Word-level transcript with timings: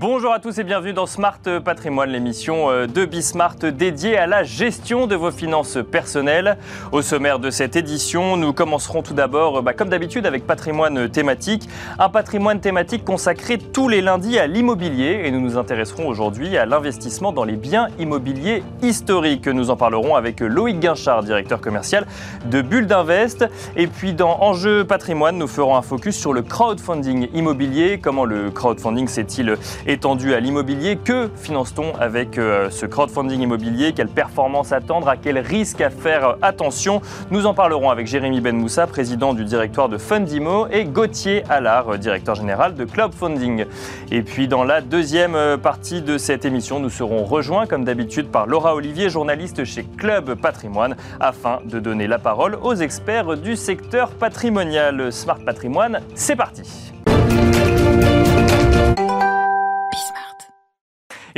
Bonjour 0.00 0.32
à 0.32 0.38
tous 0.38 0.56
et 0.60 0.62
bienvenue 0.62 0.92
dans 0.92 1.06
Smart 1.06 1.40
Patrimoine, 1.64 2.10
l'émission 2.10 2.70
euh, 2.70 2.86
de 2.86 3.04
Bismart 3.04 3.56
dédiée 3.56 4.16
à 4.16 4.28
la 4.28 4.44
gestion 4.44 5.08
de 5.08 5.16
vos 5.16 5.32
finances 5.32 5.76
personnelles. 5.90 6.56
Au 6.92 7.02
sommaire 7.02 7.40
de 7.40 7.50
cette 7.50 7.74
édition, 7.74 8.36
nous 8.36 8.52
commencerons 8.52 9.02
tout 9.02 9.12
d'abord, 9.12 9.60
bah, 9.64 9.72
comme 9.72 9.88
d'habitude, 9.88 10.24
avec 10.24 10.46
patrimoine 10.46 11.08
thématique. 11.08 11.68
Un 11.98 12.10
patrimoine 12.10 12.60
thématique 12.60 13.04
consacré 13.04 13.58
tous 13.58 13.88
les 13.88 14.00
lundis 14.00 14.38
à 14.38 14.46
l'immobilier 14.46 15.22
et 15.24 15.32
nous 15.32 15.40
nous 15.40 15.58
intéresserons 15.58 16.06
aujourd'hui 16.06 16.56
à 16.56 16.64
l'investissement 16.64 17.32
dans 17.32 17.42
les 17.42 17.56
biens 17.56 17.88
immobiliers 17.98 18.62
historiques. 18.82 19.48
Nous 19.48 19.70
en 19.70 19.76
parlerons 19.76 20.14
avec 20.14 20.38
Loïc 20.38 20.78
Guinchard, 20.78 21.24
directeur 21.24 21.60
commercial 21.60 22.06
de 22.48 22.62
Bulle 22.62 22.86
d'Invest. 22.86 23.46
Et 23.74 23.88
puis 23.88 24.12
dans 24.12 24.42
Enjeu 24.42 24.84
patrimoine, 24.84 25.38
nous 25.38 25.48
ferons 25.48 25.74
un 25.74 25.82
focus 25.82 26.16
sur 26.16 26.32
le 26.32 26.42
crowdfunding 26.42 27.30
immobilier. 27.34 27.98
Comment 27.98 28.24
le 28.24 28.52
crowdfunding 28.52 29.08
s'est-il 29.08 29.56
étendu 29.88 30.34
à 30.34 30.40
l'immobilier. 30.40 30.96
Que 30.96 31.28
finance-t-on 31.34 31.96
avec 31.96 32.38
euh, 32.38 32.70
ce 32.70 32.86
crowdfunding 32.86 33.40
immobilier? 33.40 33.92
Quelle 33.92 34.08
performance 34.08 34.70
attendre? 34.72 35.08
À 35.08 35.16
quel 35.16 35.38
risque 35.38 35.80
à 35.80 35.90
faire 35.90 36.36
attention? 36.42 37.00
Nous 37.30 37.46
en 37.46 37.54
parlerons 37.54 37.90
avec 37.90 38.06
Jérémy 38.06 38.40
Benmoussa, 38.40 38.86
président 38.86 39.34
du 39.34 39.44
directoire 39.44 39.88
de 39.88 39.98
Fundimo, 39.98 40.68
et 40.70 40.84
Gauthier 40.84 41.42
Allard, 41.48 41.98
directeur 41.98 42.34
général 42.34 42.74
de 42.74 42.84
Cloudfunding. 42.84 43.64
Et 44.12 44.22
puis 44.22 44.46
dans 44.46 44.62
la 44.62 44.80
deuxième 44.80 45.34
euh, 45.34 45.56
partie 45.56 46.02
de 46.02 46.18
cette 46.18 46.44
émission, 46.44 46.78
nous 46.78 46.90
serons 46.90 47.24
rejoints 47.24 47.66
comme 47.66 47.84
d'habitude 47.84 48.28
par 48.28 48.46
Laura 48.46 48.74
Olivier, 48.74 49.08
journaliste 49.08 49.64
chez 49.64 49.84
Club 49.96 50.34
Patrimoine, 50.34 50.96
afin 51.18 51.60
de 51.64 51.80
donner 51.80 52.06
la 52.06 52.18
parole 52.18 52.58
aux 52.62 52.74
experts 52.74 53.38
du 53.38 53.56
secteur 53.56 54.10
patrimonial. 54.10 55.10
Smart 55.12 55.38
Patrimoine, 55.38 56.00
c'est 56.14 56.36
parti. 56.36 56.92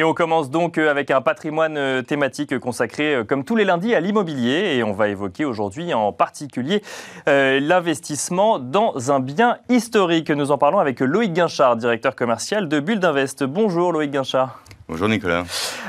Et 0.01 0.03
on 0.03 0.15
commence 0.15 0.49
donc 0.49 0.79
euh, 0.79 0.91
avec 0.91 1.11
un 1.11 1.21
patrimoine 1.21 1.77
euh, 1.77 2.01
thématique 2.01 2.59
consacré, 2.59 3.17
euh, 3.17 3.23
comme 3.23 3.45
tous 3.45 3.55
les 3.55 3.67
lundis, 3.67 3.95
à 3.95 4.01
l'immobilier. 4.01 4.77
Et 4.77 4.83
on 4.83 4.95
va 4.95 5.09
évoquer 5.09 5.45
aujourd'hui 5.45 5.93
en 5.93 6.11
particulier 6.11 6.83
l'investissement 7.27 8.59
dans 8.59 9.13
un 9.13 9.21
bien 9.21 9.59
historique. 9.69 10.31
Nous 10.31 10.53
en 10.53 10.57
parlons 10.57 10.79
avec 10.79 11.01
Loïc 11.01 11.35
Guinchard, 11.35 11.77
directeur 11.77 12.17
commercial 12.17 12.67
de 12.67 12.81
Bulle 12.81 12.99
d'Invest. 12.99 13.45
Bonjour 13.45 13.93
Loïc 13.93 14.11
Guinchard. 14.11 14.63
Bonjour 14.89 15.07
Nicolas. 15.07 15.45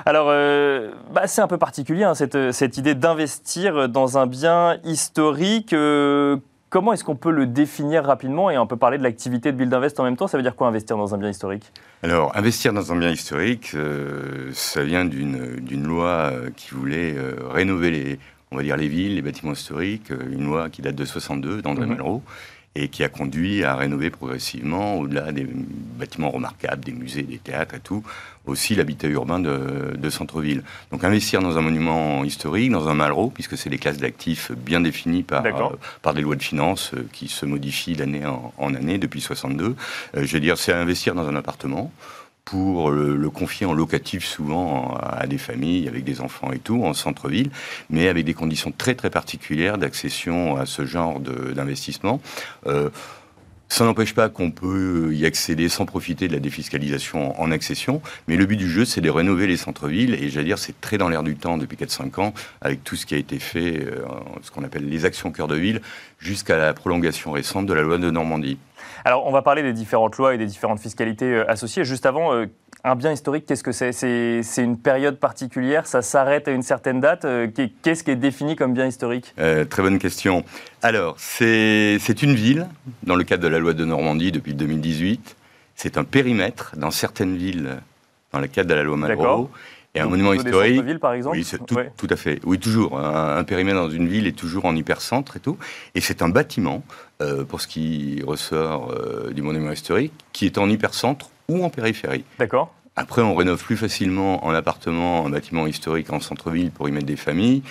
Alors, 0.05 0.27
bah, 0.27 1.27
c'est 1.27 1.41
un 1.41 1.47
peu 1.47 1.57
particulier 1.57 2.03
hein, 2.03 2.13
cette, 2.13 2.51
cette, 2.51 2.75
idée 2.75 2.95
d'investir 2.95 3.87
dans 3.87 4.17
un 4.17 4.27
bien 4.27 4.77
historique. 4.83 5.73
Comment 6.69 6.91
est-ce 6.91 7.05
qu'on 7.05 7.15
peut 7.15 7.31
le 7.31 7.47
définir 7.47 8.03
rapidement 8.03 8.49
et 8.49 8.57
on 8.57 8.67
peut 8.67 8.77
parler 8.77 8.97
de 8.97 9.03
l'activité 9.03 9.53
de 9.53 9.57
Build 9.57 9.73
Invest 9.73 9.99
en 10.01 10.03
même 10.03 10.17
temps? 10.17 10.27
Ça 10.27 10.35
veut 10.35 10.43
dire 10.43 10.57
quoi 10.57 10.67
investir 10.67 10.97
dans 10.97 11.15
un 11.15 11.17
bien 11.17 11.29
historique? 11.29 11.71
Alors, 12.03 12.35
investir 12.35 12.73
dans 12.73 12.91
un 12.91 12.95
bien 12.95 13.11
historique, 13.11 13.73
euh, 13.75 14.49
ça 14.53 14.83
vient 14.83 15.05
d'une 15.05 15.83
loi 15.83 16.31
euh, 16.33 16.49
qui 16.55 16.71
voulait 16.71 17.13
euh, 17.16 17.35
rénover 17.47 17.91
les, 17.91 18.19
on 18.49 18.57
va 18.57 18.63
dire 18.63 18.75
les 18.75 18.88
villes, 18.88 19.16
les 19.16 19.21
bâtiments 19.21 19.53
historiques, 19.53 20.09
une 20.09 20.45
loi 20.45 20.72
qui 20.72 20.81
date 20.81 20.95
de 20.95 21.05
62 21.05 21.61
d'André 21.61 21.85
mmh. 21.85 21.89
Malraux 21.89 22.23
et 22.75 22.88
qui 22.88 23.03
a 23.03 23.09
conduit 23.09 23.64
à 23.64 23.75
rénover 23.75 24.09
progressivement, 24.09 24.97
au-delà 24.97 25.31
des 25.31 25.45
bâtiments 25.45 26.30
remarquables, 26.30 26.86
des 26.86 26.94
musées, 26.94 27.23
des 27.23 27.38
théâtres 27.38 27.75
et 27.75 27.80
tout, 27.80 28.02
aussi 28.45 28.75
l'habitat 28.75 29.08
urbain 29.08 29.39
de, 29.39 30.09
centre-ville. 30.09 30.63
Donc 30.91 31.03
investir 31.03 31.41
dans 31.41 31.58
un 31.58 31.61
monument 31.61 32.23
historique, 32.23 32.72
dans 32.72 32.88
un 32.88 32.94
Malraux, 32.94 33.30
puisque 33.30 33.58
c'est 33.58 33.69
des 33.69 33.78
classes 33.78 33.97
d'actifs 33.97 34.52
bien 34.52 34.81
définies 34.81 35.23
par, 35.23 35.45
euh, 35.45 35.69
par 36.02 36.13
des 36.13 36.22
lois 36.22 36.36
de 36.36 36.44
finances 36.44 36.91
euh, 36.94 37.08
qui 37.11 37.28
se 37.28 37.45
modifient 37.45 37.95
d'année 37.95 38.23
en, 38.25 38.73
année 38.73 38.97
depuis 38.97 39.22
62, 39.22 39.75
euh, 40.16 40.23
je 40.25 40.33
veux 40.33 40.39
dire, 40.39 40.58
c'est 40.58 40.73
investir 40.73 41.13
dans 41.13 41.28
un 41.28 41.35
appartement 41.35 41.91
pour 42.45 42.91
le, 42.91 43.29
confier 43.29 43.66
en 43.66 43.74
locatif 43.74 44.25
souvent 44.25 44.96
à 44.96 45.25
des 45.28 45.38
familles 45.38 45.88
avec 45.88 46.03
des 46.03 46.22
enfants 46.22 46.52
et 46.52 46.59
tout, 46.59 46.84
en 46.84 46.94
centre-ville, 46.94 47.50
mais 47.90 48.07
avec 48.07 48.25
des 48.25 48.34
conditions 48.34 48.74
très 48.75 48.96
très 48.96 49.09
particulières 49.09 49.78
d'accession 49.78 50.57
à 50.57 50.66
ce 50.66 50.85
genre 50.85 51.19
d'investissement. 51.19 52.22
Euh, 52.68 52.90
ça 53.72 53.85
n'empêche 53.85 54.13
pas 54.13 54.28
qu'on 54.28 54.51
peut 54.51 55.12
y 55.13 55.25
accéder 55.25 55.69
sans 55.69 55.85
profiter 55.85 56.28
de 56.28 56.34
la 56.34 56.41
défiscalisation 56.41 57.40
en 57.40 57.51
accession, 57.51 58.01
mais 58.28 58.35
le 58.35 58.46
but 58.46 58.57
du 58.57 58.69
jeu, 58.69 58.84
c'est 58.84 59.00
de 59.00 59.09
rénover 59.09 59.47
les 59.47 59.56
centres-villes, 59.56 60.13
et 60.13 60.28
j'allais 60.28 60.47
dire, 60.47 60.59
c'est 60.59 60.81
très 60.81 60.97
dans 60.97 61.07
l'air 61.07 61.24
du 61.24 61.38
temps 61.38 61.57
depuis 61.57 61.78
4-5 61.78 62.19
ans, 62.19 62.34
avec 62.59 62.84
tout 62.84 62.97
ce 62.97 63.06
qui 63.06 63.16
a 63.16 63.18
été 63.18 63.40
fait, 63.40 63.80
euh, 63.80 64.03
ce 64.41 64.51
qu'on 64.51 64.66
appelle 64.66 64.90
les 64.90 65.06
actions 65.06 65.31
cœur 65.31 65.47
de 65.47 65.56
ville, 65.56 65.80
jusqu'à 66.19 66.57
la 66.57 66.74
prolongation 66.74 67.31
récente 67.31 67.66
de 67.66 67.74
la 67.74 67.81
loi 67.81 67.97
de 67.97 68.12
Normandie. 68.12 68.57
Alors, 69.06 69.25
on 69.25 69.31
va 69.31 69.41
parler 69.41 69.63
des 69.63 69.73
différentes 69.73 70.17
lois 70.17 70.35
et 70.35 70.38
des 70.38 70.45
différentes 70.45 70.79
fiscalités 70.79 71.34
euh, 71.34 71.50
associées. 71.50 71.84
Juste 71.84 72.06
avant, 72.06 72.34
euh, 72.34 72.45
un 72.84 72.95
bien 72.95 73.12
historique, 73.12 73.45
qu'est-ce 73.45 73.63
que 73.63 73.72
c'est? 73.72 73.91
C'est 73.91 74.63
une 74.63 74.78
période 74.78 75.17
particulière? 75.17 75.88
Ça 75.88 76.01
s'arrête 76.01 76.47
à 76.47 76.51
une 76.51 76.63
certaine 76.63 77.00
date? 77.00 77.25
Euh, 77.25 77.47
Qu'est-ce 77.81 78.03
qui 78.03 78.12
est 78.12 78.16
défini 78.16 78.56
comme 78.56 78.73
bien 78.73 78.88
historique? 78.88 79.34
Très 79.35 79.84
bonne 79.84 80.00
question. 80.00 80.44
Alors, 80.81 81.16
c'est 81.17 81.97
une 82.22 82.34
ville, 82.34 82.67
dans 83.03 83.16
le 83.16 83.23
cadre 83.23 83.44
de 83.44 83.47
la 83.47 83.59
loi 83.59 83.73
de 83.73 83.85
Normandie 83.85 84.31
depuis 84.31 84.53
2018. 84.53 85.35
C'est 85.75 85.97
un 85.97 86.03
périmètre 86.03 86.73
dans 86.78 86.91
certaines 86.91 87.38
villes, 87.38 87.78
dans 88.31 88.39
le 88.39 88.47
cadre 88.47 88.69
de 88.69 88.75
la 88.75 88.83
loi 88.83 88.97
Malraux. 88.97 89.50
Et 89.94 90.00
un 90.00 90.07
monument 90.07 90.34
historique. 90.34 90.85
Des 90.85 90.97
par 91.00 91.13
exemple 91.13 91.38
Oui, 91.38 91.46
tout, 91.46 91.78
tout, 91.97 92.07
à 92.09 92.16
fait. 92.16 92.40
Oui, 92.46 92.57
toujours. 92.59 92.97
Un, 92.97 93.44
périmètre 93.44 93.78
dans 93.78 93.90
une 93.90 94.07
ville 94.07 94.25
est 94.25 94.38
toujours 94.38 94.66
en 94.66 94.75
hypercentre 94.75 95.35
et 95.35 95.40
tout. 95.40 95.57
Et 95.96 96.02
c'est 96.02 96.22
un 96.22 96.29
bâtiment, 96.29 96.84
euh, 97.22 97.44
pour 97.44 97.59
ce 97.59 97.68
qui 97.68 98.22
ressort 98.25 98.91
euh, 98.91 99.31
du 99.31 99.41
monument 99.41 99.72
historique, 99.72 100.13
qui 100.31 100.46
est 100.46 100.57
en 100.57 100.69
hypercentre 100.69 101.30
ou 101.50 101.63
en 101.63 101.69
périphérie. 101.69 102.24
D'accord. 102.40 102.74
Après, 102.96 103.22
on 103.22 103.35
rénove 103.35 103.63
plus 103.63 103.78
facilement 103.78 104.46
en 104.46 104.53
appartement 104.53 105.25
un 105.25 105.30
bâtiment 105.30 105.68
historique 105.68 106.12
en 106.12 106.19
centre-ville 106.19 106.72
pour 106.72 106.88
y 106.88 106.91
mettre 106.91 107.06
des 107.06 107.18
familles 107.18 107.63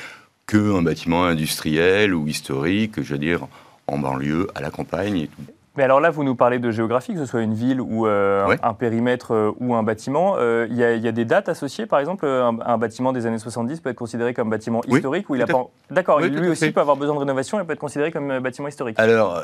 qu'un 0.47 0.83
bâtiment 0.83 1.25
industriel 1.25 2.15
ou 2.15 2.27
historique, 2.27 3.03
je 3.03 3.13
veux 3.13 3.19
dire, 3.19 3.47
en 3.87 3.99
banlieue, 3.99 4.49
à 4.55 4.61
la 4.61 4.71
campagne 4.71 5.19
et 5.19 5.27
tout. 5.29 5.43
Mais 5.77 5.85
alors 5.85 6.01
là, 6.01 6.11
vous 6.11 6.25
nous 6.25 6.35
parlez 6.35 6.59
de 6.59 6.71
géographie, 6.73 7.15
que 7.15 7.21
ce 7.21 7.27
soit 7.27 7.43
une 7.43 7.55
ville 7.55 7.81
ou 7.81 8.07
euh, 8.07 8.57
un 8.63 8.75
périmètre 8.75 9.33
euh, 9.33 9.53
ou 9.61 9.77
un 9.77 9.85
bâtiment. 9.85 10.35
Euh, 10.37 10.67
il 10.69 10.77
y, 10.77 10.83
a 10.85 11.13
des 11.13 11.25
dates 11.25 11.49
associées, 11.49 11.87
par 11.87 12.01
exemple, 12.01 12.27
un, 12.27 12.79
bâtiment 12.79 13.13
des 13.13 13.27
années 13.27 13.39
70 13.39 13.81
peut 13.81 13.91
être 13.91 13.97
considéré 13.97 14.35
comme 14.35 14.51
bâtiment 14.51 14.81
historique 14.89 15.31
ou 15.31 15.37
il 15.37 15.43
a 15.43 15.47
pas... 15.47 15.69
D'accord, 15.91 16.21
lui 16.21 16.49
aussi 16.49 16.73
peut 16.73 16.81
avoir 16.81 16.97
besoin 16.97 17.15
de 17.15 17.21
rénovation 17.21 17.61
et 17.61 17.65
peut 17.65 17.73
être 17.73 17.79
considéré 17.79 18.11
comme 18.11 18.41
bâtiment 18.41 18.67
historique. 18.67 18.99
Alors, 18.99 19.41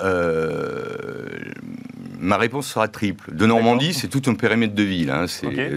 ma 2.19 2.37
réponse 2.37 2.67
sera 2.67 2.89
triple. 2.89 3.35
De 3.35 3.47
Normandie, 3.47 3.95
c'est 3.95 4.09
tout 4.09 4.23
un 4.27 4.35
périmètre 4.35 4.75
de 4.75 4.83
ville. 4.83 5.11
Hein. 5.11 5.27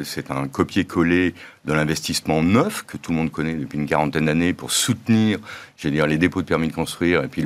C'est 0.03 0.31
un 0.31 0.47
copier-coller 0.47 1.33
de 1.65 1.73
l'investissement 1.73 2.41
neuf 2.41 2.83
que 2.87 2.97
tout 2.97 3.11
le 3.11 3.17
monde 3.17 3.31
connaît 3.31 3.53
depuis 3.53 3.77
une 3.77 3.85
quarantaine 3.85 4.25
d'années 4.25 4.53
pour 4.53 4.71
soutenir, 4.71 5.39
j'allais 5.77 5.95
dire, 5.95 6.07
les 6.07 6.17
dépôts 6.17 6.41
de 6.41 6.47
permis 6.47 6.67
de 6.67 6.73
construire 6.73 7.23
et 7.23 7.27
puis 7.27 7.43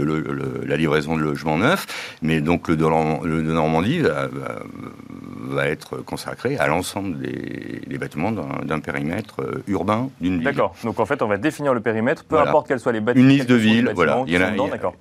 la 0.66 0.78
livraison 0.78 1.18
de 1.18 1.22
logements 1.22 1.58
neufs. 1.58 2.18
Mais 2.22 2.40
donc 2.40 2.68
le 2.68 2.78
de, 2.78 2.84
Normandie 2.84 4.02
va, 4.02 5.68
être 5.68 5.98
consacré 5.98 6.58
à 6.58 6.68
l'ensemble 6.68 7.20
des, 7.20 7.98
bâtiments 7.98 8.32
d'un 8.32 8.80
périmètre 8.80 9.42
euh, 9.42 9.64
urbain 9.68 10.10
d'une 10.20 10.36
ville. 10.36 10.44
D'accord. 10.44 10.76
Donc 10.84 11.00
en 11.00 11.06
fait, 11.06 11.22
on 11.22 11.28
va 11.28 11.38
définir 11.38 11.74
le 11.74 11.80
périmètre, 11.80 12.26
peu 12.26 12.40
importe 12.40 12.68
quels 12.68 12.80
soient 12.80 12.92
les 12.92 13.00
bâtiments. 13.00 13.24
Une 13.24 13.32
liste 13.32 13.50
de 13.50 13.56
villes, 13.56 13.92
voilà. 13.96 14.24
Il 14.28 14.34
y, 14.34 14.38
en 14.38 14.42
a, 14.42 14.52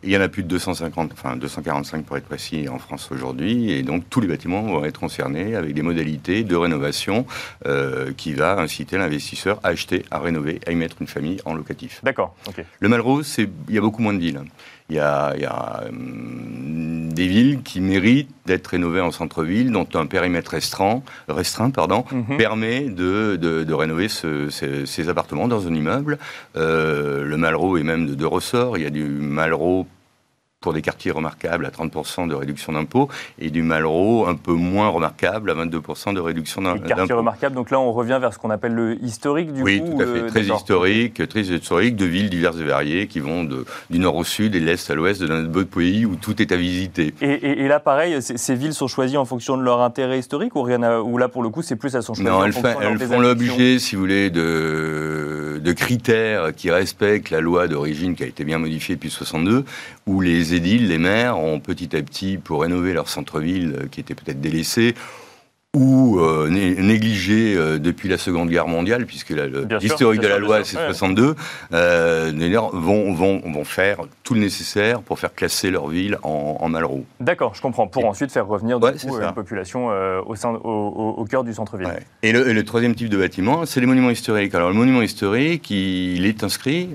il 0.03 0.11
y 0.11 0.17
en 0.17 0.21
a 0.21 0.29
plus 0.29 0.43
de 0.43 0.49
250, 0.49 1.13
enfin 1.13 1.37
245 1.37 2.05
pour 2.05 2.17
être 2.17 2.27
précis 2.27 2.69
en 2.69 2.79
France 2.79 3.11
aujourd'hui. 3.13 3.73
Et 3.73 3.83
donc 3.83 3.92
tous 4.01 4.21
les 4.21 4.29
bâtiments 4.29 4.63
vont 4.63 4.85
être 4.85 5.01
concernés 5.01 5.55
avec 5.55 5.75
des 5.75 5.83
modalités 5.83 6.45
de 6.45 6.57
rénovation 6.57 7.27
euh, 7.67 8.13
qui 8.17 8.33
va 8.33 8.59
inciter 8.59 8.97
investisseurs 8.97 9.61
à 9.63 9.69
acheter, 9.69 10.05
à 10.11 10.19
rénover, 10.19 10.61
à 10.67 10.73
y 10.73 10.77
mettre 10.77 10.97
une 11.01 11.07
famille 11.07 11.41
en 11.45 11.55
locatif. 11.55 12.01
D'accord. 12.03 12.35
Le 12.81 12.89
Malraux, 12.89 13.23
il 13.23 13.49
y 13.69 13.79
a 13.79 13.81
beaucoup 13.81 14.03
moins 14.03 14.15
de 14.15 14.21
villes. 14.21 14.41
Il 14.91 14.97
y 14.97 14.99
a, 14.99 15.85
hum, 15.89 17.13
des 17.13 17.27
villes 17.27 17.63
qui 17.63 17.81
méritent 17.81 18.31
d'être 18.47 18.67
rénovées 18.69 19.01
en 19.01 19.11
centre-ville, 19.11 19.71
dont 19.71 19.89
un 19.95 20.07
périmètre 20.07 20.51
restreint, 20.51 21.03
restreint 21.29 21.71
pardon, 21.71 22.05
mhm. 22.11 22.37
permet 22.37 22.83
de, 22.83 23.37
de, 23.37 23.73
rénover 23.73 24.09
ces, 24.09 25.09
appartements 25.09 25.49
dans 25.49 25.67
un 25.67 25.75
immeuble. 25.75 26.19
Euh, 26.57 27.25
le 27.25 27.37
Malraux 27.37 27.77
est 27.77 27.83
même 27.83 28.07
de 28.07 28.15
deux 28.15 28.27
ressorts. 28.27 28.77
Il 28.77 28.85
y 28.85 28.87
a 28.87 28.91
du 28.91 29.05
Malraux 29.05 29.87
pour 30.63 30.73
des 30.73 30.81
quartiers 30.81 31.11
remarquables 31.11 31.67
à 31.67 31.71
30% 31.71 32.29
de 32.29 32.35
réduction 32.35 32.73
d'impôts 32.73 33.09
et 33.39 33.51
du 33.51 33.63
Malraux 33.63 34.27
un 34.27 34.35
peu 34.35 34.53
moins 34.53 34.89
remarquable 34.89 35.51
à 35.51 35.55
22% 35.55 36.15
de 36.15 36.21
réduction 36.21 36.63
d'impôts. 36.63 36.89
Quartiers 36.89 37.15
remarquables, 37.15 37.55
donc 37.55 37.71
là 37.71 37.79
on 37.81 37.93
revient 37.93 38.19
vers 38.21 38.33
ce 38.33 38.39
qu'on 38.39 38.51
appelle 38.51 38.73
le 38.73 39.05
historique 39.05 39.53
du 39.53 39.63
oui, 39.63 39.81
coup 39.81 39.87
Oui, 39.87 39.97
tout 39.97 40.03
à 40.03 40.07
fait. 40.07 40.21
Euh, 40.21 40.29
très 40.29 40.43
historique, 40.45 41.29
très 41.29 41.43
historique, 41.43 41.97
de 41.97 42.07
villes 42.07 42.31
diverses 42.31 42.59
et 42.59 42.65
variées 42.65 43.09
qui 43.09 43.21
vont 43.21 43.45
de, 43.45 43.67
du 43.91 43.99
nord 43.99 44.17
au 44.17 44.25
sud 44.25 44.55
et 44.55 44.61
de 44.61 44.65
l'est 44.65 44.91
à 44.91 44.95
l'ouest 44.95 45.21
de 45.21 45.27
notre 45.27 45.49
beau 45.49 45.65
pays 45.65 46.07
où 46.07 46.17
tout 46.17 46.41
est 46.41 46.53
à 46.53 46.57
visiter. 46.57 47.13
Et, 47.21 47.69
là 47.69 47.81
pareil, 47.81 48.23
ces 48.23 48.55
villes 48.55 48.75
sont 48.75 48.89
choisies 48.89 49.17
en 49.17 49.25
fonction 49.25 49.57
de 49.57 49.63
leur 49.63 49.81
intérêt 49.81 50.19
historique 50.19 50.55
ou, 50.55 50.63
rien 50.63 51.01
ou 51.01 51.19
là 51.19 51.29
pour 51.29 51.43
le 51.43 51.49
coup 51.49 51.63
c'est 51.63 51.77
plus 51.77 51.95
elles 51.95 52.03
sont 52.03 52.15
choisies 52.15 52.31
non, 52.31 52.45
elles, 52.45 52.55
elles 52.81 52.99
font 52.99 53.21
l'objet, 53.21 53.79
si 53.79 53.97
vous 53.97 54.03
voulez, 54.03 54.31
de, 54.31 55.61
de 55.63 55.73
critères 55.73 56.55
qui 56.55 56.71
respectent 56.71 57.31
la 57.31 57.41
loi 57.41 57.67
d'origine 57.67 58.15
qui 58.15 58.23
a 58.23 58.27
été 58.27 58.45
bien 58.45 58.59
modifiée 58.59 58.95
depuis 58.95 59.11
62, 59.11 59.65
où 60.07 60.21
les 60.21 60.55
édiles, 60.55 60.89
les 60.89 60.99
maires, 60.99 61.39
ont 61.39 61.61
petit 61.61 61.97
à 61.97 62.03
petit, 62.03 62.39
pour 62.39 62.63
rénover 62.63 62.93
leur 62.93 63.09
centre-ville 63.09 63.77
euh, 63.79 63.87
qui 63.91 64.01
était 64.01 64.15
peut-être 64.15 64.41
délaissé, 64.41 64.95
ou 65.75 66.19
euh, 66.21 66.51
négligés 66.51 67.57
euh, 67.57 67.79
depuis 67.79 68.07
la 68.07 68.19
Seconde 68.19 68.51
Guerre 68.51 68.69
mondiale, 68.69 69.07
puisque 69.07 69.31
l'historique 69.81 70.21
de 70.21 70.29
la 70.29 70.39
loi, 70.39 70.65
c'est 70.65 70.77
62, 70.77 71.35
euh, 71.73 72.69
vont, 72.75 73.15
vont, 73.15 73.41
vont 73.41 73.65
faire 73.65 74.01
tout 74.23 74.35
le 74.35 74.41
nécessaire 74.41 75.01
pour 75.01 75.19
faire 75.19 75.35
classer 75.35 75.71
leur 75.71 75.89
ville 75.89 76.19
en, 76.23 76.59
en 76.61 76.69
Malraux. 76.69 77.07
D'accord, 77.21 77.55
je 77.55 77.63
comprends. 77.63 77.87
Pour 77.87 78.05
ensuite 78.05 78.31
faire 78.31 78.47
revenir 78.47 78.81
du 78.81 78.99
coup, 78.99 79.19
une 79.19 79.33
population 79.33 79.89
au, 80.27 80.35
sein, 80.35 80.51
au, 80.51 81.15
au, 81.17 81.25
cœur 81.25 81.43
du 81.43 81.55
centre-ville. 81.55 81.89
Et, 82.23 82.33
le, 82.33 82.63
troisième 82.65 82.95
type 82.95 83.09
de 83.09 83.17
bâtiment, 83.17 83.65
c'est 83.65 83.81
les 83.81 83.87
monuments 83.87 84.11
historiques. 84.11 84.55
Alors 84.55 84.69
le 84.69 84.75
monument 84.75 85.03
historique, 85.03 85.71
il 85.71 86.27
est 86.27 86.45
inscrit, 86.45 86.91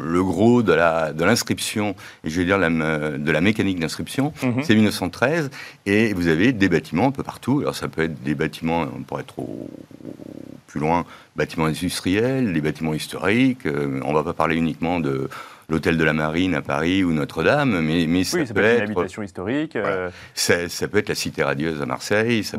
le 0.00 0.22
gros 0.22 0.62
de 0.62 0.72
l'inscription, 1.24 1.90
de 1.90 2.28
et 2.28 2.30
je 2.30 2.40
vais 2.40 2.44
dire 2.44 2.58
la, 2.58 2.68
de 2.70 3.30
la 3.30 3.40
mécanique 3.40 3.80
d'inscription, 3.80 4.32
mhm. 4.42 4.62
c'est 4.62 4.74
1913, 4.74 5.50
et 5.86 6.12
vous 6.12 6.28
avez 6.28 6.52
des 6.52 6.68
bâtiments 6.68 7.12
peu 7.12 7.22
partout. 7.22 7.60
Alors 7.60 7.74
ça 7.74 7.88
peut 7.88 8.02
être 8.02 8.22
des 8.22 8.34
bâtiments, 8.34 8.86
on 8.96 9.02
pourrait 9.02 9.22
être 9.22 9.34
plus 10.66 10.80
loin, 10.80 11.04
bâtiments 11.36 11.66
industriels, 11.66 12.52
des 12.52 12.60
bâtiments 12.60 12.94
historiques. 12.94 13.66
Euh, 13.66 14.00
on 14.04 14.10
ne 14.10 14.14
va 14.14 14.24
pas 14.24 14.32
parler 14.32 14.56
uniquement 14.56 15.00
de 15.00 15.28
l'hôtel 15.68 15.96
de 15.96 16.04
la 16.04 16.12
Marine 16.12 16.54
à 16.54 16.62
Paris 16.62 17.02
ou 17.02 17.12
Notre-Dame, 17.12 17.80
mais, 17.80 18.06
mais 18.06 18.24
ça, 18.24 18.38
peut, 18.38 18.62
être, 18.62 18.84
une 18.84 18.90
habitation 18.90 19.22
historique. 19.22 19.76
Euh. 19.76 20.10
Ça, 20.34 20.88
peut 20.88 20.98
être 20.98 21.08
la 21.08 21.14
Cité 21.14 21.42
radieuse 21.42 21.82
à 21.82 21.86
Marseille. 21.86 22.44
Ça 22.44 22.58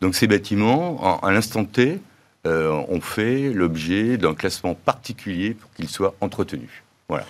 Donc 0.00 0.14
ces 0.14 0.26
bâtiments, 0.26 1.20
à 1.22 1.32
l'instant 1.32 1.64
T, 1.64 2.00
euh, 2.46 2.84
ont 2.88 3.00
fait 3.00 3.52
l'objet 3.52 4.16
d'un 4.16 4.34
classement 4.34 4.74
particulier 4.74 5.54
pour 5.54 5.72
qu'ils 5.72 5.88
soient 5.88 6.14
entretenus. 6.20 6.82
Voilà. 7.08 7.24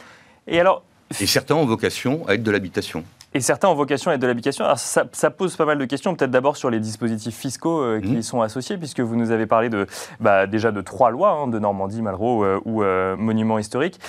Et 0.46 0.60
alors 0.60 0.82
Et 1.20 1.26
certains 1.26 1.54
ont 1.54 1.66
vocation 1.66 2.26
à 2.28 2.34
être 2.34 2.42
de 2.42 2.50
l'habitation. 2.50 3.04
Et 3.34 3.40
certains 3.40 3.68
ont 3.68 3.74
vocation 3.74 4.10
à 4.10 4.14
être 4.14 4.20
de 4.20 4.26
l'habitation. 4.26 4.64
Alors 4.64 4.78
ça, 4.78 5.30
pose 5.30 5.54
pas 5.56 5.66
mal 5.66 5.76
de 5.76 5.84
questions, 5.84 6.14
peut-être 6.14 6.30
d'abord 6.30 6.56
sur 6.56 6.70
les 6.70 6.80
dispositifs 6.80 7.36
fiscaux 7.36 7.82
euh, 7.82 8.00
qui 8.00 8.14
y 8.14 8.16
mmh. 8.16 8.22
sont 8.22 8.40
associés, 8.40 8.78
puisque 8.78 9.00
vous 9.00 9.16
nous 9.16 9.30
avez 9.30 9.46
parlé 9.46 9.68
de, 9.68 9.86
bah, 10.18 10.46
déjà 10.46 10.72
de 10.72 10.80
trois 10.80 11.10
lois, 11.10 11.32
hein, 11.32 11.46
de 11.46 11.58
Normandie, 11.58 12.00
Malraux 12.00 12.42
euh, 12.42 12.58
ou 12.64 12.82
euh, 12.82 13.16
Monuments 13.16 13.58
historiques. 13.58 14.00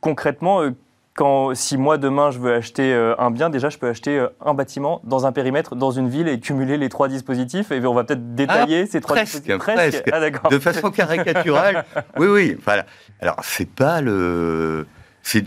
concrètement, 0.00 0.62
quand, 1.14 1.54
si 1.54 1.76
moi 1.76 1.98
demain 1.98 2.30
je 2.30 2.38
veux 2.38 2.54
acheter 2.54 2.92
un 3.18 3.30
bien, 3.30 3.50
déjà 3.50 3.68
je 3.68 3.78
peux 3.78 3.88
acheter 3.88 4.26
un 4.44 4.54
bâtiment 4.54 5.00
dans 5.04 5.26
un 5.26 5.32
périmètre, 5.32 5.76
dans 5.76 5.90
une 5.90 6.08
ville 6.08 6.28
et 6.28 6.40
cumuler 6.40 6.78
les 6.78 6.88
trois 6.88 7.08
dispositifs. 7.08 7.70
Et 7.70 7.84
on 7.84 7.94
va 7.94 8.04
peut-être 8.04 8.34
détailler 8.34 8.84
ah, 8.84 8.90
ces 8.90 9.00
trois 9.00 9.20
dispositifs. 9.20 9.58
Presque. 9.58 10.10
Ah, 10.12 10.48
de 10.48 10.58
façon 10.58 10.90
caricaturale. 10.90 11.84
oui, 12.18 12.26
oui. 12.28 12.56
Voilà. 12.64 12.86
Alors 13.20 13.36
c'est 13.42 13.68
pas 13.68 14.00
le 14.00 14.86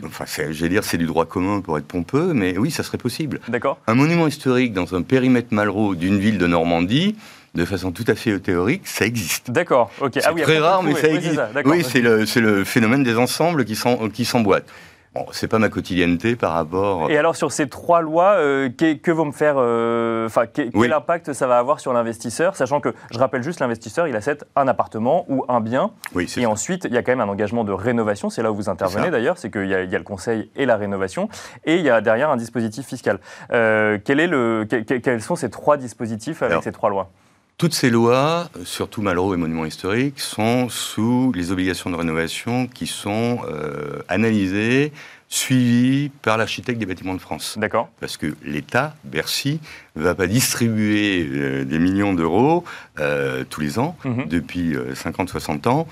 enfin, 0.04 0.26
j'allais 0.28 0.70
dire, 0.70 0.84
c'est 0.84 0.98
du 0.98 1.06
droit 1.06 1.26
commun 1.26 1.62
pour 1.62 1.78
être 1.78 1.86
pompeux, 1.86 2.34
mais 2.34 2.58
oui, 2.58 2.72
ça 2.72 2.84
serait 2.84 2.98
possible. 2.98 3.40
D'accord. 3.48 3.80
Un 3.88 3.96
monument 3.96 4.28
historique 4.28 4.74
dans 4.74 4.96
un 4.96 5.02
périmètre 5.02 5.50
Malraux 5.52 5.96
d'une 5.96 6.18
ville 6.18 6.38
de 6.38 6.48
Normandie, 6.48 7.16
de 7.54 7.66
façon 7.66 7.92
tout 7.92 8.06
à 8.08 8.16
fait 8.16 8.38
théorique, 8.40 8.88
ça 8.88 9.06
existe. 9.06 9.52
D'accord, 9.52 9.92
ok. 10.02 10.12
C'est 10.16 10.26
ah 10.26 10.34
très 10.34 10.60
rare, 10.60 10.84
mais 10.84 10.96
ça 10.96 11.08
existe. 11.08 11.40
Oui, 11.66 11.84
c'est 11.84 12.02
le, 12.02 12.26
le, 12.36 12.64
phénomène 12.64 13.04
des 13.04 13.18
ensembles 13.18 13.66
qui 13.66 14.26
s'emboîtent. 14.26 14.70
Bon, 15.16 15.26
c'est 15.32 15.48
pas 15.48 15.60
ma 15.60 15.70
quotidienneté 15.70 16.36
par 16.36 16.52
rapport. 16.52 17.10
Et 17.10 17.18
alors 17.18 17.38
sur 17.38 17.50
ces 17.54 17.70
trois 17.70 18.02
lois, 18.02 18.34
euh, 18.34 18.70
que, 18.70 19.12
vont 19.12 19.24
me 19.24 19.32
faire, 19.32 19.56
euh, 19.58 20.26
enfin 20.26 20.46
quel 20.46 20.92
impact 20.92 21.32
ça 21.32 21.48
va 21.48 21.58
avoir 21.58 21.80
sur 21.80 21.94
l'investisseur, 21.94 22.58
sachant 22.58 22.82
que 22.82 22.94
je 23.12 23.18
rappelle 23.18 23.42
juste 23.42 23.62
l'investisseur, 23.62 24.10
il 24.10 24.16
achète 24.18 24.46
un 24.58 24.68
appartement 24.68 25.26
ou 25.30 25.46
un 25.48 25.62
bien, 25.62 25.92
oui, 26.16 26.30
et 26.36 26.46
ensuite 26.46 26.84
il 26.84 26.94
y 26.94 26.98
a 26.98 27.02
quand 27.02 27.14
même 27.14 27.22
un 27.22 27.32
engagement 27.32 27.64
de 27.64 27.72
rénovation. 27.72 28.30
C'est 28.30 28.44
là 28.44 28.52
où 28.52 28.56
vous 28.56 28.70
intervenez 28.70 29.10
d'ailleurs, 29.10 29.38
c'est 29.38 29.50
qu'il 29.50 29.68
y, 29.68 29.74
a 29.74 29.86
le 29.86 30.04
conseil 30.04 30.50
et 30.58 30.66
la 30.66 30.76
rénovation, 30.76 31.30
et 31.64 31.78
il 31.78 31.82
y 31.82 31.90
a 31.90 32.02
derrière 32.02 32.30
un 32.30 32.38
dispositif 32.38 32.86
fiscal. 32.86 33.20
Euh, 33.54 33.98
quel 34.04 34.20
est 34.20 34.28
le, 34.28 34.66
quels 34.66 35.22
sont 35.22 35.38
ces 35.38 35.50
trois 35.50 35.78
dispositifs 35.78 36.44
avec 36.44 36.62
ces 36.62 36.74
trois 36.74 36.90
lois? 36.90 37.10
Toutes 37.58 37.74
ces 37.74 37.90
lois, 37.90 38.50
surtout 38.66 39.02
Malraux 39.02 39.34
et 39.34 39.38
Monuments 39.38 39.66
historiques, 39.66 40.20
sont 40.20 40.68
sous 40.68 41.32
les 41.34 41.52
obligations 41.52 41.90
de 41.90 41.96
rénovation 41.96 42.68
qui 42.68 42.86
sont 42.86 43.40
euh, 43.48 44.02
analysées, 44.10 44.92
suivies 45.30 46.12
par 46.22 46.38
l'architecte 46.38 46.80
des 46.80 46.86
bâtiments 46.86 47.14
de 47.14 47.22
France. 47.22 47.58
D'accord. 47.58 47.90
Parce 48.00 48.18
que 48.18 48.36
l'État, 48.44 48.96
Bercy, 49.06 49.60
ne 49.96 50.04
va 50.04 50.16
pas 50.16 50.28
distribuer 50.28 51.28
euh, 51.30 51.64
des 51.64 51.80
millions 51.80 52.14
d'euros 52.14 52.66
euh, 53.00 53.46
tous 53.50 53.62
les 53.62 53.80
ans, 53.80 53.96
mhm. 54.04 54.28
depuis 54.28 54.76
50-60 54.76 55.70
ans, 55.70 55.88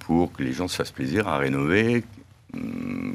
pour 0.00 0.32
que 0.32 0.42
les 0.42 0.52
gens 0.52 0.68
se 0.68 0.76
fassent 0.76 0.92
plaisir 0.92 1.26
à 1.26 1.38
rénover 1.38 2.04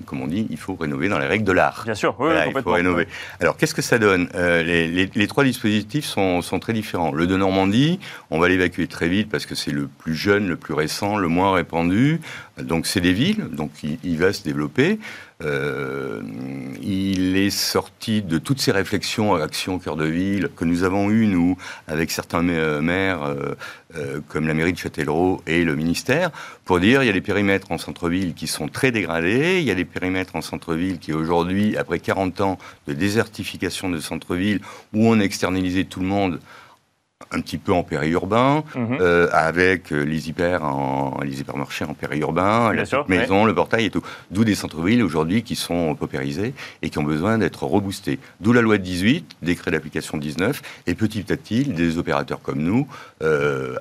comme 0.05 0.21
on 0.21 0.27
dit, 0.27 0.47
il 0.49 0.57
faut 0.57 0.75
rénover 0.75 1.09
dans 1.09 1.19
les 1.19 1.27
règles 1.27 1.43
de 1.43 1.51
l'art. 1.51 1.83
Bien 1.85 1.93
sûr, 1.93 2.15
oui, 2.19 2.31
il 2.47 2.61
faut 2.61 2.71
rénover. 2.71 3.07
Alors, 3.39 3.57
qu'est-ce 3.57 3.75
que 3.75 3.81
ça 3.81 3.99
donne? 3.99 4.29
Euh, 4.33 4.63
les, 4.63 5.27
trois 5.27 5.43
dispositifs 5.43 6.05
sont, 6.05 6.41
très 6.59 6.73
différents. 6.73 7.11
Le 7.11 7.27
de 7.27 7.37
Normandie, 7.37 7.99
on 8.31 8.39
va 8.39 8.49
l'évacuer 8.49 8.87
très 8.87 9.07
vite 9.07 9.29
parce 9.29 9.45
que 9.45 9.53
c'est 9.53 9.71
le 9.71 9.87
plus 9.87 10.15
jeune, 10.15 10.47
le 10.47 10.55
plus 10.55 10.73
récent, 10.73 11.17
le 11.17 11.27
moins 11.27 11.53
répandu. 11.53 12.19
Donc, 12.59 12.87
c'est 12.87 13.01
des 13.01 13.13
villes, 13.13 13.47
donc 13.51 13.71
il 13.83 14.17
va 14.17 14.33
se 14.33 14.43
développer. 14.43 14.97
Euh, 15.43 16.23
il 16.81 17.37
est 17.37 17.51
sorti 17.51 18.23
de 18.23 18.39
toutes 18.39 18.59
ces 18.59 18.71
réflexions 18.71 19.35
à 19.35 19.43
Action 19.43 19.77
Cœur 19.77 19.95
de 19.95 20.05
Ville 20.05 20.49
que 20.55 20.65
nous 20.65 20.83
avons 20.83 21.11
eues, 21.11 21.27
nous, 21.27 21.57
avec 21.87 22.09
certains 22.09 22.41
maires, 22.41 23.23
euh, 23.23 23.55
euh, 23.95 24.19
comme 24.27 24.47
la 24.47 24.55
mairie 24.55 24.73
de 24.73 24.77
Châtellerault 24.77 25.41
et 25.45 25.63
le 25.63 25.75
ministère, 25.75 26.31
pour 26.65 26.79
dire 26.79 27.03
il 27.03 27.05
y 27.05 27.09
a 27.09 27.13
des 27.13 27.21
périmètres 27.21 27.71
en 27.71 27.77
centre-ville 27.77 28.33
qui 28.33 28.47
sont 28.47 28.67
très 28.67 28.91
dégradés, 28.91 29.59
il 29.59 29.65
y 29.65 29.71
a 29.71 29.75
des 29.75 29.85
périmètres 29.85 30.35
en 30.35 30.41
centre-ville 30.41 30.97
qui, 30.97 31.13
aujourd'hui, 31.13 31.77
après 31.77 31.99
40 31.99 32.41
ans 32.41 32.57
de 32.87 32.93
désertification 32.93 33.89
de 33.89 33.99
centre-ville, 33.99 34.61
où 34.93 35.07
on 35.07 35.19
a 35.19 35.23
externalisé 35.23 35.85
tout 35.85 35.99
le 35.99 36.07
monde, 36.07 36.39
un 37.31 37.41
petit 37.41 37.57
peu 37.57 37.73
en 37.73 37.83
périurbain, 37.83 38.63
mhm. 38.75 38.97
euh, 39.01 39.27
avec 39.31 39.91
euh, 39.91 40.03
les 40.03 40.29
hyper 40.29 40.63
en 40.63 41.19
les 41.23 41.41
hypermarchés 41.41 41.83
en 41.83 41.93
périurbain, 41.93 42.71
la 42.73 42.83
maison, 43.07 43.45
le 43.45 43.55
portail 43.55 43.85
et 43.85 43.89
tout. 43.89 44.03
D'où 44.31 44.43
des 44.43 44.55
centres-villes 44.55 45.03
aujourd'hui 45.03 45.43
qui 45.43 45.55
sont 45.55 45.95
paupérisés 45.95 46.53
et 46.81 46.89
qui 46.89 46.99
ont 46.99 47.03
besoin 47.03 47.37
d'être 47.37 47.63
reboostés. 47.63 48.19
D'où 48.39 48.53
la 48.53 48.61
loi 48.61 48.77
de 48.77 48.83
18, 48.83 49.37
décret 49.41 49.71
d'application 49.71 50.17
19, 50.17 50.61
et 50.85 50.93
petit 50.93 51.31
à 51.33 51.37
petit, 51.37 51.65
des 51.65 51.97
opérateurs 51.97 52.41
comme 52.41 52.59
nous 52.59 52.87
euh, 53.23 53.75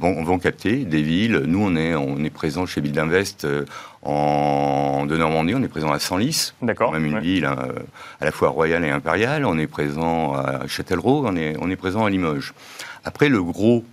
vont, 0.00 0.38
capter 0.38 0.84
des 0.84 1.02
villes. 1.02 1.42
Nous, 1.46 1.60
on 1.60 1.74
est, 1.76 1.94
on 1.94 2.22
est 2.22 2.30
présent 2.30 2.64
chez 2.64 2.80
Ville 2.80 2.92
d'Invest 2.92 3.46
en, 4.06 5.06
de 5.06 5.16
Normandie, 5.16 5.54
on 5.54 5.62
est 5.62 5.68
présent 5.68 5.92
à 5.92 5.98
Senlis, 5.98 6.52
même 6.62 7.04
une 7.04 7.18
ville 7.18 7.44
hein, 7.44 7.56
à 8.20 8.24
la 8.24 8.30
fois 8.30 8.48
royale 8.48 8.84
et 8.84 8.90
impériale. 8.90 9.44
On 9.44 9.58
est 9.58 9.66
présent 9.66 10.34
à 10.34 10.66
Châtellerault, 10.66 11.24
on 11.26 11.36
est, 11.36 11.56
on 11.60 11.70
est 11.70 11.76
présent 11.76 12.04
à 12.04 12.10
Limoges. 12.10 12.54
Après, 13.04 13.28
le 13.28 13.42
gros 13.42 13.84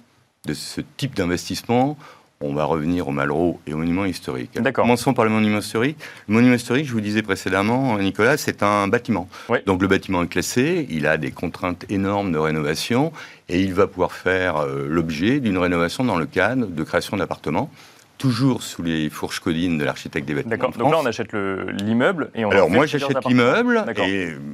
de 0.46 0.54
ce 0.54 0.82
type 0.98 1.16
d'investissement, 1.16 1.98
on 2.42 2.54
va 2.54 2.66
revenir 2.66 3.08
au 3.08 3.12
Malraux 3.12 3.60
et 3.66 3.74
aux 3.74 3.78
monuments 3.78 4.06
historiques. 4.06 4.60
Commençons 4.74 5.14
par 5.14 5.24
le 5.24 5.32
monument 5.32 5.60
historique. 5.60 5.98
Le 6.28 6.34
monument 6.34 6.56
historique, 6.56 6.86
je 6.86 6.92
vous 6.92 7.02
disais 7.02 7.22
précédemment, 7.22 7.98
Nicolas, 8.00 8.38
c'est 8.38 8.62
un 8.64 8.88
bâtiment. 8.88 9.30
Donc 9.66 9.82
le 9.82 9.88
bâtiment 9.88 10.24
est 10.24 10.28
classé, 10.28 10.86
il 10.90 11.08
a 11.08 11.18
des 11.18 11.32
contraintes 11.32 11.86
énormes 11.90 12.32
de 12.32 12.38
rénovation 12.38 13.14
et 13.48 13.62
il 13.62 13.74
va 13.74 13.88
pouvoir 13.88 14.12
faire 14.12 14.58
euh, 14.58 14.86
l'objet 14.90 15.40
d'une 15.40 15.58
rénovation 15.58 16.04
dans 16.04 16.18
le 16.18 16.26
cadre 16.26 16.68
de 16.68 16.84
création 16.84 17.16
d'appartements 17.18 17.70
toujours 18.18 18.64
sous 18.64 18.84
les 18.84 19.10
fourches 19.10 19.40
codines 19.40 19.78
de 19.78 19.84
l'architecte 19.84 20.28
des 20.28 20.34
bâtiments. 20.34 20.52
D'accord. 20.52 20.72
Donc 20.72 20.92
là, 20.92 21.00
on 21.02 21.06
achète 21.06 21.34
l'immeuble 21.34 22.30
et 22.36 22.46
on. 22.46 22.52
Alors 22.52 22.70
moi, 22.70 22.86
j'achète 22.86 23.26
l'immeuble 23.26 23.84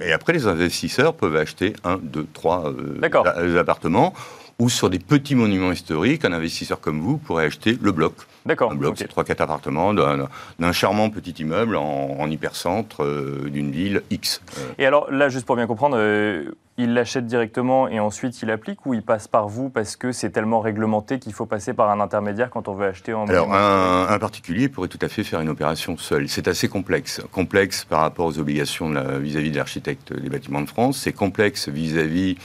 et, 0.01 0.11
après, 0.11 0.33
les 0.33 0.47
investisseurs 0.47 1.13
peuvent 1.13 1.35
acheter 1.35 1.73
un, 1.83 1.97
deux, 1.97 2.25
trois 2.33 2.71
euh, 2.71 3.59
appartements. 3.59 4.13
Ou 4.59 4.69
sur 4.69 4.89
des 4.89 4.99
petits 4.99 5.35
monuments 5.35 5.71
historiques, 5.71 6.25
un 6.25 6.33
investisseur 6.33 6.81
comme 6.81 6.99
vous 6.99 7.17
pourrait 7.17 7.45
acheter 7.45 7.77
le 7.81 7.91
bloc. 7.93 8.13
D'accord. 8.45 8.71
Un 8.71 8.75
bloc, 8.75 8.95
c'est 8.97 9.07
trois, 9.07 9.23
quatre 9.23 9.41
appartements 9.41 9.93
d'un 9.93 10.71
charmant 10.71 11.09
petit 11.09 11.31
immeuble 11.31 11.75
en, 11.75 12.29
hypercentre 12.29 13.03
euh, 13.03 13.49
d'une 13.49 13.71
ville 13.71 14.01
X. 14.11 14.41
Et 14.77 14.85
alors 14.85 15.09
là, 15.11 15.29
juste 15.29 15.45
pour 15.45 15.55
bien 15.55 15.65
comprendre, 15.65 15.95
euh, 15.97 16.51
il 16.77 16.93
l'achète 16.93 17.25
directement 17.25 17.87
et 17.87 17.99
ensuite 17.99 18.41
il 18.41 18.51
applique 18.51 18.85
ou 18.85 18.93
il 18.93 19.01
passe 19.01 19.27
par 19.27 19.47
vous 19.47 19.69
parce 19.69 19.95
que 19.95 20.11
c'est 20.11 20.29
tellement 20.29 20.59
réglementé 20.59 21.19
qu'il 21.19 21.33
faut 21.33 21.45
passer 21.45 21.73
par 21.73 21.89
un 21.89 21.99
intermédiaire 21.99 22.49
quand 22.49 22.67
on 22.67 22.73
veut 22.73 22.87
acheter 22.87 23.13
en 23.13 23.27
Alors 23.27 23.53
un, 23.53 24.19
particulier 24.19 24.69
pourrait 24.69 24.87
tout 24.87 24.99
à 25.01 25.09
fait 25.09 25.23
faire 25.23 25.41
une 25.41 25.49
opération 25.49 25.97
seul. 25.97 26.29
C'est 26.29 26.47
assez 26.47 26.67
complexe. 26.69 27.21
Complexe 27.31 27.85
par 27.85 28.01
rapport 28.01 28.25
aux 28.25 28.39
obligations 28.39 28.89
vis-à-vis 29.19 29.51
de 29.51 29.57
l'architecte 29.57 30.13
des 30.13 30.29
bâtiments 30.29 30.61
de 30.61 30.69
France. 30.69 30.97
C'est 30.97 31.13
complexe 31.13 31.67
vis-à-vis 31.67 32.37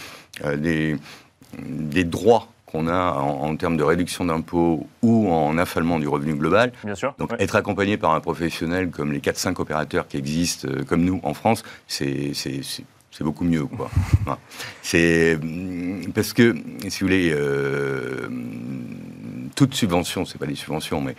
euh, 0.44 0.56
des, 0.56 0.97
des 1.62 2.04
droits 2.04 2.49
qu'on 2.66 2.88
a 2.88 3.12
en, 3.12 3.54
termes 3.56 3.76
de 3.76 3.84
réduction 3.84 4.25
d'impôts 4.25 4.87
ou 5.02 5.32
en 5.32 5.56
affalement 5.58 5.99
du 6.00 6.08
revenu 6.08 6.34
global. 6.34 6.73
Bien 6.82 6.96
sûr. 6.96 7.14
Donc 7.18 7.32
être 7.38 7.54
accompagné 7.54 7.96
par 7.96 8.14
un 8.14 8.20
professionnel 8.20 8.90
comme 8.90 9.12
les 9.12 9.20
4-5 9.20 9.61
opérateurs 9.61 10.08
qui 10.08 10.16
existent 10.16 10.68
euh, 10.68 10.82
comme 10.82 11.04
nous 11.04 11.20
en 11.23 11.34
France, 11.34 11.62
c'est 11.87 12.32
c'est 12.34 13.23
beaucoup 13.23 13.44
mieux. 13.44 13.64
Quoi. 13.64 13.88
c'est 14.82 15.38
parce 16.12 16.32
que, 16.32 16.56
si 16.88 17.00
vous 17.00 17.06
voulez, 17.06 17.30
euh, 17.32 18.28
toute 19.54 19.75
subvention, 19.75 20.25
c'est 20.25 20.38
pas 20.38 20.46
des 20.46 20.56
subventions, 20.56 21.00
mais 21.00 21.14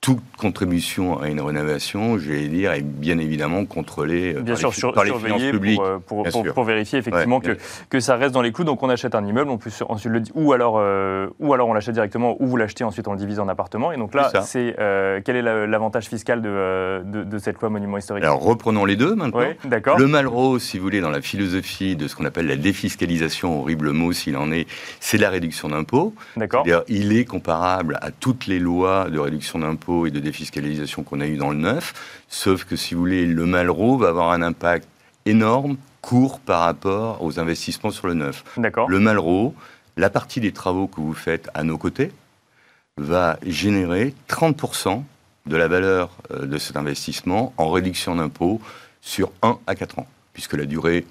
toute 0.00 0.20
contribution 0.38 1.20
à 1.20 1.28
une 1.28 1.42
rénovation, 1.42 2.18
j'allais 2.18 2.48
dire, 2.48 2.72
est 2.72 2.80
bien 2.80 3.18
évidemment 3.18 3.66
contrôlée 3.66 4.32
bien 4.32 4.56
par, 4.56 4.72
sûr, 4.72 4.88
les, 4.88 4.94
par 4.94 5.04
les 5.04 5.12
finances 5.12 5.42
publiques. 5.42 5.80
Pour, 6.06 6.22
pour, 6.22 6.54
pour, 6.54 6.64
vérifier 6.64 6.98
effectivement 6.98 7.38
que, 7.38 7.58
que 7.90 8.00
ça 8.00 8.16
reste 8.16 8.32
dans 8.32 8.40
les 8.40 8.50
clous. 8.50 8.64
Donc 8.64 8.82
on 8.82 8.88
achète 8.88 9.14
un 9.14 9.26
immeuble, 9.26 9.50
on 9.50 9.58
peut 9.58 9.70
ensuite 9.90 10.10
le, 10.10 10.22
ou, 10.34 10.54
alors, 10.54 10.76
euh, 10.78 11.28
ou 11.38 11.52
alors 11.52 11.68
on 11.68 11.74
l'achète 11.74 11.92
directement, 11.92 12.36
ou 12.40 12.46
vous 12.46 12.56
l'achetez 12.56 12.82
ensuite 12.82 13.08
on 13.08 13.12
le 13.12 13.18
divise 13.18 13.40
en 13.40 13.48
appartements. 13.48 13.92
Et 13.92 13.98
donc 13.98 14.14
là, 14.14 14.30
c'est 14.42 14.76
euh, 14.78 15.20
quel 15.22 15.36
est 15.36 15.42
l'avantage 15.42 16.06
fiscal 16.06 16.40
de, 16.40 17.02
de, 17.04 17.24
de, 17.24 17.38
cette 17.38 17.60
loi 17.60 17.68
monument 17.68 17.98
historique? 17.98 18.24
Alors 18.24 18.40
reprenons 18.40 18.86
les 18.86 18.96
deux 18.96 19.14
maintenant. 19.14 19.44
D'accord. 19.64 19.98
Le 19.98 20.06
Malraux, 20.06 20.58
si 20.58 20.78
vous 20.78 20.84
voulez, 20.84 21.02
dans 21.02 21.10
la 21.10 21.20
philosophie 21.20 21.94
de 21.94 22.08
ce 22.08 22.16
qu'on 22.16 22.24
appelle 22.24 22.46
la 22.46 22.56
défiscalisation, 22.56 23.60
horrible 23.60 23.90
mot 23.90 24.12
s'il 24.14 24.38
en 24.38 24.50
est, 24.50 24.66
c'est 24.98 25.18
la 25.18 25.28
réduction 25.28 25.68
d'impôts. 25.68 26.14
D'accord. 26.38 26.64
Il 26.88 27.14
est 27.14 27.26
comparable 27.26 27.98
à 28.00 28.10
toutes 28.10 28.46
les 28.46 28.58
lois 28.58 29.10
de 29.10 29.18
réduction 29.18 29.58
d'impôts 29.58 29.89
et 30.06 30.10
de 30.10 30.20
défiscalisation 30.20 31.02
qu'on 31.02 31.20
a 31.20 31.26
eu 31.26 31.36
dans 31.36 31.50
le 31.50 31.56
neuf, 31.56 32.22
sauf 32.28 32.64
que 32.64 32.76
si 32.76 32.94
vous 32.94 33.00
voulez, 33.00 33.26
le 33.26 33.46
Malraux 33.46 33.98
va 33.98 34.08
avoir 34.08 34.30
un 34.30 34.42
impact 34.42 34.88
énorme, 35.26 35.76
court 36.00 36.40
par 36.40 36.60
rapport 36.60 37.22
aux 37.22 37.38
investissements 37.38 37.90
sur 37.90 38.06
le 38.06 38.14
neuf. 38.14 38.44
D'accord. 38.56 38.88
Le 38.88 39.00
Malraux, 39.00 39.54
la 39.96 40.10
partie 40.10 40.40
des 40.40 40.52
travaux 40.52 40.86
que 40.86 41.00
vous 41.00 41.12
faites 41.12 41.50
à 41.54 41.62
nos 41.62 41.78
côtés, 41.78 42.12
va 42.96 43.38
générer 43.44 44.14
30% 44.28 45.02
de 45.46 45.56
la 45.56 45.68
valeur 45.68 46.10
euh, 46.30 46.46
de 46.46 46.58
cet 46.58 46.76
investissement 46.76 47.52
en 47.56 47.70
réduction 47.70 48.16
d'impôts 48.16 48.60
sur 49.00 49.32
1 49.42 49.58
à 49.66 49.74
4 49.74 50.00
ans, 50.00 50.06
puisque 50.32 50.54
la 50.54 50.66
durée 50.66 51.06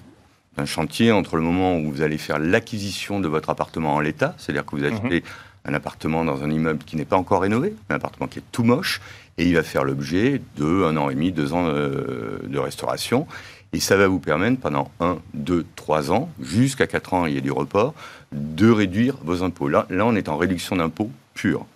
d'un 0.56 0.66
chantier 0.66 1.12
entre 1.12 1.36
le 1.36 1.42
moment 1.42 1.78
où 1.78 1.90
vous 1.90 2.02
allez 2.02 2.18
faire 2.18 2.38
l'acquisition 2.38 3.20
de 3.20 3.28
votre 3.28 3.50
appartement 3.50 3.94
en 3.94 4.00
l'état, 4.00 4.34
c'est-à-dire 4.38 4.64
que 4.64 4.76
vous 4.76 4.84
achetez 4.84 5.20
mhm 5.20 5.49
un 5.64 5.74
appartement 5.74 6.24
dans 6.24 6.42
un 6.42 6.50
immeuble 6.50 6.84
qui 6.84 6.96
n'est 6.96 7.04
pas 7.04 7.16
encore 7.16 7.42
rénové, 7.42 7.74
un 7.88 7.96
appartement 7.96 8.26
qui 8.26 8.38
est 8.38 8.44
tout 8.52 8.64
moche, 8.64 9.00
et 9.38 9.46
il 9.46 9.54
va 9.54 9.62
faire 9.62 9.84
l'objet 9.84 10.40
de 10.56 10.84
un 10.84 10.96
an 10.96 11.10
et 11.10 11.14
demi, 11.14 11.32
deux 11.32 11.52
ans 11.52 11.66
euh, 11.66 12.38
de 12.46 12.58
restauration. 12.58 13.26
Et 13.72 13.80
ça 13.80 13.96
va 13.96 14.08
vous 14.08 14.18
permettre 14.18 14.58
pendant 14.58 14.90
un, 14.98 15.18
deux, 15.32 15.64
trois 15.76 16.10
ans, 16.10 16.28
jusqu'à 16.40 16.86
quatre 16.86 17.14
ans, 17.14 17.26
il 17.26 17.34
y 17.34 17.38
a 17.38 17.40
du 17.40 17.52
report, 17.52 17.94
de 18.32 18.68
réduire 18.70 19.16
vos 19.22 19.42
impôts. 19.42 19.68
Là, 19.68 19.86
là 19.90 20.04
on 20.06 20.16
est 20.16 20.28
en 20.28 20.36
réduction 20.36 20.76
d'impôts 20.76 21.10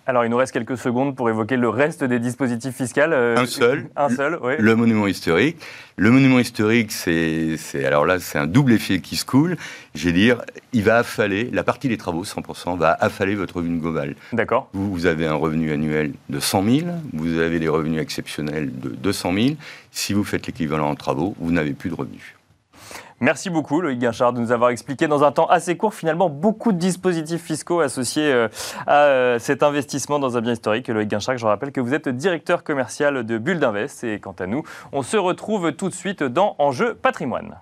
Alors, 0.05 0.25
il 0.25 0.29
nous 0.29 0.37
reste 0.37 0.53
quelques 0.53 0.77
secondes 0.77 1.15
pour 1.15 1.29
évoquer 1.29 1.57
le 1.57 1.69
reste 1.69 2.03
des 2.03 2.19
dispositifs 2.19 2.75
fiscaux. 2.75 3.01
Euh, 3.01 3.37
un 3.37 3.45
seul. 3.45 3.87
Un 3.95 4.09
seul, 4.09 4.37
oui. 4.41 4.53
Le 4.59 4.75
monument 4.75 5.07
historique. 5.07 5.57
Le 5.97 6.11
monument 6.11 6.39
historique, 6.39 6.91
c'est, 6.91 7.57
alors 7.85 8.05
là, 8.05 8.19
c'est 8.19 8.37
un 8.37 8.47
double 8.47 8.73
effet 8.73 8.99
qui 8.99 9.15
se 9.15 9.25
coule. 9.25 9.57
J'ai 9.93 10.11
dire, 10.11 10.41
il 10.73 10.83
va 10.83 10.97
affaler, 10.97 11.49
la 11.51 11.63
partie 11.63 11.87
des 11.87 11.97
travaux, 11.97 12.23
100%, 12.23 12.77
va 12.77 12.95
affaler 12.99 13.35
votre 13.35 13.57
revenu 13.57 13.79
global. 13.79 14.15
D'accord. 14.33 14.69
Vous, 14.73 14.91
vous 14.91 15.05
avez 15.05 15.25
un 15.25 15.35
revenu 15.35 15.71
annuel 15.71 16.13
de 16.29 16.39
100 16.39 16.63
000, 16.63 16.87
vous 17.13 17.39
avez 17.39 17.59
des 17.59 17.69
revenus 17.69 18.01
exceptionnels 18.01 18.77
de 18.77 18.89
200 18.89 19.33
000. 19.33 19.47
Si 19.91 20.13
vous 20.13 20.23
faites 20.23 20.45
l'équivalent 20.47 20.89
en 20.89 20.95
travaux, 20.95 21.33
vous 21.39 21.51
n'avez 21.51 21.73
plus 21.73 21.89
de 21.89 21.95
revenus. 21.95 22.35
Merci 23.21 23.49
beaucoup 23.49 23.79
Loïc 23.79 23.99
Guinchard 23.99 24.33
de 24.33 24.41
nous 24.41 24.51
avoir 24.51 24.71
expliqué 24.71 25.07
dans 25.07 25.23
un 25.23 25.31
temps 25.31 25.45
assez 25.45 25.77
court 25.77 25.93
finalement 25.93 26.29
beaucoup 26.29 26.73
de 26.73 26.77
dispositifs 26.77 27.41
fiscaux 27.41 27.79
associés 27.79 28.31
euh, 28.31 28.49
à 28.87 29.03
euh, 29.03 29.39
cet 29.39 29.63
investissement 29.63 30.19
dans 30.19 30.37
un 30.37 30.41
bien 30.41 30.51
historique. 30.51 30.89
Loïc 30.89 31.07
Guinchard, 31.07 31.37
je 31.37 31.45
rappelle 31.45 31.71
que 31.71 31.79
vous 31.79 31.93
êtes 31.93 32.09
directeur 32.09 32.63
commercial 32.63 33.23
de 33.23 33.37
Bulle 33.37 33.59
d'Invest 33.59 34.03
et 34.03 34.19
quant 34.19 34.35
à 34.37 34.47
nous, 34.47 34.63
on 34.91 35.01
se 35.01 35.15
retrouve 35.15 35.71
tout 35.71 35.87
de 35.87 35.93
suite 35.93 36.23
dans 36.23 36.55
Enjeu 36.59 36.93
patrimoine. 36.93 37.55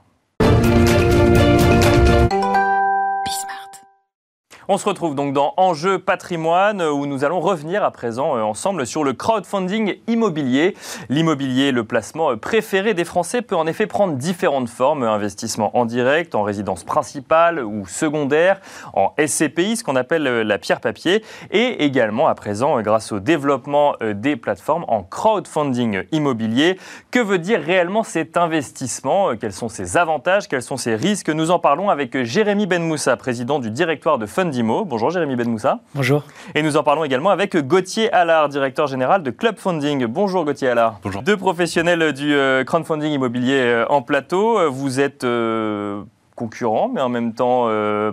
On 4.69 4.77
se 4.77 4.87
retrouve 4.87 5.13
donc 5.13 5.33
dans 5.33 5.53
Enjeu 5.57 5.99
patrimoine 5.99 6.81
où 6.81 7.05
nous 7.05 7.25
allons 7.25 7.41
revenir 7.41 7.83
à 7.83 7.91
présent 7.91 8.37
euh, 8.37 8.43
ensemble 8.43 8.85
sur 8.85 9.03
le 9.03 9.11
crowdfunding 9.11 9.97
immobilier. 10.07 10.73
L'immobilier, 11.09 11.73
le 11.73 11.83
placement 11.83 12.31
euh, 12.31 12.37
préféré 12.37 12.93
des 12.93 13.03
Français, 13.03 13.41
peut 13.41 13.57
en 13.57 13.67
effet 13.67 13.87
prendre 13.87 14.13
différentes 14.13 14.69
formes. 14.69 15.03
Investissement 15.03 15.77
en 15.77 15.83
direct, 15.83 16.33
en 16.33 16.43
résidence 16.43 16.85
principale 16.85 17.59
ou 17.59 17.85
secondaire, 17.87 18.61
en 18.93 19.13
SCPI, 19.19 19.75
ce 19.75 19.83
qu'on 19.83 19.97
appelle 19.97 20.25
euh, 20.27 20.43
la 20.45 20.57
pierre 20.57 20.79
papier, 20.79 21.25
et 21.51 21.83
également 21.83 22.29
à 22.29 22.35
présent 22.35 22.81
grâce 22.81 23.11
au 23.11 23.19
développement 23.19 23.95
des 24.01 24.37
plateformes 24.37 24.85
en 24.87 25.03
crowdfunding 25.03 26.03
immobilier. 26.13 26.79
Que 27.11 27.19
veut 27.19 27.37
dire 27.37 27.59
réellement 27.61 28.03
cet 28.03 28.37
investissement? 28.37 29.35
Quels 29.35 29.51
sont 29.51 29.67
ses 29.67 29.97
avantages? 29.97 30.47
Quels 30.47 30.61
sont 30.61 30.77
ses 30.77 30.95
risques? 30.95 31.29
Nous 31.29 31.51
en 31.51 31.59
parlons 31.59 31.89
avec 31.89 32.23
Jérémy 32.23 32.65
Benmoussa, 32.65 33.17
président 33.17 33.59
du 33.59 33.69
directoire 33.69 34.17
de 34.17 34.25
Fund 34.25 34.52
Bonjour 34.61 35.09
Jérémy 35.09 35.35
Benmoussa. 35.35 35.79
Bonjour. 35.95 36.23
Et 36.53 36.61
nous 36.61 36.77
en 36.77 36.83
parlons 36.83 37.03
également 37.03 37.31
avec 37.31 37.57
Gauthier 37.57 38.13
Allard, 38.13 38.49
directeur 38.49 38.85
général 38.85 39.23
de 39.23 39.31
Club 39.31 39.57
Funding. 39.57 40.05
Bonjour 40.05 40.45
Gauthier 40.45 40.69
Allard. 40.69 40.99
Bonjour. 41.01 41.23
Deux 41.23 41.37
professionnels 41.37 42.13
du 42.13 42.35
euh, 42.35 42.63
crowdfunding 42.63 43.11
immobilier 43.11 43.59
euh, 43.59 43.85
en 43.89 44.03
plateau. 44.03 44.69
Vous 44.69 44.99
êtes 44.99 45.23
euh, 45.23 46.03
concurrents, 46.35 46.87
mais 46.87 47.01
en 47.01 47.09
même 47.09 47.33
temps 47.33 47.67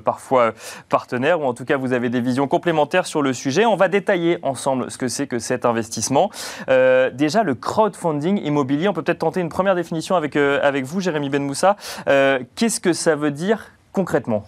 parfois 0.05 0.53
partenaires, 0.89 1.41
ou 1.41 1.45
en 1.45 1.55
tout 1.55 1.65
cas 1.65 1.77
vous 1.77 1.93
avez 1.93 2.11
des 2.11 2.21
visions 2.21 2.49
complémentaires 2.49 3.07
sur 3.07 3.21
le 3.21 3.33
sujet. 3.33 3.67
On 3.67 3.77
va 3.77 3.89
détailler 3.89 4.39
ensemble 4.43 4.91
ce 4.91 4.99
que 4.99 5.09
c'est 5.09 5.27
que 5.27 5.39
cet 5.39 5.65
investissement. 5.65 6.31
déjà, 6.69 7.43
le 7.43 7.55
crowdfunding 7.55 8.39
immobilier, 8.45 8.89
on 8.89 8.93
peut 8.93 9.03
peut-être 9.03 9.21
tenter 9.21 9.41
une 9.41 9.49
première 9.49 9.75
définition 9.75 10.17
avec, 10.17 10.37
avec 10.37 10.85
vous, 10.85 11.01
Jérémy 11.01 11.31
Benmoussa. 11.31 11.77
Qu'est-ce 12.05 12.81
que 12.81 12.93
ça 12.93 13.17
veut 13.17 13.31
dire 13.31 13.73
concrètement? 13.93 14.45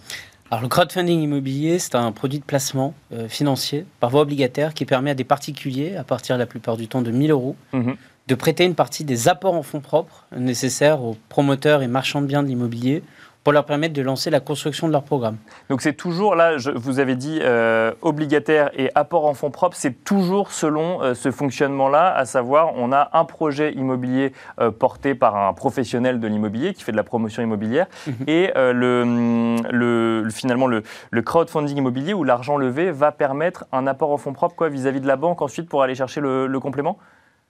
Alors, 0.53 0.61
le 0.61 0.69
crowdfunding 0.69 1.19
immobilier, 1.19 1.79
c'est 1.79 1.95
un 1.95 2.11
produit 2.11 2.37
de 2.37 2.43
placement 2.43 2.93
euh, 3.11 3.27
financier 3.27 3.87
par 3.99 4.11
voie 4.11 4.21
obligataire 4.21 4.75
qui 4.75 4.85
permet 4.85 5.09
à 5.09 5.15
des 5.15 5.23
particuliers, 5.23 5.95
à 5.95 6.03
partir 6.03 6.37
la 6.37 6.45
plupart 6.45 6.77
du 6.77 6.87
temps 6.87 7.01
de 7.01 7.09
1000 7.09 7.31
euros, 7.31 7.55
mhm. 7.71 7.95
de 8.27 8.35
prêter 8.35 8.63
une 8.63 8.75
partie 8.75 9.03
des 9.03 9.27
apports 9.27 9.55
en 9.55 9.63
fonds 9.63 9.79
propres 9.79 10.27
nécessaires 10.37 11.01
aux 11.01 11.17
promoteurs 11.27 11.81
et 11.81 11.87
marchands 11.87 12.21
de 12.21 12.27
biens 12.27 12.43
de 12.43 12.49
l'immobilier 12.49 13.01
pour 13.43 13.53
leur 13.53 13.65
permettre 13.65 13.93
de 13.93 14.01
lancer 14.01 14.29
la 14.29 14.39
construction 14.39 14.87
de 14.87 14.93
leur 14.93 15.03
programme. 15.03 15.37
Donc 15.69 15.81
c'est 15.81 15.93
toujours, 15.93 16.35
là, 16.35 16.57
je, 16.57 16.71
vous 16.71 16.99
avez 16.99 17.15
dit 17.15 17.39
euh, 17.41 17.91
obligataire 18.01 18.71
et 18.77 18.89
apport 18.95 19.25
en 19.25 19.33
fonds 19.33 19.51
propres, 19.51 19.75
c'est 19.77 20.03
toujours 20.03 20.51
selon 20.51 21.01
euh, 21.01 21.13
ce 21.13 21.31
fonctionnement-là, 21.31 22.13
à 22.15 22.25
savoir 22.25 22.73
on 22.75 22.91
a 22.91 23.09
un 23.13 23.25
projet 23.25 23.73
immobilier 23.73 24.33
euh, 24.59 24.71
porté 24.71 25.15
par 25.15 25.35
un 25.35 25.53
professionnel 25.53 26.19
de 26.19 26.27
l'immobilier 26.27 26.73
qui 26.73 26.83
fait 26.83 26.91
de 26.91 26.97
la 26.97 27.03
promotion 27.03 27.43
immobilière 27.43 27.87
mhm. 28.07 28.13
et 28.27 28.51
le, 28.55 29.57
le, 29.71 30.29
finalement 30.29 30.67
le, 30.67 30.83
le, 31.11 31.21
crowdfunding 31.21 31.77
immobilier 31.77 32.13
où 32.13 32.23
l'argent 32.23 32.57
levé 32.57 32.91
va 32.91 33.11
permettre 33.11 33.65
un 33.71 33.87
apport 33.87 34.11
en 34.11 34.17
fonds 34.17 34.33
propres 34.33 34.67
vis-à-vis 34.67 35.01
de 35.01 35.07
la 35.07 35.15
banque 35.15 35.41
ensuite 35.41 35.67
pour 35.67 35.83
aller 35.83 35.95
chercher 35.95 36.21
le 36.21 36.59
complément? 36.59 36.97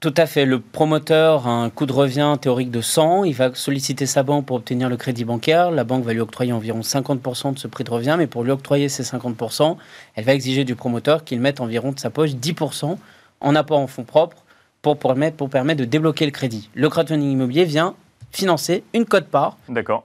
Tout 0.04 0.14
à 0.18 0.26
fait. 0.26 0.44
Le 0.44 0.60
promoteur 0.60 1.48
a 1.48 1.52
un 1.52 1.70
coût 1.70 1.86
de 1.86 1.94
revient 1.94 2.36
théorique 2.42 2.72
de 2.72 2.82
100. 2.82 3.24
Il 3.24 3.34
va 3.34 3.56
solliciter 3.56 4.06
sa 4.06 4.22
banque 4.22 4.46
pour 4.46 4.58
obtenir 4.58 4.90
le 4.90 4.98
crédit 4.98 5.24
bancaire. 5.24 5.72
La 5.72 5.86
banque 5.86 6.04
va 6.04 6.12
lui 6.12 6.20
octroyer 6.20 6.52
environ 6.52 6.82
50% 6.82 7.54
de 7.54 7.60
ce 7.60 7.70
prix 7.70 7.86
de 7.86 7.90
revient, 7.90 8.16
mais 8.18 8.28
pour 8.28 8.44
lui 8.44 8.52
octroyer 8.52 8.90
ces 8.90 9.04
50%, 9.04 9.78
elle 10.16 10.26
va 10.26 10.34
exiger 10.34 10.66
du 10.66 10.76
promoteur 10.76 11.24
qu'il 11.24 11.40
mette 11.40 11.62
environ 11.62 11.94
de 11.94 12.00
sa 12.02 12.10
poche 12.10 12.32
10% 12.32 12.98
en 13.40 13.56
apport 13.56 13.80
en 13.80 13.88
fonds 13.88 14.04
propres 14.04 14.44
pour 14.82 15.00
permettre, 15.00 15.38
pour 15.38 15.50
permettre 15.50 15.80
de 15.80 15.86
débloquer 15.86 16.26
le 16.26 16.32
crédit. 16.32 16.70
Le 16.74 16.90
crowdfunding 16.90 17.32
immobilier 17.32 17.64
vient 17.64 17.96
financer 18.34 18.84
une 18.94 19.06
cote-part 19.06 19.58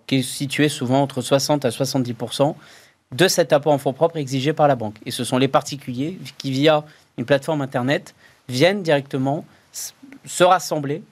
qui 0.06 0.18
est 0.18 0.22
située 0.22 0.68
souvent 0.68 1.02
entre 1.02 1.22
60 1.22 1.64
à 1.64 1.70
70% 1.70 2.54
de 3.16 3.26
cet 3.26 3.52
apport 3.52 3.72
en 3.72 3.78
fonds 3.78 3.94
propres 3.94 4.18
exigé 4.18 4.52
par 4.52 4.68
la 4.68 4.76
banque. 4.76 4.94
Et 5.06 5.10
ce 5.10 5.24
sont 5.24 5.38
les 5.38 5.48
particuliers 5.48 6.16
qui, 6.38 6.52
via 6.52 6.84
une 7.16 7.24
plateforme 7.24 7.62
Internet, 7.62 8.14
viennent 8.48 8.84
directement 8.84 9.44
se 10.28 10.44
rassembler 10.44 11.02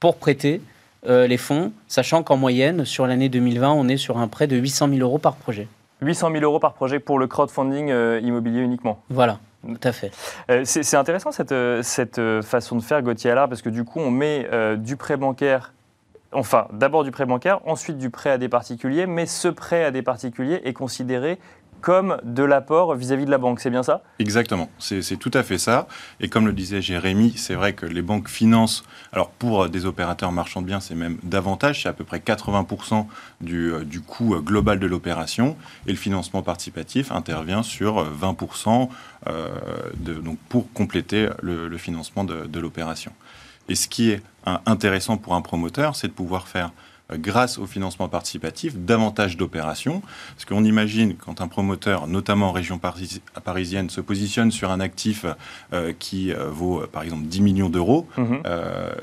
pour 0.00 0.16
prêter 0.16 0.60
euh, 1.06 1.26
les 1.26 1.36
fonds, 1.36 1.72
sachant 1.86 2.22
qu'en 2.22 2.36
moyenne, 2.36 2.84
sur 2.84 3.06
l'année 3.06 3.28
2020, 3.28 3.72
on 3.72 3.88
est 3.88 3.96
sur 3.96 4.18
un 4.18 4.26
prêt 4.26 4.46
de 4.46 4.56
800 4.56 4.88
000 4.88 5.00
euros 5.00 5.18
par 5.18 5.36
projet. 5.36 5.68
800 6.00 6.30
000 6.32 6.42
euros 6.42 6.58
par 6.58 6.72
projet 6.72 6.98
pour 6.98 7.18
le 7.18 7.26
crowdfunding 7.26 7.90
euh, 7.90 8.20
immobilier 8.22 8.60
uniquement 8.60 9.02
Voilà. 9.10 9.38
Tout 9.66 9.88
à 9.88 9.92
fait. 9.92 10.10
Euh, 10.50 10.62
c'est 10.64 10.96
intéressant 10.96 11.32
cette, 11.32 11.54
cette 11.82 12.20
façon 12.42 12.76
de 12.76 12.82
faire, 12.82 13.00
Gauthier 13.00 13.30
Allard, 13.30 13.48
parce 13.48 13.62
que 13.62 13.70
du 13.70 13.84
coup, 13.84 13.98
on 13.98 14.10
met 14.10 14.46
du 14.76 14.96
prêt 14.96 15.16
bancaire 15.16 15.72
enfin, 16.34 16.66
d'abord 16.72 17.04
du 17.04 17.10
prêt 17.10 17.26
bancaire, 17.26 17.60
ensuite 17.64 17.96
du 17.96 18.10
prêt 18.10 18.30
à 18.30 18.38
des 18.38 18.48
particuliers, 18.48 19.06
mais 19.06 19.26
ce 19.26 19.48
prêt 19.48 19.84
à 19.84 19.90
des 19.90 20.02
particuliers 20.02 20.60
est 20.64 20.72
considéré 20.72 21.38
comme 21.84 22.16
de 22.24 22.42
l'apport 22.42 22.94
vis-à-vis 22.94 23.26
de 23.26 23.30
la 23.30 23.36
banque. 23.36 23.60
C'est 23.60 23.68
bien 23.68 23.82
ça? 23.82 24.00
Exactement, 24.18 24.70
c'est 24.78 25.18
tout 25.18 25.30
à 25.34 25.42
fait 25.42 25.58
ça. 25.58 25.86
Et 26.18 26.30
comme 26.30 26.46
le 26.46 26.54
disait 26.54 26.80
Jérémy, 26.80 27.34
c'est 27.36 27.54
vrai 27.54 27.74
que 27.74 27.84
les 27.84 28.00
banques 28.00 28.30
financent, 28.30 28.84
alors 29.12 29.28
pour 29.28 29.68
des 29.68 29.84
opérateurs 29.84 30.32
marchands 30.32 30.62
de 30.62 30.66
biens, 30.66 30.80
c'est 30.80 30.94
même 30.94 31.18
davantage, 31.22 31.82
c'est 31.82 31.90
à 31.90 31.92
peu 31.92 32.04
près 32.04 32.20
80% 32.20 33.04
du, 33.42 33.72
du, 33.84 34.00
coût 34.00 34.34
global 34.40 34.78
de 34.78 34.86
l'opération. 34.86 35.58
Et 35.86 35.90
le 35.90 35.98
financement 35.98 36.40
participatif 36.40 37.12
intervient 37.12 37.62
sur 37.62 38.02
20% 38.02 38.88
euh, 39.26 39.48
de, 39.96 40.14
donc 40.14 40.38
pour 40.48 40.72
compléter 40.72 41.28
le, 41.42 41.76
financement 41.76 42.24
de, 42.24 42.60
l'opération. 42.60 43.12
Et 43.68 43.74
ce 43.74 43.88
qui 43.88 44.10
est 44.10 44.22
intéressant 44.64 45.18
pour 45.18 45.34
un 45.34 45.42
promoteur, 45.42 45.96
c'est 45.96 46.08
de 46.08 46.12
pouvoir 46.14 46.48
faire 46.48 46.68
euh, 46.68 46.93
grâce 47.12 47.58
au 47.58 47.66
financement 47.66 48.08
participatif, 48.08 48.76
davantage 48.76 49.36
d'opérations. 49.36 50.02
Parce 50.34 50.44
qu'on 50.46 50.64
imagine 50.64 51.14
quand 51.14 51.40
un 51.40 51.48
promoteur, 51.48 52.06
notamment 52.06 52.48
en 52.48 52.52
région 52.52 52.80
parisienne, 53.44 53.90
se 53.90 54.00
positionne 54.00 54.50
sur 54.50 54.70
un 54.70 54.80
actif 54.80 55.26
euh, 55.72 55.92
qui 55.98 56.32
euh, 56.32 56.48
vaut 56.50 56.82
par 56.90 57.02
exemple 57.02 57.24
10 57.24 57.42
millions 57.42 57.68
d'euros, 57.68 58.06
mhm. 58.16 58.42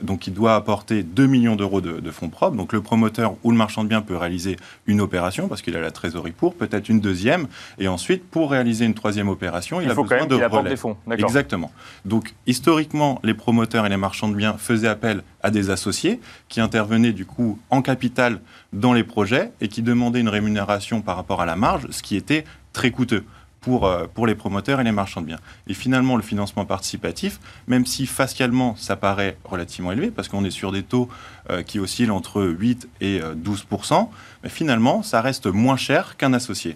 donc 0.02 0.28
il 0.28 0.34
doit 0.34 0.56
apporter 0.56 1.04
2 1.04 1.26
millions 1.28 1.56
d'euros 1.56 1.82
de, 1.82 2.12
fonds 2.12 2.30
propres. 2.30 2.58
Donc 2.58 2.74
le 2.74 2.82
promoteur 2.82 3.36
ou 3.44 3.52
le 3.52 3.58
marchand 3.58 3.84
de 3.84 3.90
biens 3.90 4.02
peut 4.02 4.18
réaliser 4.18 4.58
une 4.88 5.02
opération 5.02 5.48
parce 5.48 5.62
qu'il 5.62 5.76
a 5.76 5.82
la 5.82 5.92
trésorerie 5.92 6.32
pour, 6.32 6.56
peut-être 6.56 6.90
une 6.90 7.00
deuxième, 7.00 7.48
et 7.80 7.88
ensuite 7.88 8.24
pour 8.30 8.52
réaliser 8.52 8.86
une 8.86 8.94
troisième 8.94 9.30
opération, 9.30 9.82
il, 9.82 9.90
a 9.90 9.96
besoin 9.96 10.26
de 10.26 10.70
des 10.70 10.76
fonds. 10.76 10.98
Exactement. 11.12 11.72
Donc 12.06 12.34
historiquement, 12.48 13.20
les 13.24 13.34
promoteurs 13.34 13.86
et 13.86 13.90
les 13.90 13.98
marchands 13.98 14.30
de 14.30 14.36
biens 14.36 14.56
faisaient 14.58 14.88
appel 14.88 15.24
à 15.44 15.52
des 15.52 15.70
associés 15.70 16.20
qui 16.50 16.62
intervenaient 16.62 17.14
du 17.14 17.26
coup 17.26 17.60
en 17.70 17.82
capital 17.92 18.40
dans 18.72 18.94
les 18.94 19.04
projets 19.04 19.52
et 19.60 19.68
qui 19.68 19.82
demandaient 19.82 20.22
une 20.22 20.30
rémunération 20.30 21.02
par 21.02 21.18
rapport 21.18 21.42
à 21.42 21.46
la 21.46 21.58
marge, 21.58 21.88
ce 21.90 22.02
qui 22.02 22.16
était 22.16 22.46
très 22.74 22.92
coûteux. 22.92 23.26
Pour, 23.60 23.86
euh, 23.86 24.08
les 24.26 24.34
promoteurs 24.34 24.80
et 24.82 24.84
les 24.84 24.92
marchands 24.92 25.22
de 25.22 25.28
biens. 25.28 25.44
Et 25.68 25.76
finalement, 25.76 26.16
le 26.16 26.24
financement 26.24 26.66
participatif, 26.66 27.40
même 27.68 27.86
si 27.86 28.08
facialement 28.08 28.76
ça 28.76 28.96
paraît 28.96 29.38
relativement 29.44 29.92
élevé, 29.92 30.10
parce 30.10 30.30
qu'on 30.30 30.44
est 30.44 30.58
sur 30.62 30.72
des 30.72 30.82
taux 30.82 31.08
euh, 31.52 31.62
qui 31.62 31.78
oscillent 31.78 32.10
entre 32.10 32.42
8 32.42 32.90
et 33.02 33.20
12 33.36 33.68
euh, 33.70 33.96
mais 34.42 34.50
finalement, 34.50 35.04
ça 35.04 35.22
reste 35.22 35.46
moins 35.46 35.78
cher 35.78 36.18
qu'un 36.18 36.34
associé. 36.34 36.76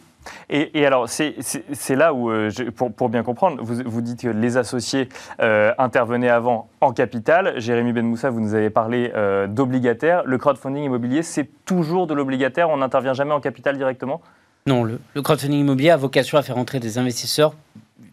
Et, 0.50 0.86
alors, 0.86 1.08
c'est 1.10 1.96
là 1.96 2.14
où, 2.14 2.30
euh, 2.30 2.50
pour, 2.76 3.10
bien 3.10 3.24
comprendre, 3.24 3.62
vous, 3.62 3.82
vous, 3.86 4.02
dites 4.02 4.22
que 4.22 4.28
les 4.28 4.58
associés 4.58 5.10
euh, 5.42 5.74
intervenaient 5.78 6.30
avant 6.30 6.70
en 6.82 6.94
capital. 6.94 7.60
Jérémy 7.60 7.94
Benmoussa, 7.94 8.30
vous 8.30 8.42
nous 8.42 8.54
avez 8.54 8.70
parlé 8.70 9.12
euh, 9.16 9.48
d'obligataire. 9.48 10.24
Le 10.26 10.38
crowdfunding 10.38 10.84
immobilier, 10.84 11.24
c'est 11.24 11.50
toujours 11.66 12.08
de 12.08 12.14
l'obligataire 12.14 12.70
On 12.70 12.78
n'intervient 12.78 13.14
jamais 13.14 13.34
en 13.34 13.40
capital 13.40 13.78
directement? 13.78 14.22
Non, 14.68 14.84
le, 14.84 15.00
crowdfunding 15.22 15.60
immobilier 15.60 15.92
a 15.92 15.98
vocation 15.98 16.38
à 16.38 16.42
faire 16.42 16.58
entrer 16.58 16.80
des 16.80 16.98
investisseurs 16.98 17.54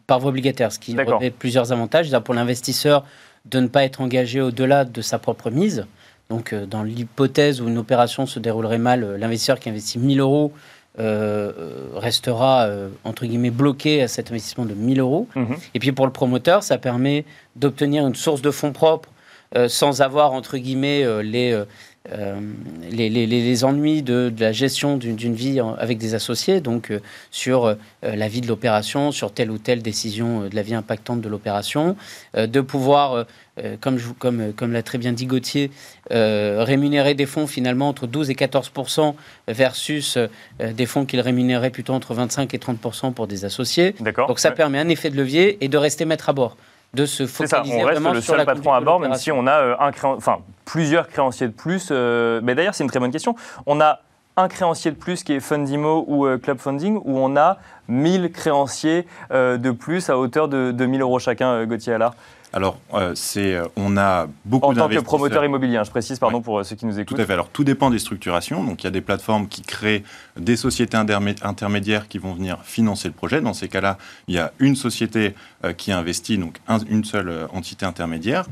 par 0.06 0.18
voie 0.20 0.30
obligataire, 0.30 0.72
ce 0.72 0.78
qui 0.78 0.96
revêt 0.96 1.30
plusieurs 1.30 1.72
avantages. 1.72 2.10
Pour 2.20 2.34
l'investisseur, 2.34 3.04
de 3.44 3.60
ne 3.60 3.68
pas 3.68 3.84
être 3.84 4.00
engagé 4.00 4.40
au-delà 4.40 4.84
de 4.84 5.00
sa 5.00 5.18
propre 5.18 5.50
mise. 5.50 5.86
Donc, 6.28 6.54
dans 6.54 6.82
l'hypothèse 6.82 7.60
où 7.60 7.68
une 7.68 7.78
opération 7.78 8.26
se 8.26 8.38
déroulerait 8.38 8.78
mal, 8.78 9.16
l'investisseur 9.16 9.60
qui 9.60 9.68
investit 9.68 9.98
1000 9.98 10.20
euros 10.20 10.52
restera 10.98 12.64
euh, 12.64 12.88
entre 13.04 13.24
guillemets 13.24 13.50
bloqué 13.50 14.02
à 14.02 14.08
cet 14.08 14.30
investissement 14.30 14.66
de 14.66 14.74
1000 14.74 15.00
euros. 15.00 15.28
Mhm. 15.34 15.56
Et 15.74 15.78
puis 15.78 15.92
pour 15.92 16.06
le 16.06 16.12
promoteur, 16.12 16.62
ça 16.62 16.78
permet 16.78 17.24
d'obtenir 17.56 18.06
une 18.06 18.14
source 18.14 18.42
de 18.42 18.50
fonds 18.50 18.72
propres 18.72 19.08
euh, 19.56 19.68
sans 19.68 20.02
avoir 20.02 20.32
entre 20.32 20.56
guillemets 20.58 21.22
les, 21.22 21.58
les, 22.10 23.08
les, 23.08 23.26
les, 23.26 23.64
ennuis 23.64 24.02
de, 24.02 24.28
de 24.34 24.40
la 24.40 24.52
gestion 24.52 24.96
d'une 24.96 25.34
vie 25.34 25.60
avec 25.78 25.98
des 25.98 26.14
associés, 26.14 26.60
donc 26.60 26.92
sur 27.30 27.76
la 28.02 28.28
vie 28.28 28.40
de 28.40 28.48
l'opération, 28.48 29.12
sur 29.12 29.32
telle 29.32 29.50
ou 29.50 29.58
telle 29.58 29.82
décision 29.82 30.48
de 30.48 30.54
la 30.54 30.62
vie 30.62 30.74
impactante 30.74 31.20
de 31.20 31.28
l'opération, 31.28 31.96
de 32.34 32.60
pouvoir 32.60 33.26
euh, 33.58 33.76
comme, 33.78 33.98
comme, 34.18 34.40
euh, 34.40 34.52
comme 34.56 34.72
l'a 34.72 34.82
très 34.82 34.96
bien 34.96 35.12
dit 35.12 35.26
Gauthier, 35.26 35.70
euh, 36.10 36.64
rémunérer 36.64 37.12
des 37.12 37.26
fonds 37.26 37.46
finalement 37.46 37.88
entre 37.88 38.06
12 38.06 38.30
et 38.30 38.34
14% 38.34 39.14
versus 39.48 40.16
des 40.58 40.86
fonds 40.86 41.04
qu'il 41.04 41.20
rémunérait 41.20 41.68
plutôt 41.68 41.92
entre 41.92 42.14
25 42.14 42.54
et 42.54 42.58
30 42.58 43.14
pour 43.14 43.26
des 43.26 43.44
associés. 43.44 43.94
Donc 44.26 44.38
ça 44.38 44.52
permet 44.52 44.78
un 44.78 44.88
effet 44.88 45.10
de 45.10 45.16
levier 45.16 45.62
et 45.62 45.68
de 45.68 45.76
rester 45.76 46.06
maître 46.06 46.30
à 46.30 46.32
bord 46.32 46.56
de 46.94 47.06
se 47.06 47.26
focaliser 47.26 47.78
ça, 47.78 47.84
on 47.84 47.86
reste 47.86 48.02
le 48.02 48.20
seul 48.20 48.44
patron 48.44 48.72
à 48.72 48.80
bord, 48.80 49.00
même 49.00 49.14
si 49.14 49.32
on 49.32 49.46
a 49.46 49.76
un 49.80 49.90
enfin, 50.04 50.38
plusieurs 50.64 51.08
créanciers 51.08 51.48
de 51.48 51.52
plus. 51.52 51.90
mais 51.90 52.54
d'ailleurs, 52.54 52.74
c'est 52.74 52.84
une 52.84 52.90
très 52.90 53.00
bonne 53.00 53.12
question. 53.12 53.34
On 53.66 53.80
a 53.80 54.00
un 54.36 54.48
créancier 54.48 54.90
de 54.90 54.96
plus 54.96 55.24
qui 55.24 55.34
est 55.34 55.40
Fundimo 55.40 56.04
ou 56.06 56.26
Club 56.38 56.58
Funding, 56.58 56.96
ou 57.04 57.18
on 57.18 57.36
a 57.36 57.58
1000 57.88 58.32
créanciers 58.32 59.06
de 59.30 59.70
plus 59.70 60.10
à 60.10 60.18
hauteur 60.18 60.48
de, 60.48 60.70
de 60.70 60.86
1000 60.86 61.02
euros 61.02 61.18
chacun, 61.18 61.64
Gauthier 61.64 61.94
Allard? 61.94 62.14
Alors, 62.52 62.78
euh, 62.92 63.12
c'est, 63.14 63.54
euh, 63.54 63.66
on 63.76 63.96
a 63.96 64.28
beaucoup 64.44 64.66
En 64.66 64.74
tant 64.74 64.88
que 64.88 65.00
promoteur 65.00 65.42
immobilier, 65.42 65.78
hein, 65.78 65.84
je 65.84 65.90
précise, 65.90 66.18
pardon, 66.18 66.42
pour 66.42 66.58
euh, 66.58 66.64
ceux 66.64 66.76
qui 66.76 66.84
nous 66.84 67.00
écoutent. 67.00 67.16
Tout 67.16 67.22
à 67.22 67.24
fait. 67.24 67.32
Alors, 67.32 67.48
tout 67.48 67.64
dépend 67.64 67.88
des 67.88 67.98
structurations. 67.98 68.62
Donc, 68.62 68.82
il 68.82 68.84
y 68.84 68.88
a 68.88 68.90
des 68.90 69.00
plateformes 69.00 69.48
qui 69.48 69.62
créent 69.62 70.02
des 70.36 70.56
sociétés 70.56 70.96
intermédiaires 70.96 72.08
qui 72.08 72.18
vont 72.18 72.34
venir 72.34 72.58
financer 72.62 73.08
le 73.08 73.14
projet. 73.14 73.40
Dans 73.40 73.54
ces 73.54 73.68
cas-là, 73.68 73.96
il 74.28 74.34
y 74.34 74.38
a 74.38 74.52
une 74.58 74.76
société 74.76 75.34
qui 75.76 75.92
investit, 75.92 76.38
donc 76.38 76.58
une 76.88 77.04
seule 77.04 77.46
entité 77.52 77.84
intermédiaire. 77.84 78.46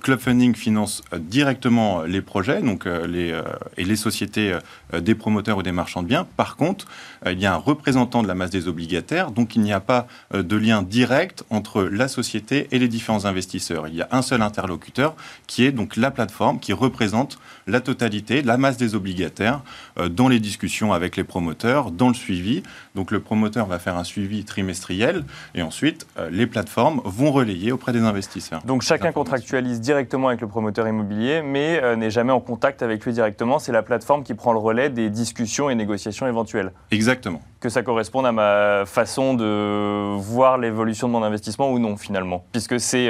Club 0.00 0.18
Funding 0.18 0.54
finance 0.54 1.02
directement 1.18 2.02
les 2.02 2.22
projets 2.22 2.62
donc, 2.62 2.86
les, 2.86 3.38
et 3.76 3.84
les 3.84 3.96
sociétés 3.96 4.56
des 4.92 5.14
promoteurs 5.14 5.58
ou 5.58 5.62
des 5.62 5.72
marchands 5.72 6.02
de 6.02 6.08
biens. 6.08 6.26
Par 6.36 6.56
contre, 6.56 6.86
il 7.26 7.40
y 7.40 7.46
a 7.46 7.54
un 7.54 7.56
représentant 7.56 8.22
de 8.22 8.28
la 8.28 8.34
masse 8.34 8.50
des 8.50 8.68
obligataires, 8.68 9.30
donc 9.30 9.56
il 9.56 9.62
n'y 9.62 9.72
a 9.72 9.80
pas 9.80 10.06
de 10.32 10.56
lien 10.56 10.82
direct 10.82 11.44
entre 11.50 11.82
la 11.82 12.08
société 12.08 12.68
et 12.70 12.78
les 12.78 12.88
différents 12.88 13.24
investisseurs 13.24 13.48
il 13.88 13.94
y 13.94 14.02
a 14.02 14.08
un 14.10 14.22
seul 14.22 14.42
interlocuteur 14.42 15.14
qui 15.46 15.64
est 15.64 15.72
donc 15.72 15.96
la 15.96 16.10
plateforme 16.10 16.58
qui 16.60 16.72
représente 16.72 17.38
la 17.68 17.80
totalité, 17.80 18.42
la 18.42 18.56
masse 18.56 18.76
des 18.76 18.94
obligataires 18.94 19.60
euh, 19.98 20.08
dans 20.08 20.28
les 20.28 20.40
discussions 20.40 20.92
avec 20.92 21.16
les 21.16 21.24
promoteurs, 21.24 21.90
dans 21.90 22.08
le 22.08 22.14
suivi. 22.14 22.62
Donc 22.94 23.10
le 23.10 23.20
promoteur 23.20 23.66
va 23.66 23.78
faire 23.78 23.96
un 23.96 24.04
suivi 24.04 24.44
trimestriel 24.44 25.24
et 25.54 25.62
ensuite 25.62 26.06
euh, 26.18 26.30
les 26.30 26.46
plateformes 26.46 27.00
vont 27.04 27.30
relayer 27.30 27.70
auprès 27.70 27.92
des 27.92 28.00
investisseurs. 28.00 28.62
Donc 28.64 28.82
chacun 28.82 29.12
contractualise 29.12 29.80
directement 29.80 30.28
avec 30.28 30.40
le 30.40 30.48
promoteur 30.48 30.88
immobilier 30.88 31.42
mais 31.42 31.80
euh, 31.82 31.94
n'est 31.94 32.10
jamais 32.10 32.32
en 32.32 32.40
contact 32.40 32.82
avec 32.82 33.04
lui 33.04 33.12
directement. 33.12 33.58
C'est 33.58 33.72
la 33.72 33.82
plateforme 33.82 34.24
qui 34.24 34.34
prend 34.34 34.52
le 34.52 34.58
relais 34.58 34.88
des 34.88 35.10
discussions 35.10 35.70
et 35.70 35.74
négociations 35.74 36.26
éventuelles. 36.26 36.72
Exactement. 36.90 37.42
Que 37.60 37.68
ça 37.68 37.82
corresponde 37.82 38.26
à 38.26 38.32
ma 38.32 38.84
façon 38.86 39.34
de 39.34 40.16
voir 40.16 40.58
l'évolution 40.58 41.08
de 41.08 41.12
mon 41.12 41.22
investissement 41.22 41.70
ou 41.70 41.78
non 41.78 41.96
finalement. 41.96 42.44
Puisque 42.52 42.78
c'est 42.78 43.08